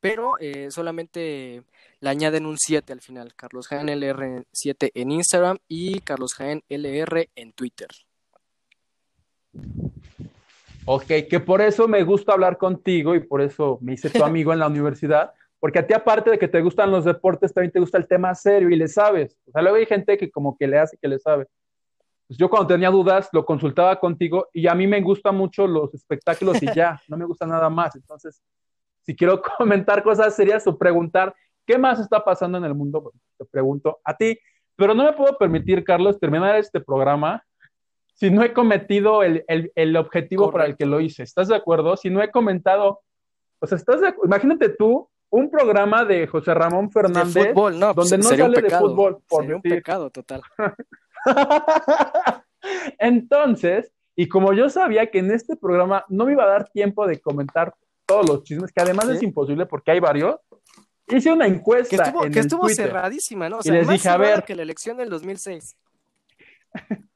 pero 0.00 0.34
eh, 0.40 0.70
solamente 0.70 1.62
le 2.00 2.08
añaden 2.08 2.46
un 2.46 2.56
7 2.58 2.92
al 2.92 3.00
final, 3.00 3.34
Carlos 3.34 3.68
Jaén 3.68 3.88
LR 3.88 4.44
7 4.52 4.92
en 4.94 5.10
Instagram 5.12 5.58
y 5.68 6.00
Carlos 6.00 6.34
Jaén 6.34 6.62
LR 6.68 7.28
en 7.34 7.52
Twitter. 7.52 7.88
Ok, 10.86 11.06
que 11.28 11.40
por 11.40 11.60
eso 11.60 11.86
me 11.86 12.02
gusta 12.02 12.32
hablar 12.32 12.56
contigo 12.56 13.14
y 13.14 13.20
por 13.20 13.42
eso 13.42 13.78
me 13.82 13.94
hice 13.94 14.10
tu 14.10 14.24
amigo 14.24 14.52
en 14.52 14.58
la 14.58 14.66
universidad, 14.66 15.32
porque 15.58 15.78
a 15.78 15.86
ti 15.86 15.92
aparte 15.92 16.30
de 16.30 16.38
que 16.38 16.48
te 16.48 16.62
gustan 16.62 16.90
los 16.90 17.04
deportes, 17.04 17.52
también 17.52 17.70
te 17.70 17.80
gusta 17.80 17.98
el 17.98 18.08
tema 18.08 18.34
serio 18.34 18.70
y 18.70 18.76
le 18.76 18.88
sabes. 18.88 19.36
O 19.46 19.52
sea, 19.52 19.62
luego 19.62 19.76
hay 19.76 19.86
gente 19.86 20.16
que 20.16 20.30
como 20.30 20.56
que 20.56 20.66
le 20.66 20.78
hace 20.78 20.96
que 20.96 21.08
le 21.08 21.18
sabe. 21.18 21.46
Pues 22.26 22.38
yo 22.38 22.48
cuando 22.48 22.68
tenía 22.68 22.90
dudas 22.90 23.28
lo 23.32 23.44
consultaba 23.44 23.98
contigo 23.98 24.48
y 24.52 24.68
a 24.68 24.74
mí 24.74 24.86
me 24.86 25.00
gustan 25.02 25.36
mucho 25.36 25.66
los 25.66 25.92
espectáculos 25.92 26.62
y 26.62 26.72
ya, 26.74 27.00
no 27.08 27.16
me 27.16 27.26
gusta 27.26 27.44
nada 27.44 27.68
más. 27.68 27.94
Entonces, 27.96 28.40
si 29.10 29.16
quiero 29.16 29.42
comentar 29.58 30.04
cosas 30.04 30.36
serias 30.36 30.64
o 30.68 30.78
preguntar 30.78 31.34
qué 31.66 31.76
más 31.76 31.98
está 31.98 32.24
pasando 32.24 32.58
en 32.58 32.64
el 32.64 32.76
mundo, 32.76 33.02
pues, 33.02 33.14
te 33.36 33.44
pregunto 33.44 33.98
a 34.04 34.16
ti. 34.16 34.38
Pero 34.76 34.94
no 34.94 35.02
me 35.02 35.12
puedo 35.14 35.36
permitir, 35.36 35.82
Carlos, 35.82 36.20
terminar 36.20 36.54
este 36.54 36.80
programa 36.80 37.44
si 38.14 38.30
no 38.30 38.44
he 38.44 38.52
cometido 38.52 39.24
el, 39.24 39.44
el, 39.48 39.72
el 39.74 39.96
objetivo 39.96 40.44
Correcto. 40.44 40.58
para 40.58 40.66
el 40.68 40.76
que 40.76 40.86
lo 40.86 41.00
hice. 41.00 41.24
¿Estás 41.24 41.48
de 41.48 41.56
acuerdo? 41.56 41.96
Si 41.96 42.08
no 42.08 42.22
he 42.22 42.30
comentado, 42.30 43.00
o 43.58 43.66
sea, 43.66 43.76
¿estás 43.76 44.00
de? 44.00 44.14
Imagínate 44.24 44.68
tú 44.68 45.08
un 45.30 45.50
programa 45.50 46.04
de 46.04 46.28
José 46.28 46.54
Ramón 46.54 46.90
Fernández 46.92 47.34
de 47.34 47.48
fútbol, 47.48 47.80
no, 47.80 47.94
donde 47.94 48.18
no 48.18 48.22
sería 48.24 48.44
un 48.44 48.54
sale 48.54 48.68
de 48.68 48.78
fútbol, 48.78 49.18
por 49.28 49.42
sería 49.42 49.56
un 49.56 49.62
pecado 49.62 50.10
total. 50.10 50.42
Entonces, 52.98 53.92
y 54.14 54.28
como 54.28 54.52
yo 54.52 54.68
sabía 54.68 55.10
que 55.10 55.18
en 55.18 55.32
este 55.32 55.56
programa 55.56 56.04
no 56.08 56.26
me 56.26 56.32
iba 56.32 56.44
a 56.44 56.48
dar 56.48 56.68
tiempo 56.68 57.08
de 57.08 57.18
comentar 57.18 57.74
todos 58.10 58.28
los 58.28 58.42
chismes, 58.42 58.72
que 58.72 58.80
además 58.82 59.06
¿Sí? 59.06 59.12
es 59.16 59.22
imposible 59.22 59.66
porque 59.66 59.92
hay 59.92 60.00
varios, 60.00 60.36
hice 61.08 61.32
una 61.32 61.44
Que 61.46 61.52
encuesta 61.52 62.02
estuvo, 62.04 62.24
en 62.24 62.32
que 62.32 62.38
el 62.40 62.44
estuvo 62.46 62.62
Twitter. 62.62 62.86
cerradísima, 62.86 63.48
¿no? 63.48 63.56
O 63.56 63.60
Y 63.60 63.64
sea, 63.64 63.72
les 63.74 63.86
más 63.86 63.92
dije, 63.94 64.08
a 64.08 64.16
ver. 64.16 64.44
que 64.44 64.54
la 64.56 64.62
elección 64.62 64.96
del 64.96 65.08
2006. 65.10 65.76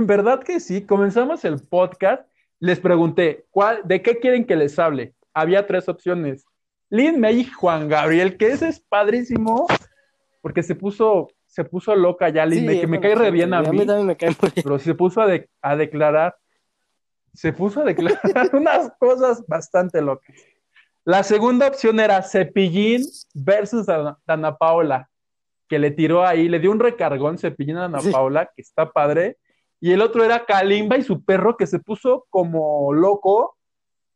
¿Verdad 0.00 0.42
que 0.42 0.58
sí? 0.60 0.84
Comenzamos 0.84 1.44
el 1.44 1.60
podcast, 1.62 2.22
les 2.58 2.80
pregunté, 2.80 3.46
¿cuál, 3.50 3.80
¿de 3.84 4.02
qué 4.02 4.18
quieren 4.18 4.44
que 4.44 4.56
les 4.56 4.78
hable? 4.78 5.14
Había 5.32 5.66
tres 5.66 5.88
opciones. 5.88 6.44
Lin 6.90 7.20
May 7.20 7.40
y 7.40 7.44
Juan 7.44 7.88
Gabriel, 7.88 8.36
que 8.36 8.48
ese 8.48 8.68
es 8.68 8.80
padrísimo, 8.80 9.66
porque 10.40 10.62
se 10.62 10.74
puso, 10.74 11.28
se 11.46 11.64
puso 11.64 11.94
loca 11.94 12.28
ya 12.30 12.44
Lin 12.46 12.60
Sí, 12.60 12.66
May, 12.66 12.80
que 12.80 12.86
me 12.86 13.00
cae 13.00 13.14
re 13.14 13.30
bien 13.30 13.54
a 13.54 13.58
a 13.58 13.62
mí, 13.62 13.78
mí 13.80 13.86
también 13.86 14.06
me 14.06 14.16
cae 14.16 14.30
muy 14.30 14.50
bien. 14.52 14.62
pero 14.64 14.78
se 14.78 14.94
puso 14.94 15.20
a, 15.20 15.26
de- 15.26 15.48
a 15.62 15.76
declarar, 15.76 16.34
se 17.38 17.52
puso 17.52 17.82
a 17.82 17.84
declarar 17.84 18.20
unas 18.52 18.90
cosas 18.98 19.46
bastante 19.46 20.02
locas. 20.02 20.34
La 21.04 21.22
segunda 21.22 21.68
opción 21.68 22.00
era 22.00 22.20
Cepillín 22.20 23.04
versus 23.32 23.86
Dana, 23.86 24.56
Paola, 24.58 25.08
que 25.68 25.78
le 25.78 25.92
tiró 25.92 26.26
ahí, 26.26 26.48
le 26.48 26.58
dio 26.58 26.72
un 26.72 26.80
recargón 26.80 27.38
Cepillín 27.38 27.76
a 27.76 27.82
Dana 27.82 28.00
Sí. 28.00 28.10
Paola, 28.10 28.50
que 28.56 28.60
está 28.62 28.90
padre. 28.90 29.36
Y 29.80 29.92
el 29.92 30.02
otro 30.02 30.24
era 30.24 30.44
Kalimba 30.44 30.96
y 30.98 31.02
su 31.04 31.24
perro, 31.24 31.56
que 31.56 31.68
se 31.68 31.78
puso 31.78 32.26
como 32.28 32.92
loco, 32.92 33.56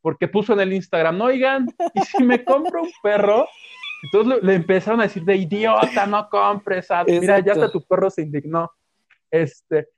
porque 0.01 0.27
puso 0.27 0.55
en 0.55 0.61
el 0.61 0.73
Instagram, 0.73 1.17
"No, 1.17 1.27
oigan, 1.27 1.69
¿y 1.95 2.01
si 2.01 2.25
me 2.25 2.45
compro 2.45 2.83
un 2.83 2.91
perro? 3.05 3.47
Entonces 4.03 4.43
le, 4.43 4.47
le 4.49 4.55
empezaron 4.57 4.99
a 4.99 5.05
decir 5.05 5.23
de 5.23 5.37
idiota, 5.37 6.07
no 6.07 6.29
compres, 6.29 6.91
ah, 6.91 7.05
mira, 7.07 7.39
ya 7.39 7.53
hasta 7.53 7.71
tu 7.71 7.87
perro 7.87 8.11
se 8.11 8.23
indignó. 8.23 8.69
Este, 9.31 9.91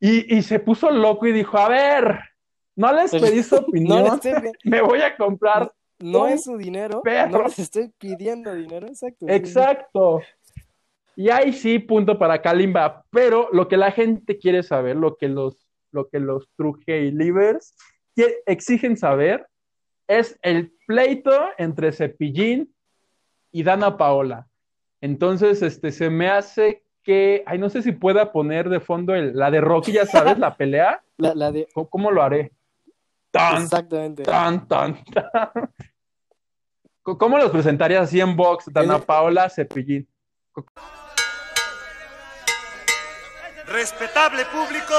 y, 0.00 0.34
y 0.34 0.40
se 0.42 0.60
puso 0.60 0.90
loco 0.90 1.26
y 1.26 1.32
dijo, 1.32 1.58
a 1.58 1.68
ver, 1.68 2.20
no 2.76 2.92
les 2.92 3.10
pedí 3.10 3.42
su 3.42 3.56
opinión, 3.56 4.06
estoy 4.06 4.32
me 4.64 4.80
voy 4.82 5.00
a 5.00 5.16
comprar 5.16 5.72
no 6.00 6.26
es 6.26 6.44
su 6.44 6.56
dinero, 6.56 7.02
perro. 7.02 7.30
no 7.30 7.42
les 7.44 7.58
estoy 7.58 7.88
pidiendo 7.98 8.52
dinero, 8.54 8.86
exacto. 8.88 9.26
Exacto. 9.28 10.20
Y 11.16 11.30
ahí 11.30 11.52
sí, 11.52 11.78
punto 11.78 12.18
para 12.18 12.42
Kalimba. 12.42 13.04
Pero 13.10 13.48
lo 13.52 13.68
que 13.68 13.76
la 13.76 13.92
gente 13.92 14.36
quiere 14.38 14.62
saber, 14.64 14.96
lo 14.96 15.16
que 15.16 15.28
los, 15.28 15.56
lo 15.92 16.08
que 16.08 16.18
los 16.18 16.50
Trugelivers 16.56 17.76
que- 18.16 18.38
exigen 18.46 18.96
saber, 18.96 19.46
es 20.08 20.36
el 20.42 20.72
pleito 20.86 21.30
entre 21.58 21.92
Cepillín 21.92 22.74
y 23.52 23.62
Dana 23.62 23.96
Paola. 23.96 24.48
Entonces, 25.00 25.62
este, 25.62 25.92
se 25.92 26.10
me 26.10 26.28
hace 26.28 26.82
que, 27.04 27.44
ay, 27.46 27.58
no 27.58 27.70
sé 27.70 27.82
si 27.82 27.92
pueda 27.92 28.32
poner 28.32 28.68
de 28.68 28.80
fondo 28.80 29.14
el- 29.14 29.36
la 29.36 29.50
de 29.50 29.60
Rocky, 29.60 29.92
ya 29.92 30.06
sabes, 30.06 30.38
la 30.38 30.56
pelea. 30.56 31.00
La, 31.16 31.32
la 31.32 31.52
de... 31.52 31.68
¿Cómo, 31.72 31.88
cómo 31.88 32.10
lo 32.10 32.22
haré? 32.24 32.50
Tan, 33.34 33.64
Exactamente. 33.64 34.22
tan, 34.22 34.68
tan, 34.68 35.04
tan. 35.06 35.72
¿Cómo 37.02 37.36
los 37.36 37.50
presentarías 37.50 38.04
así 38.04 38.20
en 38.20 38.36
box? 38.36 38.66
Dana 38.72 39.00
Paola, 39.00 39.50
Cepillín. 39.50 40.08
Respetable 43.66 44.44
público, 44.46 44.94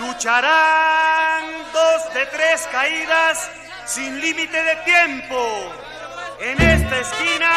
lucharán 0.00 1.44
dos 1.74 2.14
de 2.14 2.24
tres 2.26 2.66
caídas 2.72 3.50
sin 3.84 4.18
límite 4.18 4.56
de 4.56 4.76
tiempo. 4.86 5.36
En 6.40 6.58
esta 6.58 7.00
esquina, 7.00 7.52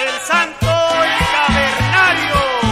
el 0.00 0.20
Santo 0.20 0.66
y 1.04 1.24
Cavernario. 1.34 2.65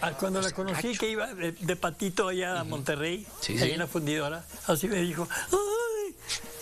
Ah, 0.00 0.12
Cuando 0.12 0.40
la 0.40 0.50
conocí 0.52 0.96
que 0.96 1.10
iba 1.10 1.32
de, 1.34 1.52
de 1.52 1.76
patito 1.76 2.28
allá 2.28 2.60
a 2.60 2.64
Monterrey, 2.64 3.26
Sí, 3.40 3.52
ahí 3.54 3.58
sí. 3.58 3.70
en 3.72 3.78
la 3.80 3.86
fundidora, 3.86 4.44
así 4.66 4.88
me 4.88 5.00
dijo, 5.00 5.28
ay, 5.52 6.14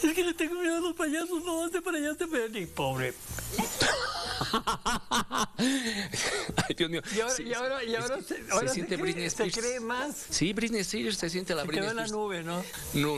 es 0.03 0.15
que 0.15 0.25
le 0.25 0.35
tengo 0.35 0.55
miedo 0.61 0.77
a 0.77 0.81
los 0.81 0.95
payasos, 0.95 1.43
no, 1.45 1.65
hazte 1.65 1.81
para 1.83 1.99
allá, 1.99 2.11
hazte 2.13 2.27
para 2.27 2.45
allá. 2.45 2.59
Y 2.59 2.67
pobre. 2.67 3.15
Ay, 5.57 6.75
Dios 6.77 6.91
mío. 6.91 7.03
Y 7.15 7.21
ahora, 7.21 7.35
Sí, 7.35 7.43
y 7.45 7.55
ahora, 7.55 7.85
y 7.85 8.23
se, 8.23 8.45
se 8.45 8.51
ahora 8.53 8.69
se 8.69 8.75
siente 8.75 8.97
cree- 8.97 9.03
Britney 9.03 9.31
se 9.31 9.45
Spears. 9.45 9.57
cree 9.57 9.81
más. 9.81 10.27
Sí, 10.31 10.53
Britney 10.53 10.81
Spears 10.81 11.17
se 11.19 11.31
siente 11.31 11.55
la 11.55 11.63
Se 11.63 11.69
Britney 11.69 11.83
quedó 11.89 11.91
en 11.93 11.97
la 11.97 12.05
Spears. 12.05 12.23
nube, 12.23 12.43
¿no? 12.43 12.65
No. 12.95 13.17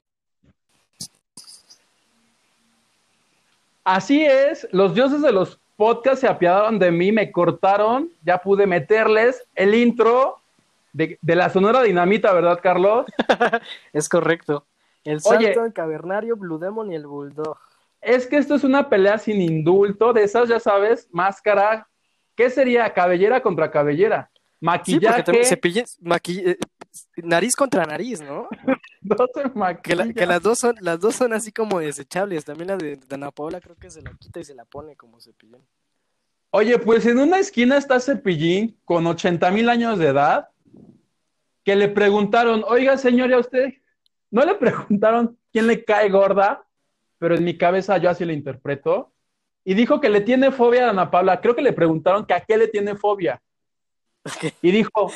Así 3.84 4.24
es, 4.24 4.66
los 4.72 4.94
dioses 4.94 5.22
de 5.22 5.32
los 5.32 5.58
podcasts 5.76 6.20
se 6.20 6.28
apiadaron 6.28 6.78
de 6.78 6.90
mí, 6.90 7.12
me 7.12 7.30
cortaron, 7.30 8.10
ya 8.24 8.38
pude 8.38 8.66
meterles 8.66 9.44
el 9.54 9.74
intro 9.74 10.38
de, 10.92 11.18
de 11.20 11.36
la 11.36 11.50
Sonora 11.50 11.82
Dinamita, 11.82 12.32
¿verdad, 12.32 12.60
Carlos? 12.62 13.06
Es 13.92 14.08
correcto. 14.08 14.64
El 15.04 15.20
Oye. 15.24 15.46
Santo, 15.46 15.64
el 15.64 15.72
Cavernario, 15.72 16.36
Blue 16.36 16.58
Demon 16.58 16.90
y 16.90 16.96
el 16.96 17.06
Bulldog. 17.06 17.58
es 18.00 18.26
que 18.26 18.38
esto 18.38 18.56
es 18.56 18.64
una 18.64 18.88
pelea 18.88 19.18
sin 19.18 19.40
indulto, 19.40 20.12
de 20.12 20.24
esas, 20.24 20.48
ya 20.48 20.58
sabes, 20.58 21.08
máscara. 21.12 21.86
¿Qué 22.34 22.50
sería? 22.50 22.92
Cabellera 22.92 23.40
contra 23.40 23.70
cabellera. 23.70 24.30
Sí, 24.84 24.98
porque 24.98 25.56
Maquillaje, 26.00 26.58
nariz 27.16 27.54
contra 27.56 27.84
nariz, 27.84 28.20
¿no? 28.20 28.48
no 29.02 29.16
se 29.34 29.80
Que, 29.82 29.96
la- 29.96 30.12
que 30.12 30.26
las 30.26 30.42
dos 30.42 30.58
son, 30.58 30.76
las 30.80 31.00
dos 31.00 31.14
son 31.14 31.32
así 31.32 31.52
como 31.52 31.80
desechables. 31.80 32.44
También 32.44 32.68
la 32.68 32.76
de 32.76 32.96
Dana 33.08 33.30
Paola 33.30 33.60
creo 33.60 33.76
que 33.76 33.90
se 33.90 34.02
la 34.02 34.12
quita 34.18 34.40
y 34.40 34.44
se 34.44 34.54
la 34.54 34.64
pone 34.64 34.96
como 34.96 35.20
cepillín. 35.20 35.64
Oye, 36.50 36.78
pues 36.78 37.04
en 37.06 37.18
una 37.18 37.38
esquina 37.38 37.76
está 37.76 38.00
Cepillín 38.00 38.78
con 38.84 39.06
80 39.06 39.50
mil 39.50 39.68
años 39.68 39.98
de 39.98 40.06
edad, 40.06 40.48
que 41.64 41.76
le 41.76 41.88
preguntaron, 41.88 42.64
oiga, 42.66 42.96
señor, 42.96 43.30
¿y 43.30 43.34
a 43.34 43.38
usted? 43.38 43.74
No 44.30 44.44
le 44.44 44.54
preguntaron 44.56 45.36
quién 45.52 45.66
le 45.66 45.84
cae 45.84 46.08
gorda, 46.08 46.66
pero 47.18 47.34
en 47.34 47.44
mi 47.44 47.58
cabeza 47.58 47.98
yo 47.98 48.08
así 48.10 48.24
lo 48.24 48.32
interpreto. 48.32 49.12
Y 49.64 49.74
dijo 49.74 50.00
que 50.00 50.08
le 50.08 50.20
tiene 50.20 50.52
fobia 50.52 50.86
a 50.86 50.90
Ana 50.90 51.10
Paula. 51.10 51.40
Creo 51.40 51.56
que 51.56 51.62
le 51.62 51.72
preguntaron 51.72 52.24
que 52.24 52.34
a 52.34 52.40
qué 52.40 52.56
le 52.56 52.68
tiene 52.68 52.94
fobia. 52.94 53.42
Y 54.62 54.70
dijo, 54.70 55.10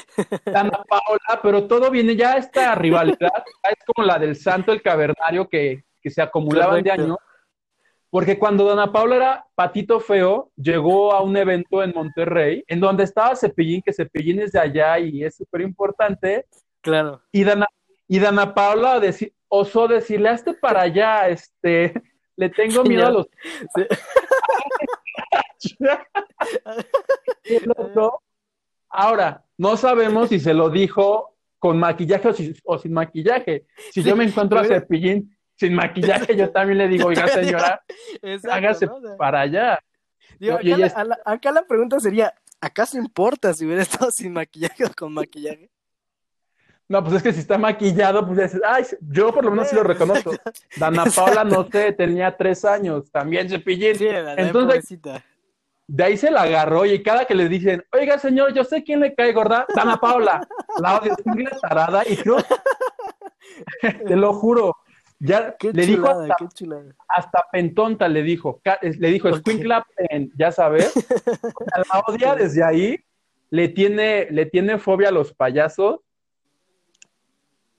Ana 0.46 0.82
Paula, 0.88 1.40
pero 1.42 1.66
todo 1.66 1.90
viene 1.90 2.16
ya 2.16 2.34
esta 2.36 2.74
rivalidad, 2.74 3.30
es 3.70 3.84
como 3.86 4.06
la 4.06 4.18
del 4.18 4.36
santo, 4.36 4.72
el 4.72 4.82
cavernario, 4.82 5.48
que, 5.48 5.84
que 6.00 6.10
se 6.10 6.22
acumulaban 6.22 6.82
de 6.82 6.90
años. 6.92 7.16
Porque 8.08 8.38
cuando 8.38 8.64
Dana 8.64 8.90
Paula 8.90 9.16
era 9.16 9.46
patito 9.54 10.00
feo, 10.00 10.50
llegó 10.56 11.12
a 11.12 11.22
un 11.22 11.36
evento 11.36 11.82
en 11.82 11.92
Monterrey, 11.94 12.64
en 12.66 12.80
donde 12.80 13.04
estaba 13.04 13.36
Cepillín, 13.36 13.82
que 13.82 13.92
Cepillín 13.92 14.40
es 14.40 14.50
de 14.52 14.58
allá 14.58 14.98
y 14.98 15.22
es 15.24 15.36
súper 15.36 15.60
importante, 15.60 16.46
Claro. 16.80 17.22
y 17.30 17.44
Dana, 17.44 17.68
y 18.08 18.18
Dana 18.18 18.52
Paula 18.52 18.98
deci- 19.00 19.32
osó 19.48 19.86
decirle, 19.86 20.28
hazte 20.30 20.54
para 20.54 20.80
allá, 20.82 21.28
este, 21.28 21.92
le 22.36 22.48
tengo 22.50 22.82
miedo 22.82 23.06
a 23.06 23.10
los... 23.10 23.26
Y 27.44 27.54
el 27.54 27.70
otro, 27.76 28.22
Ahora, 28.90 29.44
no 29.56 29.76
sabemos 29.76 30.28
si 30.28 30.40
se 30.40 30.52
lo 30.52 30.68
dijo 30.70 31.36
con 31.58 31.78
maquillaje 31.78 32.28
o, 32.28 32.32
si- 32.32 32.54
o 32.64 32.78
sin 32.78 32.92
maquillaje. 32.92 33.66
Si 33.92 34.02
yo 34.02 34.16
me 34.16 34.24
encuentro 34.24 34.58
a 34.58 34.64
Cepillín 34.64 35.36
sin 35.56 35.74
maquillaje, 35.74 36.34
yo 36.36 36.50
también 36.50 36.78
le 36.78 36.88
digo, 36.88 37.06
oiga 37.08 37.28
señora, 37.28 37.82
Exacto, 38.22 38.50
hágase 38.56 38.86
¿no? 38.86 38.96
O 38.96 39.00
sea, 39.00 39.16
para 39.16 39.40
allá. 39.42 39.78
digo, 40.38 40.54
acá, 40.54 40.76
la, 40.76 40.86
es- 40.86 40.94
la- 40.94 41.18
acá 41.24 41.52
la 41.52 41.62
pregunta 41.62 42.00
sería, 42.00 42.34
¿acaso 42.60 42.96
importa 42.98 43.52
si 43.54 43.66
hubiera 43.66 43.82
estado 44.08 44.10
sin 44.10 44.32
maquillaje 44.32 44.84
o 44.84 44.90
con 44.96 45.12
maquillaje? 45.14 45.70
No, 46.88 47.04
pues 47.04 47.16
es 47.16 47.22
que 47.22 47.32
si 47.32 47.38
está 47.38 47.56
maquillado, 47.56 48.26
pues 48.26 48.36
ya 48.38 48.44
dices, 48.44 48.60
ay, 48.66 48.84
yo 49.00 49.32
por 49.32 49.44
lo 49.44 49.52
menos 49.52 49.68
sí 49.68 49.76
lo 49.76 49.84
reconozco. 49.84 50.32
Dana 50.76 51.04
Paula, 51.04 51.44
no 51.44 51.64
sé, 51.70 51.92
tenía 51.92 52.36
tres 52.36 52.64
años, 52.64 53.08
también 53.12 53.48
Cepillín. 53.48 53.96
Sí, 53.96 54.06
la, 54.06 54.22
la 54.22 54.34
Entonces, 54.34 54.68
pobrecita. 54.70 55.24
De 55.92 56.04
ahí 56.04 56.16
se 56.16 56.30
la 56.30 56.42
agarró 56.42 56.86
y 56.86 57.02
cada 57.02 57.24
que 57.24 57.34
le 57.34 57.48
dicen, 57.48 57.84
oiga 57.92 58.16
señor, 58.16 58.54
yo 58.54 58.62
sé 58.62 58.84
quién 58.84 59.00
le 59.00 59.12
cae 59.12 59.32
gorda, 59.32 59.66
Dana 59.74 59.96
Paula, 59.96 60.46
la 60.78 61.00
odio, 61.00 61.12
es 61.18 61.26
una 61.26 61.50
tarada 61.60 62.04
y 62.08 62.16
creo, 62.16 62.36
te 64.06 64.14
lo 64.14 64.32
juro, 64.32 64.76
ya 65.18 65.56
Qué 65.58 65.72
le 65.72 65.86
dijo 65.86 66.08
hasta, 67.08 67.44
pentonta, 67.50 68.08
le 68.08 68.22
dijo, 68.22 68.62
le 68.80 69.08
dijo, 69.10 69.28
Ok. 69.28 69.36
escuincla 69.36 69.84
pen, 69.96 70.30
ya 70.36 70.52
sabes, 70.52 70.94
la 71.92 72.00
odia 72.06 72.36
desde 72.36 72.62
ahí, 72.62 72.96
le 73.50 73.68
tiene, 73.68 74.28
le 74.30 74.46
tiene 74.46 74.78
fobia 74.78 75.08
a 75.08 75.12
los 75.12 75.34
payasos. 75.34 75.98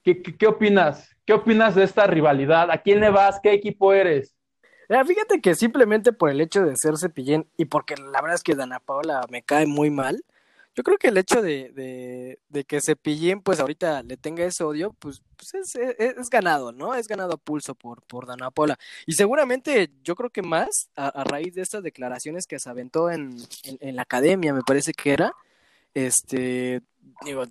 ¿Qué, 0.03 0.21
qué, 0.21 0.35
qué 0.35 0.47
opinas? 0.47 1.15
¿Qué 1.25 1.31
opinas 1.31 1.75
de 1.75 1.83
esta 1.85 2.07
rivalidad? 2.07 2.69
¿A 2.71 2.77
quién 2.79 2.99
le 2.99 3.09
vas? 3.09 3.39
¿Qué 3.41 3.53
equipo 3.53 3.93
eres? 3.93 4.35
Fíjate 5.07 5.39
que 5.41 5.55
simplemente 5.55 6.11
por 6.11 6.29
el 6.29 6.41
hecho 6.41 6.65
de 6.65 6.75
ser 6.75 6.97
cepillín 6.97 7.47
y 7.55 7.65
porque 7.65 7.95
la 7.95 8.21
verdad 8.21 8.35
es 8.35 8.43
que 8.43 8.55
Dana 8.55 8.79
Paola 8.79 9.25
me 9.29 9.41
cae 9.41 9.65
muy 9.65 9.89
mal, 9.89 10.25
yo 10.73 10.83
creo 10.83 10.97
que 10.97 11.09
el 11.09 11.17
hecho 11.17 11.41
de, 11.41 12.39
que 12.67 12.81
Cepillín 12.81 13.41
pues 13.41 13.59
ahorita 13.59 14.03
le 14.03 14.15
tenga 14.15 14.45
ese 14.45 14.63
odio, 14.63 14.93
pues, 14.99 15.21
pues 15.35 15.75
es, 15.75 16.29
ganado, 16.29 16.71
¿no? 16.71 16.95
Es 16.95 17.07
ganado 17.07 17.33
a 17.33 17.37
pulso 17.37 17.75
por, 17.75 18.01
por 18.03 18.25
Dana 18.25 18.51
Paola. 18.51 18.79
Y 19.05 19.13
seguramente 19.13 19.91
yo 20.03 20.15
creo 20.15 20.29
que 20.29 20.41
más 20.41 20.89
a, 20.95 21.23
raíz 21.25 21.53
de 21.55 21.61
estas 21.61 21.83
declaraciones 21.83 22.47
que 22.47 22.59
se 22.59 22.69
aventó 22.69 23.11
en, 23.11 23.35
la 23.81 24.03
academia, 24.03 24.53
me 24.53 24.61
parece 24.61 24.93
que 24.93 25.11
era, 25.11 25.33
este, 25.93 26.81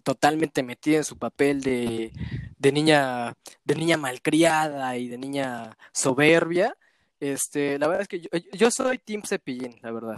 totalmente 0.03 0.63
metida 0.63 0.99
en 0.99 1.05
su 1.05 1.19
papel 1.19 1.61
de, 1.61 2.13
de 2.59 2.73
niña, 2.73 3.35
de 3.65 3.75
niña 3.75 3.99
malcriada 3.99 4.97
y 4.97 5.09
de 5.09 5.19
niña 5.19 5.77
soberbia. 5.93 6.75
Este, 7.21 7.79
la 7.79 7.87
verdad 7.87 8.03
es 8.03 8.09
que 8.09 8.21
yo, 8.21 8.29
yo 8.53 8.71
soy 8.71 8.99
Team 8.99 9.23
Cepillín, 9.27 9.77
la 9.83 9.93
verdad. 9.93 10.17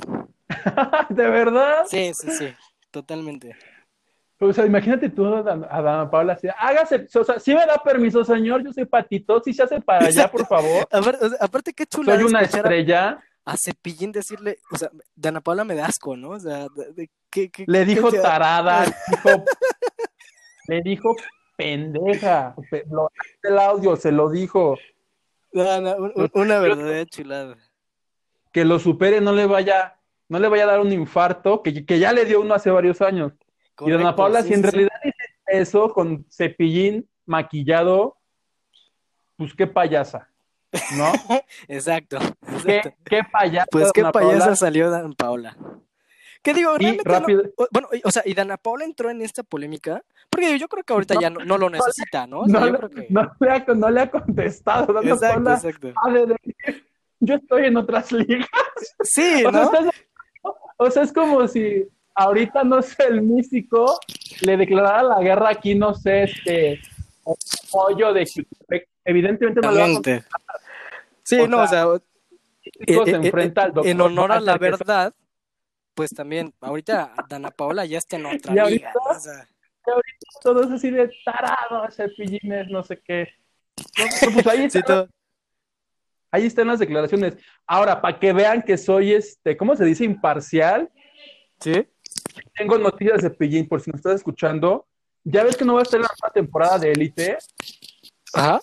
¿De 1.11 1.29
verdad? 1.29 1.85
Sí, 1.87 2.13
sí, 2.15 2.31
sí, 2.31 2.55
totalmente. 2.91 3.57
O 4.39 4.53
sea, 4.53 4.67
imagínate 4.67 5.09
tú 5.09 5.25
a 5.27 5.39
a 5.41 5.83
Dana 5.83 6.11
Paula 6.11 6.33
así, 6.33 6.49
hágase, 6.59 7.07
o 7.15 7.25
sea, 7.25 7.39
si 7.39 7.55
me 7.55 7.65
da 7.67 7.77
permiso, 7.83 8.25
señor, 8.25 8.65
yo 8.65 8.73
soy 8.73 8.85
patito, 8.87 9.41
si 9.45 9.53
se 9.53 9.63
hace 9.63 9.81
para 9.81 10.07
allá, 10.07 10.29
por 10.31 10.47
favor. 10.47 10.87
O 10.93 11.03
sea, 11.03 11.37
aparte 11.41 11.73
qué 11.73 11.87
chula 11.87 12.15
Soy 12.15 12.25
una 12.25 12.41
estrella. 12.43 13.21
a 13.45 13.55
Cepillín 13.57 14.11
decirle, 14.13 14.59
o 14.73 14.77
sea, 14.77 14.91
Dana 15.15 15.41
Paula 15.41 15.63
me 15.65 15.75
da 15.77 15.87
asco, 15.87 16.17
¿no? 16.17 16.31
O 16.31 16.41
sea, 16.41 16.67
de- 16.75 16.93
de- 16.93 17.11
¿qué- 17.31 17.51
qué- 17.51 17.65
Le 17.69 17.81
qué 17.81 17.85
dijo 17.85 18.11
te- 18.11 18.19
tarada, 18.21 18.85
dijo, 19.09 19.45
le 20.69 20.81
dijo 20.83 21.17
pendeja. 21.57 22.55
Lo, 22.91 23.11
el 23.43 23.59
audio 23.59 23.95
se 23.97 24.11
lo 24.13 24.29
dijo. 24.29 24.77
No, 25.53 25.81
no, 25.81 25.97
una 26.33 26.59
verdadera 26.59 27.07
chulada. 27.07 27.57
Que 28.53 28.65
lo 28.65 28.79
supere, 28.79 29.21
no 29.21 29.33
le 29.33 29.47
vaya, 29.47 29.99
no 30.29 30.39
le 30.39 30.49
vaya 30.49 30.65
a 30.65 30.67
dar 30.67 30.81
un 30.81 30.93
infarto, 30.93 31.63
que, 31.63 31.85
que 31.85 31.99
ya 31.99 32.13
le 32.13 32.25
dio 32.25 32.41
uno 32.41 32.55
hace 32.55 32.71
varios 32.71 33.01
años. 33.03 33.33
y 33.35 33.75
Correcto, 33.75 34.17
Paula, 34.17 34.43
sí, 34.43 34.49
si 34.49 34.55
en 34.55 34.61
sí, 34.61 34.71
realidad 34.71 35.01
dice 35.03 35.17
eso 35.47 35.93
con 35.93 36.25
cepillín 36.31 37.09
maquillado, 37.27 38.17
pues 39.37 39.55
qué 39.55 39.67
payasa, 39.67 40.29
¿no? 40.97 41.13
Exacto, 41.69 42.19
¿Qué, 42.65 42.77
exacto. 42.77 42.99
qué 43.05 43.23
payasa? 43.31 43.67
Pues 43.71 43.93
qué 43.93 44.03
payasa 44.03 44.39
Paula? 44.39 44.57
salió 44.57 44.91
Dana 44.91 45.11
Paula. 45.17 45.57
¿Qué 46.43 46.55
digo? 46.55 46.77
Realmente 46.77 47.09
rápido, 47.09 47.43
o- 47.57 47.69
bueno, 47.71 47.89
o 48.05 48.11
sea, 48.11 48.23
y 48.27 48.35
Dana 48.35 48.57
Paula 48.57 48.85
entró 48.85 49.11
en 49.11 49.23
esta 49.23 49.43
polémica, 49.45 50.03
porque 50.29 50.59
yo 50.59 50.69
creo 50.69 50.83
que 50.83 50.93
ahorita 50.93 51.15
ya 51.21 51.31
no, 51.31 51.45
no 51.45 51.57
lo 51.57 51.71
necesita, 51.71 52.27
¿no? 52.27 52.41
O 52.41 52.47
sea, 52.49 52.61
no, 52.61 52.67
yo 52.67 52.73
le- 52.73 52.79
creo 52.79 52.91
que... 52.91 53.07
no 53.11 53.33
le 53.41 53.51
ha, 53.51 53.65
no 53.75 53.91
le 53.91 54.01
ha 54.01 54.11
contestado. 54.11 54.93
Dana 54.93 55.11
Exacto, 55.13 55.35
Paula 55.35 55.55
exacto. 55.55 55.87
de 55.87 56.37
yo 57.21 57.35
estoy 57.37 57.67
en 57.67 57.77
otras 57.77 58.11
ligas. 58.11 58.49
Sí, 59.05 59.45
O 59.47 59.51
sea, 59.51 59.61
¿no? 59.63 59.63
estás- 59.73 59.95
o 60.77 60.91
sea, 60.91 61.03
es 61.05 61.13
como 61.13 61.47
si 61.47 61.87
ahorita, 62.17 62.65
no 62.65 62.83
sé, 62.83 63.05
el 63.09 63.23
místico 63.23 64.01
le 64.41 64.57
declarara 64.57 65.05
la 65.05 65.21
guerra 65.21 65.51
aquí, 65.51 65.77
no 65.77 65.95
sé, 65.95 66.25
este, 66.25 66.81
pollo 67.71 68.13
de. 68.13 68.29
Evidentemente 69.05 69.61
no 69.61 69.71
le 69.71 69.79
va 69.79 69.85
a 69.85 69.87
Totalmente. 69.95 70.25
Sí, 71.23 71.39
O 71.41 71.47
no, 71.47 71.63
o 71.63 71.67
sea, 71.69 71.85
contestar, 71.85 72.03
se 73.05 73.11
eh, 73.11 73.15
eh, 73.15 73.17
enfrenta 73.27 73.63
al 73.63 73.69
eh, 73.71 73.73
doctor. 73.75 73.91
en 73.93 74.01
honor 74.01 74.33
a 74.33 74.41
la 74.41 74.53
que 74.55 74.59
verdad, 74.59 75.15
pues 75.95 76.11
también, 76.11 76.53
ahorita 76.61 77.13
Dana 77.29 77.51
Paola 77.51 77.85
ya 77.85 77.99
está 77.99 78.17
en 78.17 78.27
otra 78.27 78.55
Y 78.55 78.59
ahorita- 78.59 78.89
liga. 78.89 78.93
O 79.11 79.19
sea, 79.21 79.49
Todo 80.43 80.63
es 80.65 80.71
así 80.71 80.91
de 80.91 81.11
tarado, 81.25 81.91
cepillines, 81.91 82.69
no 82.69 82.83
sé 82.85 83.01
qué. 83.05 83.29
Pues 84.33 84.47
ahí, 84.47 84.65
están, 84.73 85.09
ahí 86.31 86.47
están 86.47 86.69
las 86.69 86.79
declaraciones. 86.79 87.37
Ahora, 87.67 88.01
para 88.01 88.19
que 88.19 88.33
vean 88.33 88.63
que 88.63 88.79
soy, 88.79 89.13
este, 89.13 89.57
¿cómo 89.57 89.75
se 89.77 89.85
dice? 89.85 90.05
Imparcial. 90.05 90.89
¿Sí? 91.61 91.87
Tengo 92.55 92.79
noticias 92.79 93.23
de 93.23 93.29
Cepillín, 93.29 93.69
por 93.69 93.81
si 93.81 93.91
nos 93.91 93.99
estás 93.99 94.17
escuchando. 94.17 94.87
Ya 95.25 95.45
ves 95.45 95.57
que 95.57 95.65
no 95.65 95.75
va 95.75 95.81
a 95.81 95.83
estar 95.83 95.99
en 95.99 96.03
la 96.03 96.11
nueva 96.21 96.33
temporada 96.33 96.79
de 96.79 96.93
Élite. 96.93 97.39
Ajá. 98.35 98.61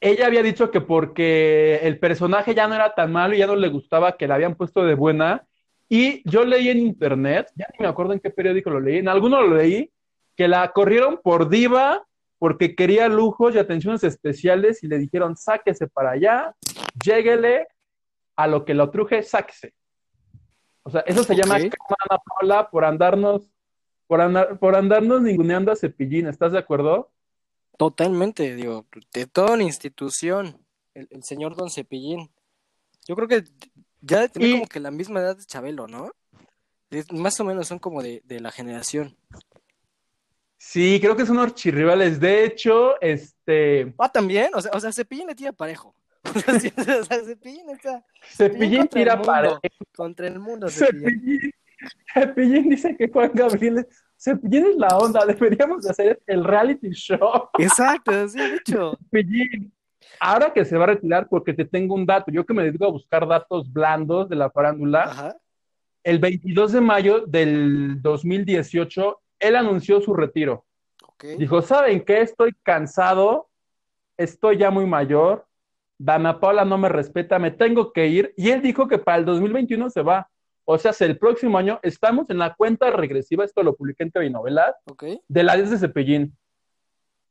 ella 0.00 0.26
había 0.26 0.42
dicho 0.42 0.70
que 0.70 0.80
porque 0.80 1.80
el 1.82 1.98
personaje 1.98 2.54
ya 2.54 2.68
no 2.68 2.74
era 2.76 2.94
tan 2.94 3.10
malo 3.12 3.34
y 3.34 3.38
ya 3.38 3.46
no 3.48 3.56
le 3.56 3.68
gustaba 3.68 4.16
que 4.16 4.28
la 4.28 4.36
habían 4.36 4.54
puesto 4.54 4.84
de 4.84 4.94
buena. 4.94 5.47
Y 5.88 6.28
yo 6.28 6.44
leí 6.44 6.68
en 6.68 6.78
internet, 6.78 7.50
ya 7.56 7.66
ni 7.72 7.82
me 7.82 7.88
acuerdo 7.88 8.12
en 8.12 8.20
qué 8.20 8.30
periódico 8.30 8.70
lo 8.70 8.80
leí, 8.80 8.98
en 8.98 9.08
alguno 9.08 9.40
lo 9.40 9.56
leí, 9.56 9.90
que 10.36 10.46
la 10.46 10.70
corrieron 10.72 11.20
por 11.22 11.48
diva 11.48 12.04
porque 12.38 12.76
quería 12.76 13.08
lujos 13.08 13.54
y 13.54 13.58
atenciones 13.58 14.04
especiales 14.04 14.84
y 14.84 14.88
le 14.88 14.98
dijeron, 14.98 15.36
sáquese 15.36 15.88
para 15.88 16.12
allá, 16.12 16.54
lléguele 17.02 17.66
a 18.36 18.46
lo 18.46 18.64
que 18.64 18.74
lo 18.74 18.90
truje, 18.90 19.22
sáquese. 19.22 19.74
O 20.84 20.90
sea, 20.90 21.00
eso 21.00 21.24
se 21.24 21.34
llama 21.34 21.56
Ok. 21.56 21.70
karma, 21.70 21.96
Ana 22.08 22.22
Paula 22.24 22.70
por 22.70 22.84
andarnos, 22.84 23.50
por, 24.06 24.20
andar, 24.20 24.58
por 24.58 24.76
andarnos 24.76 25.20
ninguneando 25.22 25.72
a 25.72 25.76
Cepillín, 25.76 26.28
¿estás 26.28 26.52
de 26.52 26.58
acuerdo? 26.58 27.10
Totalmente, 27.76 28.54
digo, 28.54 28.86
de 29.12 29.26
toda 29.26 29.54
una 29.54 29.64
institución, 29.64 30.64
el, 30.94 31.08
el 31.10 31.24
señor 31.24 31.56
Don 31.56 31.70
Cepillín. 31.70 32.30
Yo 33.06 33.16
creo 33.16 33.28
que 33.28 33.44
ya 34.00 34.20
de 34.20 34.28
tener 34.28 34.48
Y- 34.48 34.52
como 34.52 34.66
que 34.66 34.80
la 34.80 34.90
misma 34.90 35.20
edad 35.20 35.36
de 35.36 35.44
Chabelo, 35.44 35.86
¿no? 35.88 36.10
Es- 36.90 37.12
más 37.12 37.38
o 37.40 37.44
menos 37.44 37.68
son 37.68 37.78
como 37.78 38.02
de, 38.02 38.22
de 38.24 38.40
la 38.40 38.50
generación. 38.50 39.16
Sí, 40.56 40.98
creo 41.00 41.16
que 41.16 41.24
son 41.26 41.38
archirrivales. 41.38 42.18
De 42.20 42.44
hecho, 42.44 43.00
este, 43.00 43.94
Ah, 43.98 44.10
también, 44.10 44.50
o 44.54 44.60
sea, 44.60 44.72
o 44.74 44.80
sea, 44.80 44.92
Cepillín 44.92 45.26
le 45.28 45.34
tira 45.34 45.52
parejo. 45.52 45.94
o 46.24 47.04
sea, 47.04 47.24
Cepillín 47.24 47.70
está 47.70 48.04
Cepillín 48.36 48.88
tira 48.88 49.14
mundo. 49.16 49.26
para 49.26 49.60
contra 49.94 50.26
el 50.26 50.38
mundo. 50.40 50.68
Cepillín. 50.68 51.10
Cepillín, 51.12 51.52
Cepillín 52.14 52.68
dice 52.70 52.96
que 52.96 53.08
Juan 53.08 53.30
Gabriel 53.34 53.86
Cepillín 54.20 54.66
es 54.66 54.76
la 54.76 54.88
onda, 54.98 55.24
deberíamos 55.24 55.84
de 55.84 55.90
hacer 55.90 56.20
el 56.26 56.42
reality 56.44 56.90
show. 56.90 57.48
Exacto, 57.58 58.28
sí, 58.28 58.38
de 58.38 58.56
hecho. 58.56 58.98
Cepillín. 59.10 59.72
Ahora 60.20 60.52
que 60.52 60.64
se 60.64 60.76
va 60.76 60.84
a 60.84 60.88
retirar, 60.88 61.28
porque 61.28 61.54
te 61.54 61.64
tengo 61.64 61.94
un 61.94 62.06
dato, 62.06 62.30
yo 62.30 62.44
que 62.44 62.54
me 62.54 62.64
dedico 62.64 62.84
a 62.84 62.90
buscar 62.90 63.26
datos 63.26 63.72
blandos 63.72 64.28
de 64.28 64.36
la 64.36 64.50
farándula, 64.50 65.04
Ajá. 65.04 65.36
el 66.04 66.18
22 66.18 66.72
de 66.72 66.80
mayo 66.80 67.26
del 67.26 68.02
2018, 68.02 69.20
él 69.40 69.56
anunció 69.56 70.00
su 70.00 70.14
retiro. 70.14 70.64
Dijo, 71.36 71.62
¿saben 71.62 72.04
qué? 72.04 72.20
Estoy 72.20 72.54
cansado, 72.62 73.48
estoy 74.16 74.56
ya 74.56 74.70
muy 74.70 74.86
mayor, 74.86 75.46
Dana 75.98 76.38
Paula 76.38 76.64
no 76.64 76.78
me 76.78 76.88
respeta, 76.88 77.38
me 77.40 77.50
tengo 77.50 77.92
que 77.92 78.06
ir. 78.06 78.32
Y 78.36 78.50
él 78.50 78.62
dijo 78.62 78.86
que 78.86 78.98
para 78.98 79.18
el 79.18 79.24
2021 79.24 79.90
se 79.90 80.02
va. 80.02 80.28
O 80.64 80.78
sea, 80.78 80.92
si 80.92 81.02
el 81.04 81.18
próximo 81.18 81.58
año 81.58 81.80
estamos 81.82 82.30
en 82.30 82.38
la 82.38 82.54
cuenta 82.54 82.90
regresiva, 82.90 83.44
esto 83.44 83.62
lo 83.62 83.74
publiqué 83.74 84.04
en 84.04 84.12
TV 84.12 84.30
Novelas, 84.30 84.76
de 85.26 85.42
la 85.42 85.56
10 85.56 85.70
de 85.70 85.78
Cepillín. 85.78 86.36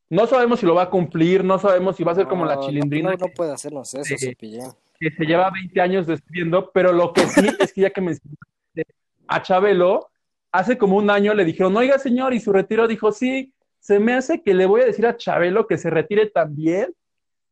No 0.10 0.26
sabemos 0.26 0.60
si 0.60 0.66
lo 0.66 0.76
va 0.76 0.84
a 0.84 0.90
cumplir, 0.90 1.44
no 1.44 1.60
sabemos 1.60 1.96
si 1.96 2.04
va 2.04 2.14
a 2.14 2.16
ser 2.16 2.28
como 2.28 2.46
la 2.46 2.56
No, 2.56 2.62
chilindrina 2.62 3.12
No, 3.12 3.28
no 3.28 3.34
puede 3.34 3.52
hacernos 3.52 3.94
eso, 3.94 4.16
Sí. 4.18 4.28
Cepillín. 4.30 4.72
que 5.00 5.12
se 5.12 5.26
lleva 5.26 5.52
20 5.52 5.80
años 5.82 6.08
despidiendo, 6.08 6.72
pero 6.72 6.92
lo 6.92 7.14
que 7.14 7.28
sí 7.28 7.48
es 7.60 7.74
que 7.74 7.82
ya 7.82 7.90
que 7.90 8.02
mencionaste 8.02 8.86
a 9.28 9.42
Chabelo, 9.42 10.10
hace 10.52 10.78
como 10.78 10.98
un 10.98 11.10
año 11.10 11.34
le 11.34 11.46
dijeron, 11.46 11.76
oiga 11.76 12.00
señor, 12.00 12.34
y 12.34 12.40
su 12.40 12.52
retiro 12.52 12.88
dijo, 12.88 13.12
sí, 13.12 13.54
se 13.80 14.00
me 14.00 14.14
hace 14.14 14.42
que 14.42 14.54
le 14.54 14.66
voy 14.66 14.82
a 14.82 14.86
decir 14.86 15.06
a 15.06 15.16
Chabelo 15.16 15.68
que 15.68 15.78
se 15.78 15.90
retire 15.90 16.28
también, 16.28 16.94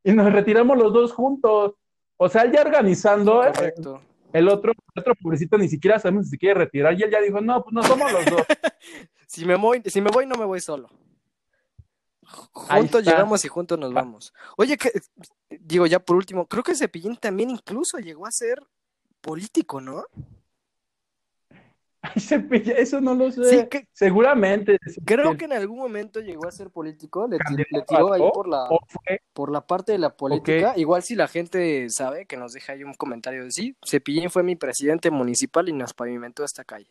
y 0.04 0.14
nos 0.14 0.32
retiramos 0.32 0.78
los 0.78 0.94
dos 0.94 1.12
juntos. 1.14 1.74
O 2.18 2.30
sea, 2.30 2.44
él 2.44 2.52
ya 2.54 2.62
organizando, 2.62 3.44
eh, 3.46 3.74
el 4.34 4.48
otro, 4.48 4.72
el 4.72 5.00
otro 5.02 5.14
pobrecito 5.16 5.58
ni 5.58 5.68
siquiera 5.68 6.00
sabemos 6.00 6.26
si 6.26 6.32
se 6.32 6.38
quiere 6.38 6.56
retirar, 6.56 6.98
y 6.98 7.04
él 7.04 7.12
ya 7.12 7.22
dijo, 7.22 7.42
no, 7.42 7.64
pues 7.64 7.74
nos 7.74 7.86
somos 7.86 8.12
los 8.12 8.26
dos. 8.26 8.42
Si 9.28 9.44
me 9.44 9.56
voy, 9.56 9.82
si 9.86 10.00
me 10.00 10.12
voy, 10.12 10.26
no 10.26 10.36
me 10.36 10.46
voy 10.46 10.62
solo. 10.62 10.88
Juntos 12.26 13.04
llegamos 13.04 13.46
y 13.46 13.48
juntos 13.48 13.78
nos 13.78 13.94
vamos. 13.94 14.34
Oye, 14.58 14.78
que, 14.78 14.92
digo 15.60 15.86
ya 15.86 16.00
por 16.00 16.18
último, 16.18 16.48
creo 16.48 16.64
que 16.64 16.76
Cepillín 16.76 17.16
también 17.18 17.50
incluso 17.50 17.98
llegó 18.00 18.26
a 18.26 18.32
ser 18.32 18.62
político, 19.22 19.82
¿no? 19.82 20.06
Eso 22.78 23.02
no 23.02 23.14
lo 23.14 23.32
sé. 23.32 23.50
Sí, 23.50 23.68
que- 23.70 23.88
Seguramente. 23.92 24.78
Creo 25.06 25.38
que 25.38 25.46
en 25.46 25.54
algún 25.54 25.80
momento 25.80 26.20
llegó 26.20 26.48
a 26.48 26.52
ser 26.52 26.70
político, 26.70 27.28
le, 27.28 27.38
tiró 27.88 28.14
ahí 28.14 28.22
por 28.34 28.48
la, 28.48 28.68
por 29.34 29.52
la 29.52 29.66
parte 29.66 29.92
de 29.92 29.98
la 29.98 30.16
política. 30.16 30.74
Igual 30.76 31.04
si 31.04 31.16
la 31.16 31.28
gente 31.28 31.88
sabe, 31.90 32.26
que 32.26 32.38
nos 32.38 32.54
deja 32.54 32.74
ahí 32.74 32.84
un 32.84 32.94
comentario 32.94 33.44
de 33.44 33.52
sí, 33.52 33.76
Cepillín 33.86 34.30
fue 34.30 34.44
mi 34.44 34.56
presidente 34.56 35.12
municipal 35.12 35.68
y 35.70 35.74
nos 35.74 35.94
pavimentó 35.94 36.44
esta 36.44 36.64
calle. 36.64 36.90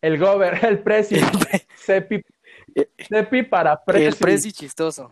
el 0.00 0.18
gober, 0.18 0.54
el 0.64 0.82
presi, 0.82 1.16
Cepi, 1.76 2.22
Cepi 3.08 3.42
para 3.42 3.82
presi. 3.82 4.04
El 4.04 4.14
presi 4.16 4.52
chistoso. 4.52 5.10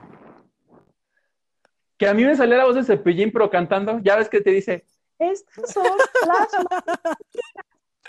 Que 1.97 2.09
a 2.09 2.15
mí 2.15 2.25
me 2.25 2.35
salía 2.35 2.57
la 2.57 2.65
voz 2.65 2.77
de 2.77 2.85
Cepillín, 2.85 3.31
pero 3.31 3.51
cantando, 3.51 4.01
ya 4.03 4.17
ves 4.17 4.29
que 4.29 4.41
te 4.41 4.51
dice, 4.51 4.87
estas 5.19 5.73
son 5.73 5.85
las 6.27 6.49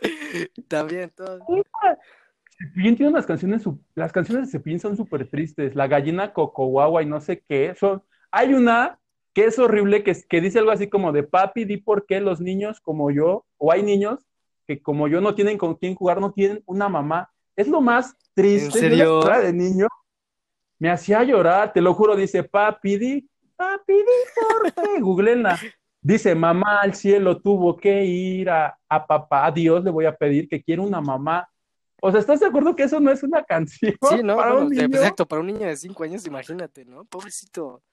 También, 0.70 1.10
todo. 1.10 1.40
Cepillín 2.58 2.96
tiene 2.96 3.12
unas 3.12 3.26
canciones, 3.26 3.64
las 3.96 4.14
canciones 4.14 4.46
de 4.46 4.52
Cepillín 4.52 4.80
son 4.80 4.96
súper 4.96 5.30
tristes, 5.30 5.76
La 5.76 5.88
gallina 5.88 6.32
cocoguagua 6.32 7.04
y 7.04 7.06
no 7.06 7.20
sé 7.20 7.44
qué, 7.48 7.76
son, 7.76 8.02
hay 8.32 8.54
una 8.54 8.98
que 9.34 9.46
es 9.46 9.60
horrible, 9.60 10.04
que, 10.04 10.16
que 10.28 10.42
dice 10.42 10.60
algo 10.60 10.72
así 10.72 10.90
como 10.90 11.12
de, 11.12 11.24
papi, 11.24 11.66
di 11.66 11.78
por 11.78 12.06
qué 12.06 12.22
los 12.22 12.40
niños 12.40 12.80
como 12.80 13.12
yo, 13.12 13.46
o 13.58 13.72
hay 13.72 13.84
niños 13.84 14.26
que 14.68 14.82
como 14.82 15.08
yo 15.08 15.20
no 15.20 15.36
tienen 15.36 15.58
con 15.58 15.76
quién 15.76 15.96
jugar, 15.96 16.22
no 16.22 16.32
tienen 16.32 16.64
una 16.66 16.88
mamá, 16.88 17.30
es 17.56 17.68
lo 17.68 17.82
más 17.82 18.16
triste, 18.34 18.66
¿En 18.66 18.72
serio? 18.72 19.22
de 19.22 19.54
niño, 19.54 19.88
me 20.80 20.90
hacía 20.90 21.24
llorar, 21.24 21.74
te 21.74 21.82
lo 21.82 21.94
juro, 21.94 22.16
dice, 22.16 22.44
papi, 22.44 22.98
di, 22.98 23.30
papi, 23.56 23.94
di 23.94 24.04
por 24.50 24.74
qué, 24.74 25.00
googleenla. 25.02 25.60
Dice, 26.04 26.34
mamá 26.34 26.82
al 26.82 26.96
cielo 26.96 27.40
tuvo 27.40 27.78
que 27.78 28.04
ir 28.04 28.50
a, 28.50 28.76
a 28.90 29.06
papá, 29.06 29.46
a 29.46 29.52
Dios 29.52 29.84
le 29.84 29.92
voy 29.92 30.06
a 30.06 30.16
pedir 30.16 30.50
que 30.50 30.64
quiera 30.64 30.82
una 30.82 31.00
mamá. 31.00 31.48
O 32.02 32.10
sea, 32.10 32.20
¿estás 32.20 32.40
de 32.40 32.48
acuerdo 32.48 32.76
que 32.76 32.84
eso 32.84 33.00
no 33.00 33.12
es 33.12 33.22
una 33.22 33.44
canción 33.46 33.94
Sí, 34.10 34.24
¿no? 34.24 34.36
para 34.36 34.54
Bueno, 34.54 34.66
un 34.68 34.72
niño? 34.74 34.86
Exacto, 34.86 35.28
para 35.28 35.42
un 35.42 35.48
niño 35.48 35.68
de 35.68 35.78
5 35.78 36.04
años, 36.04 36.26
imagínate, 36.26 36.86
¿no? 36.86 37.06
Pobrecito. 37.06 37.84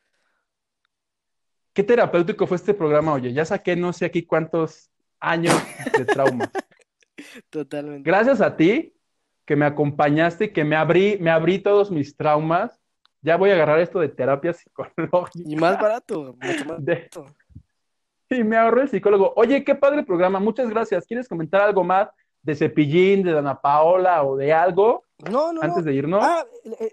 Qué 1.74 1.84
terapéutico 1.84 2.46
fue 2.46 2.56
este 2.56 2.72
programa, 2.74 3.12
oye, 3.12 3.32
ya 3.32 3.44
saqué 3.44 3.76
no 3.76 3.92
sé 3.92 4.06
aquí 4.06 4.24
cuántos 4.24 4.90
años 5.20 5.54
de 5.96 6.04
trauma. 6.06 6.50
Totalmente. 7.50 8.08
Gracias 8.08 8.40
a 8.40 8.56
ti 8.56 8.94
que 9.48 9.56
me 9.56 9.64
acompañaste 9.64 10.44
y 10.44 10.52
que 10.52 10.62
me 10.62 10.76
abrí, 10.76 11.16
me 11.20 11.30
abrí 11.30 11.58
todos 11.58 11.90
mis 11.90 12.14
traumas. 12.14 12.78
Ya 13.22 13.38
voy 13.38 13.48
a 13.48 13.54
agarrar 13.54 13.80
esto 13.80 13.98
de 13.98 14.10
terapia 14.10 14.52
psicológica. 14.52 15.30
Y 15.42 15.56
más 15.56 15.80
barato, 15.80 16.36
mucho 16.38 16.64
más 16.66 16.84
De- 16.84 16.94
barato. 16.94 17.24
Y 18.30 18.44
me 18.44 18.58
ahorré 18.58 18.82
el 18.82 18.88
psicólogo. 18.90 19.32
Oye, 19.36 19.64
qué 19.64 19.74
padre 19.74 20.02
programa, 20.02 20.38
muchas 20.38 20.68
gracias. 20.68 21.06
¿Quieres 21.06 21.26
comentar 21.30 21.62
algo 21.62 21.82
más 21.82 22.10
de 22.42 22.54
Cepillín, 22.54 23.22
de 23.22 23.32
Dana 23.32 23.58
Paola 23.58 24.22
o 24.22 24.36
de 24.36 24.52
algo 24.52 25.04
No, 25.30 25.50
no, 25.54 25.62
antes 25.62 25.78
no. 25.78 25.84
de 25.84 25.94
irnos? 25.94 26.22
Ah, 26.22 26.44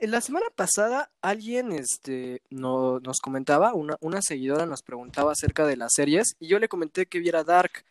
la 0.03 0.21
semana 0.21 0.45
pasada 0.55 1.11
alguien 1.21 1.73
este, 1.73 2.41
no- 2.49 3.01
nos 3.01 3.19
comentaba, 3.19 3.73
una, 3.73 3.97
una 3.99 4.21
seguidora 4.21 4.65
nos 4.65 4.81
preguntaba 4.81 5.33
acerca 5.33 5.67
de 5.67 5.75
las 5.75 5.91
series 5.93 6.37
y 6.39 6.47
yo 6.47 6.57
le 6.57 6.69
comenté 6.69 7.05
que 7.05 7.19
viera 7.19 7.43
Dark. 7.43 7.83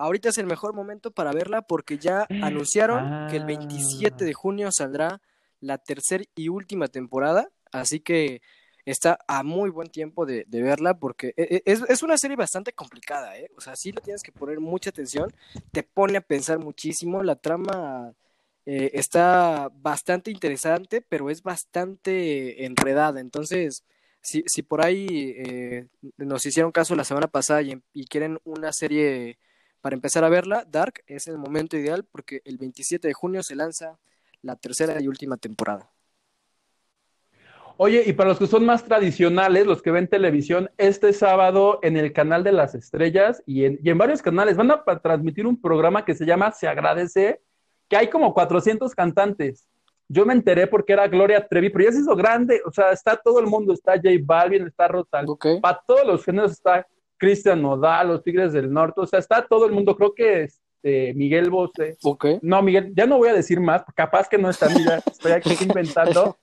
Ahorita 0.00 0.30
es 0.30 0.38
el 0.38 0.46
mejor 0.46 0.74
momento 0.74 1.10
para 1.10 1.32
verla 1.32 1.62
porque 1.62 1.98
ya 1.98 2.30
anunciaron 2.40 3.14
que 3.26 3.36
el 3.36 3.44
27 3.44 4.24
de 4.24 4.34
junio 4.34 4.70
saldrá 4.72 5.20
la 5.60 5.78
tercera 5.78 6.24
y 6.34 6.48
última 6.48 6.88
temporada, 6.88 7.50
así 7.72 8.00
que 8.00 8.40
está 8.86 9.18
a 9.28 9.42
muy 9.42 9.70
buen 9.70 9.88
tiempo 9.90 10.24
de, 10.26 10.44
de 10.48 10.62
verla 10.62 10.98
porque 10.98 11.34
e- 11.36 11.56
e- 11.56 11.62
es, 11.66 11.82
es 11.88 12.02
una 12.02 12.16
serie 12.18 12.36
bastante 12.36 12.72
complicada, 12.72 13.38
¿eh? 13.38 13.50
O 13.56 13.60
sea, 13.60 13.76
sí 13.76 13.92
le 13.92 14.00
tienes 14.00 14.22
que 14.22 14.32
poner 14.32 14.58
mucha 14.60 14.90
atención, 14.90 15.30
te 15.72 15.82
pone 15.82 16.16
a 16.18 16.22
pensar 16.22 16.58
muchísimo, 16.58 17.22
la 17.22 17.36
trama 17.36 18.14
eh, 18.66 18.90
está 18.94 19.70
bastante 19.74 20.30
interesante, 20.30 21.02
pero 21.02 21.30
es 21.30 21.42
bastante 21.42 22.64
enredada. 22.64 23.20
Entonces, 23.20 23.84
si, 24.22 24.42
si 24.46 24.62
por 24.62 24.84
ahí 24.84 25.34
eh, 25.38 25.86
nos 26.16 26.44
hicieron 26.46 26.72
caso 26.72 26.94
la 26.94 27.04
semana 27.04 27.28
pasada 27.28 27.62
y, 27.62 27.80
y 27.92 28.06
quieren 28.06 28.38
una 28.44 28.72
serie 28.72 29.38
para 29.80 29.94
empezar 29.94 30.24
a 30.24 30.28
verla, 30.28 30.64
Dark 30.68 31.02
es 31.06 31.26
el 31.28 31.38
momento 31.38 31.76
ideal 31.76 32.04
porque 32.04 32.42
el 32.44 32.58
27 32.58 33.08
de 33.08 33.14
junio 33.14 33.42
se 33.42 33.56
lanza 33.56 33.98
la 34.42 34.56
tercera 34.56 35.00
y 35.00 35.08
última 35.08 35.36
temporada. 35.36 35.90
Oye, 37.82 38.02
y 38.06 38.12
para 38.12 38.28
los 38.28 38.38
que 38.38 38.46
son 38.46 38.66
más 38.66 38.84
tradicionales, 38.84 39.66
los 39.66 39.80
que 39.80 39.90
ven 39.90 40.06
televisión, 40.06 40.70
este 40.76 41.14
sábado 41.14 41.78
en 41.82 41.96
el 41.96 42.12
canal 42.12 42.44
de 42.44 42.52
las 42.52 42.74
estrellas 42.74 43.42
y 43.46 43.64
en, 43.64 43.78
y 43.82 43.88
en 43.88 43.96
varios 43.96 44.20
canales 44.20 44.56
van 44.58 44.70
a 44.70 44.84
transmitir 45.00 45.46
un 45.46 45.58
programa 45.58 46.04
que 46.04 46.14
se 46.14 46.26
llama 46.26 46.52
Se 46.52 46.68
agradece, 46.68 47.40
que 47.88 47.96
hay 47.96 48.08
como 48.08 48.34
400 48.34 48.94
cantantes. 48.94 49.66
Yo 50.08 50.26
me 50.26 50.34
enteré 50.34 50.66
porque 50.66 50.92
era 50.92 51.08
Gloria 51.08 51.46
Trevi, 51.48 51.70
pero 51.70 51.84
ya 51.86 51.92
se 51.92 52.00
hizo 52.00 52.14
grande, 52.14 52.60
o 52.66 52.70
sea, 52.70 52.90
está 52.90 53.16
todo 53.16 53.40
el 53.40 53.46
mundo, 53.46 53.72
está 53.72 53.92
J 53.92 54.10
Balvin, 54.22 54.66
está 54.66 54.90
Ok. 55.26 55.46
para 55.62 55.80
todos 55.86 56.06
los 56.06 56.22
géneros 56.22 56.52
está 56.52 56.86
Cristian 57.20 57.60
Nodal, 57.60 58.08
los 58.08 58.24
Tigres 58.24 58.52
del 58.52 58.72
Norte, 58.72 59.02
o 59.02 59.06
sea, 59.06 59.18
está 59.18 59.46
todo 59.46 59.66
el 59.66 59.72
mundo, 59.72 59.94
creo 59.94 60.14
que 60.14 60.44
este, 60.44 61.12
Miguel 61.14 61.50
Bosé, 61.50 61.98
no, 62.40 62.62
Miguel, 62.62 62.92
ya 62.96 63.06
no 63.06 63.18
voy 63.18 63.28
a 63.28 63.34
decir 63.34 63.60
más, 63.60 63.84
capaz 63.94 64.28
que 64.28 64.38
no 64.38 64.48
está, 64.48 64.68
mira, 64.70 65.02
estoy 65.06 65.32
aquí 65.32 65.50
inventando. 65.60 66.38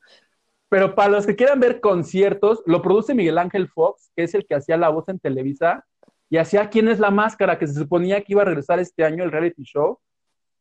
Pero 0.70 0.96
para 0.96 1.10
los 1.10 1.26
que 1.26 1.36
quieran 1.36 1.60
ver 1.60 1.80
conciertos, 1.80 2.62
lo 2.66 2.82
produce 2.82 3.16
Miguel 3.16 3.38
Ángel 3.38 3.68
Fox, 3.70 4.12
que 4.16 4.24
es 4.24 4.36
el 4.36 4.46
que 4.46 4.54
hacía 4.56 4.78
la 4.78 4.90
voz 4.90 5.08
en 5.08 5.18
Televisa, 5.18 5.86
y 6.30 6.38
hacía 6.38 6.70
¿Quién 6.70 6.90
es 6.90 7.00
la 7.00 7.10
máscara? 7.10 7.58
que 7.58 7.68
se 7.68 7.74
suponía 7.74 8.22
que 8.22 8.34
iba 8.34 8.42
a 8.42 8.46
regresar 8.46 8.80
este 8.80 9.04
año 9.04 9.24
el 9.24 9.32
reality 9.32 9.64
show. 9.64 9.98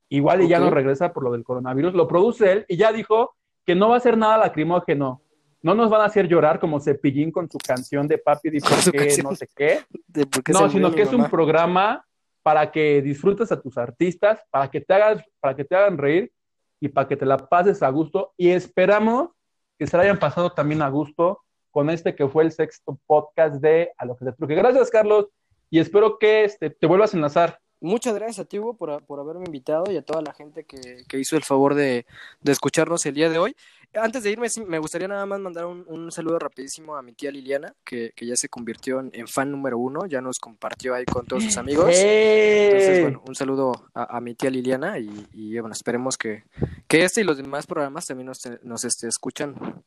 Igual 0.09 0.43
y 0.43 0.49
ya 0.49 0.61
no 0.61 0.71
regresa 0.71 1.13
por 1.13 1.25
lo 1.25 1.33
del 1.33 1.43
coronavirus. 1.43 1.93
Lo 1.93 2.07
produce 2.07 2.53
él 2.53 2.65
y 2.69 2.77
ya 2.77 2.93
dijo 2.93 3.35
que 3.65 3.75
no 3.75 3.89
va 3.89 3.97
a 3.97 4.01
ser 4.01 4.17
nada 4.17 4.39
lacrimógeno. 4.39 5.21
No 5.63 5.75
nos 5.75 5.91
van 5.91 6.03
a 6.03 6.05
hacer 6.05 6.29
llorar 6.29 6.61
como 6.61 6.81
Cepillín 6.81 7.33
con 7.33 7.51
su 7.51 7.59
canción 7.59 8.07
de 8.07 8.19
Papi 8.19 8.51
di 8.51 8.61
por 8.61 8.93
qué, 8.93 9.23
no 9.23 9.35
sé 9.35 9.49
qué. 9.55 9.81
De 10.07 10.27
No, 10.53 10.71
sino 10.71 10.93
que 10.93 11.03
es 11.03 11.13
un 11.13 11.29
programa 11.29 12.05
para 12.43 12.71
que 12.71 13.03
disfrutes 13.03 13.51
a 13.51 13.61
tus 13.61 13.77
artistas, 13.77 14.41
para 14.51 14.71
que 14.71 14.81
te 14.81 14.95
hagas, 14.95 15.25
para 15.41 15.57
que 15.57 15.65
te 15.65 15.75
hagan 15.75 15.99
reír 15.99 16.33
y 16.79 16.89
para 16.89 17.09
que 17.09 17.17
te 17.17 17.27
la 17.27 17.37
pases 17.37 17.83
a 17.83 17.89
gusto. 17.89 18.33
Y 18.37 18.51
esperamos 18.51 19.31
que 19.79 19.87
se 19.87 19.97
la 19.97 20.05
hayan 20.05 20.19
pasado 20.19 20.53
también 20.53 20.83
a 20.83 20.89
gusto 20.89 21.43
con 21.71 21.91
este 21.91 22.15
que 22.15 22.29
fue 22.29 22.45
el 22.45 22.53
sexto 22.53 22.99
podcast 23.07 23.57
de 23.57 23.93
A 23.99 24.05
lo 24.05 24.17
que 24.17 24.25
te 24.25 24.33
truque. 24.33 24.55
Gracias, 24.55 24.91
Carlos, 24.91 25.27
y 25.71 25.79
espero 25.79 26.19
que 26.19 26.45
este, 26.45 26.71
te 26.71 26.87
vuelvas 26.87 27.13
a 27.13 27.17
enlazar. 27.17 27.59
Muchas 27.81 28.15
gracias 28.15 28.39
a 28.39 28.45
ti, 28.47 28.59
Hugo, 28.59 28.77
por, 28.77 29.05
por 29.05 29.21
haberme 29.21 29.45
invitado 29.45 29.93
y 29.93 29.97
a 29.97 30.03
toda 30.03 30.23
la 30.23 30.33
gente 30.33 30.65
que, 30.65 31.05
que 31.07 31.19
hizo 31.19 31.37
el 31.37 31.43
favor 31.43 31.75
de, 31.75 32.07
de 32.41 32.53
escucharnos 32.53 33.05
el 33.05 33.15
día 33.15 33.29
de 33.29 33.39
hoy. 33.39 33.55
Antes 33.99 34.23
de 34.23 34.31
irme, 34.31 34.49
sí, 34.49 34.65
me 34.65 34.79
gustaría 34.79 35.09
nada 35.09 35.27
más 35.27 35.41
mandar 35.41 35.67
un, 35.67 35.85
un 35.89 36.11
saludo 36.13 36.39
rapidísimo 36.39 36.97
a 36.97 37.03
mi 37.03 37.13
tía 37.13 37.31
Liliana, 37.31 37.75
que, 37.85 38.13
que 38.15 38.27
ya 38.27 38.37
se 38.37 38.49
convirtió 38.49 39.01
en, 39.01 39.11
en 39.13 39.27
fan 39.27 39.51
número 39.51 39.79
uno, 39.79 40.07
ya 40.07 40.21
nos 40.21 40.39
compartió 40.39 40.95
ahí 40.95 41.05
con 41.05 41.27
todos 41.27 41.45
sus 41.45 41.57
amigos. 41.57 41.91
Entonces, 41.91 42.99
¡Eh! 42.99 43.03
bueno, 43.03 43.23
un 43.27 43.35
saludo 43.35 43.73
a, 43.95 44.17
a 44.17 44.21
mi 44.21 44.35
tía 44.35 44.51
Liliana 44.51 44.99
y, 44.99 45.27
y, 45.33 45.59
bueno, 45.59 45.73
esperemos 45.73 46.17
que, 46.17 46.45
que 46.87 47.05
este 47.05 47.21
y 47.23 47.25
los 47.25 47.37
demás 47.37 47.67
programas 47.67 48.07
también 48.07 48.27
nos, 48.27 48.41
nos 48.63 48.85
este, 48.85 49.09
escuchan. 49.09 49.83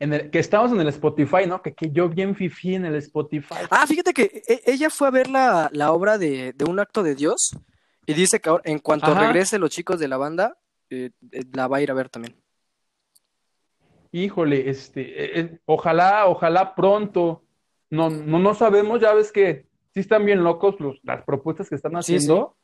En 0.00 0.12
el, 0.12 0.30
que 0.30 0.38
estamos 0.38 0.70
en 0.70 0.80
el 0.80 0.88
Spotify, 0.88 1.46
¿no? 1.46 1.60
Que, 1.60 1.74
que 1.74 1.90
yo 1.90 2.08
bien 2.08 2.36
fifí 2.36 2.74
en 2.74 2.84
el 2.84 2.94
Spotify. 2.96 3.56
Ah, 3.68 3.84
fíjate 3.86 4.12
que 4.12 4.42
e- 4.46 4.62
ella 4.66 4.90
fue 4.90 5.08
a 5.08 5.10
ver 5.10 5.28
la, 5.28 5.68
la 5.72 5.90
obra 5.90 6.18
de, 6.18 6.52
de 6.52 6.64
Un 6.64 6.78
acto 6.78 7.02
de 7.02 7.16
Dios 7.16 7.56
y 8.06 8.14
dice 8.14 8.38
que 8.40 8.48
ahora, 8.48 8.62
en 8.64 8.78
cuanto 8.78 9.06
Ajá. 9.06 9.26
regrese 9.26 9.58
los 9.58 9.70
chicos 9.70 9.98
de 9.98 10.06
la 10.06 10.16
banda, 10.16 10.56
eh, 10.88 11.10
eh, 11.32 11.42
la 11.52 11.66
va 11.66 11.78
a 11.78 11.80
ir 11.82 11.90
a 11.90 11.94
ver 11.94 12.08
también. 12.08 12.36
Híjole, 14.12 14.70
este, 14.70 15.00
eh, 15.02 15.40
eh, 15.40 15.58
ojalá, 15.66 16.26
ojalá 16.26 16.74
pronto. 16.74 17.42
No, 17.90 18.10
no, 18.10 18.38
no 18.38 18.54
sabemos, 18.54 19.00
ya 19.00 19.14
ves 19.14 19.32
que 19.32 19.66
sí 19.94 20.00
están 20.00 20.24
bien 20.24 20.44
locos 20.44 20.78
los, 20.80 20.98
las 21.02 21.22
propuestas 21.24 21.68
que 21.68 21.74
están 21.74 21.92
Sí, 22.02 22.12
sí. 22.12 22.16
haciendo. 22.16 22.56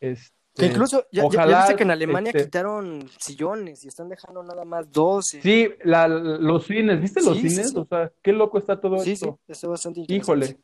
Este, 0.00 0.32
Que 0.56 0.66
incluso 0.66 1.06
ya, 1.12 1.24
ojalá, 1.24 1.58
viste 1.60 1.76
que 1.76 1.82
en 1.84 1.90
Alemania 1.90 2.30
este, 2.30 2.44
quitaron 2.44 3.08
sillones 3.18 3.84
y 3.84 3.88
están 3.88 4.08
dejando 4.08 4.42
nada 4.42 4.64
más 4.64 4.90
dos. 4.90 5.26
Sí, 5.26 5.70
la, 5.84 6.08
los 6.08 6.66
cines, 6.66 7.00
¿viste 7.00 7.22
los 7.22 7.38
Sí, 7.38 7.48
cines? 7.50 7.74
O 7.76 7.84
sea, 7.86 8.10
qué 8.22 8.32
loco 8.32 8.58
está 8.58 8.80
todo 8.80 8.98
sí, 8.98 9.12
esto. 9.12 9.38
sí, 9.46 9.52
está 9.52 9.68
bastante. 9.68 10.04
Híjole. 10.08 10.58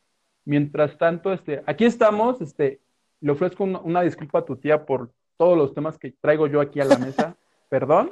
Mientras 0.45 0.97
tanto, 0.97 1.33
este, 1.33 1.63
aquí 1.67 1.85
estamos, 1.85 2.41
este, 2.41 2.81
le 3.21 3.33
ofrezco 3.33 3.65
una, 3.65 3.81
una 3.81 4.03
disculpa 4.03 4.41
a 4.41 4.45
tu 4.45 4.57
tía 4.57 4.85
por 4.87 5.11
todos 5.37 5.57
los 5.59 5.75
temas 5.75 5.99
que 5.99 6.13
traigo 6.13 6.47
yo 6.47 6.61
aquí 6.61 6.81
a 6.81 6.85
la 6.85 6.99
mesa. 6.99 7.37
Perdón. 7.69 8.11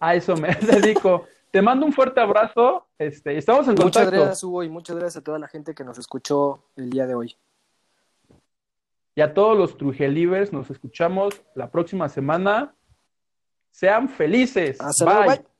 A 0.00 0.14
eso 0.14 0.36
me 0.36 0.48
dedico. 0.60 1.26
Te 1.50 1.60
mando 1.60 1.84
un 1.84 1.92
fuerte 1.92 2.20
abrazo. 2.20 2.86
Este, 2.98 3.36
estamos 3.36 3.66
en 3.68 3.74
Muchas 3.74 3.84
contacto. 4.04 4.10
gracias, 4.10 4.42
Hugo, 4.44 4.62
y 4.62 4.68
muchas 4.68 4.96
gracias 4.96 5.20
a 5.20 5.24
toda 5.24 5.38
la 5.38 5.48
gente 5.48 5.74
que 5.74 5.84
nos 5.84 5.98
escuchó 5.98 6.64
el 6.76 6.90
día 6.90 7.06
de 7.06 7.14
hoy. 7.14 7.36
Y 9.14 9.20
a 9.20 9.34
todos 9.34 9.58
los 9.58 9.76
Trujelivers, 9.76 10.52
nos 10.52 10.70
escuchamos 10.70 11.42
la 11.54 11.70
próxima 11.70 12.08
semana. 12.08 12.74
Sean 13.70 14.08
felices. 14.08 14.80
Hasta 14.80 15.04
luego, 15.04 15.20
Bye. 15.20 15.28
bye. 15.36 15.51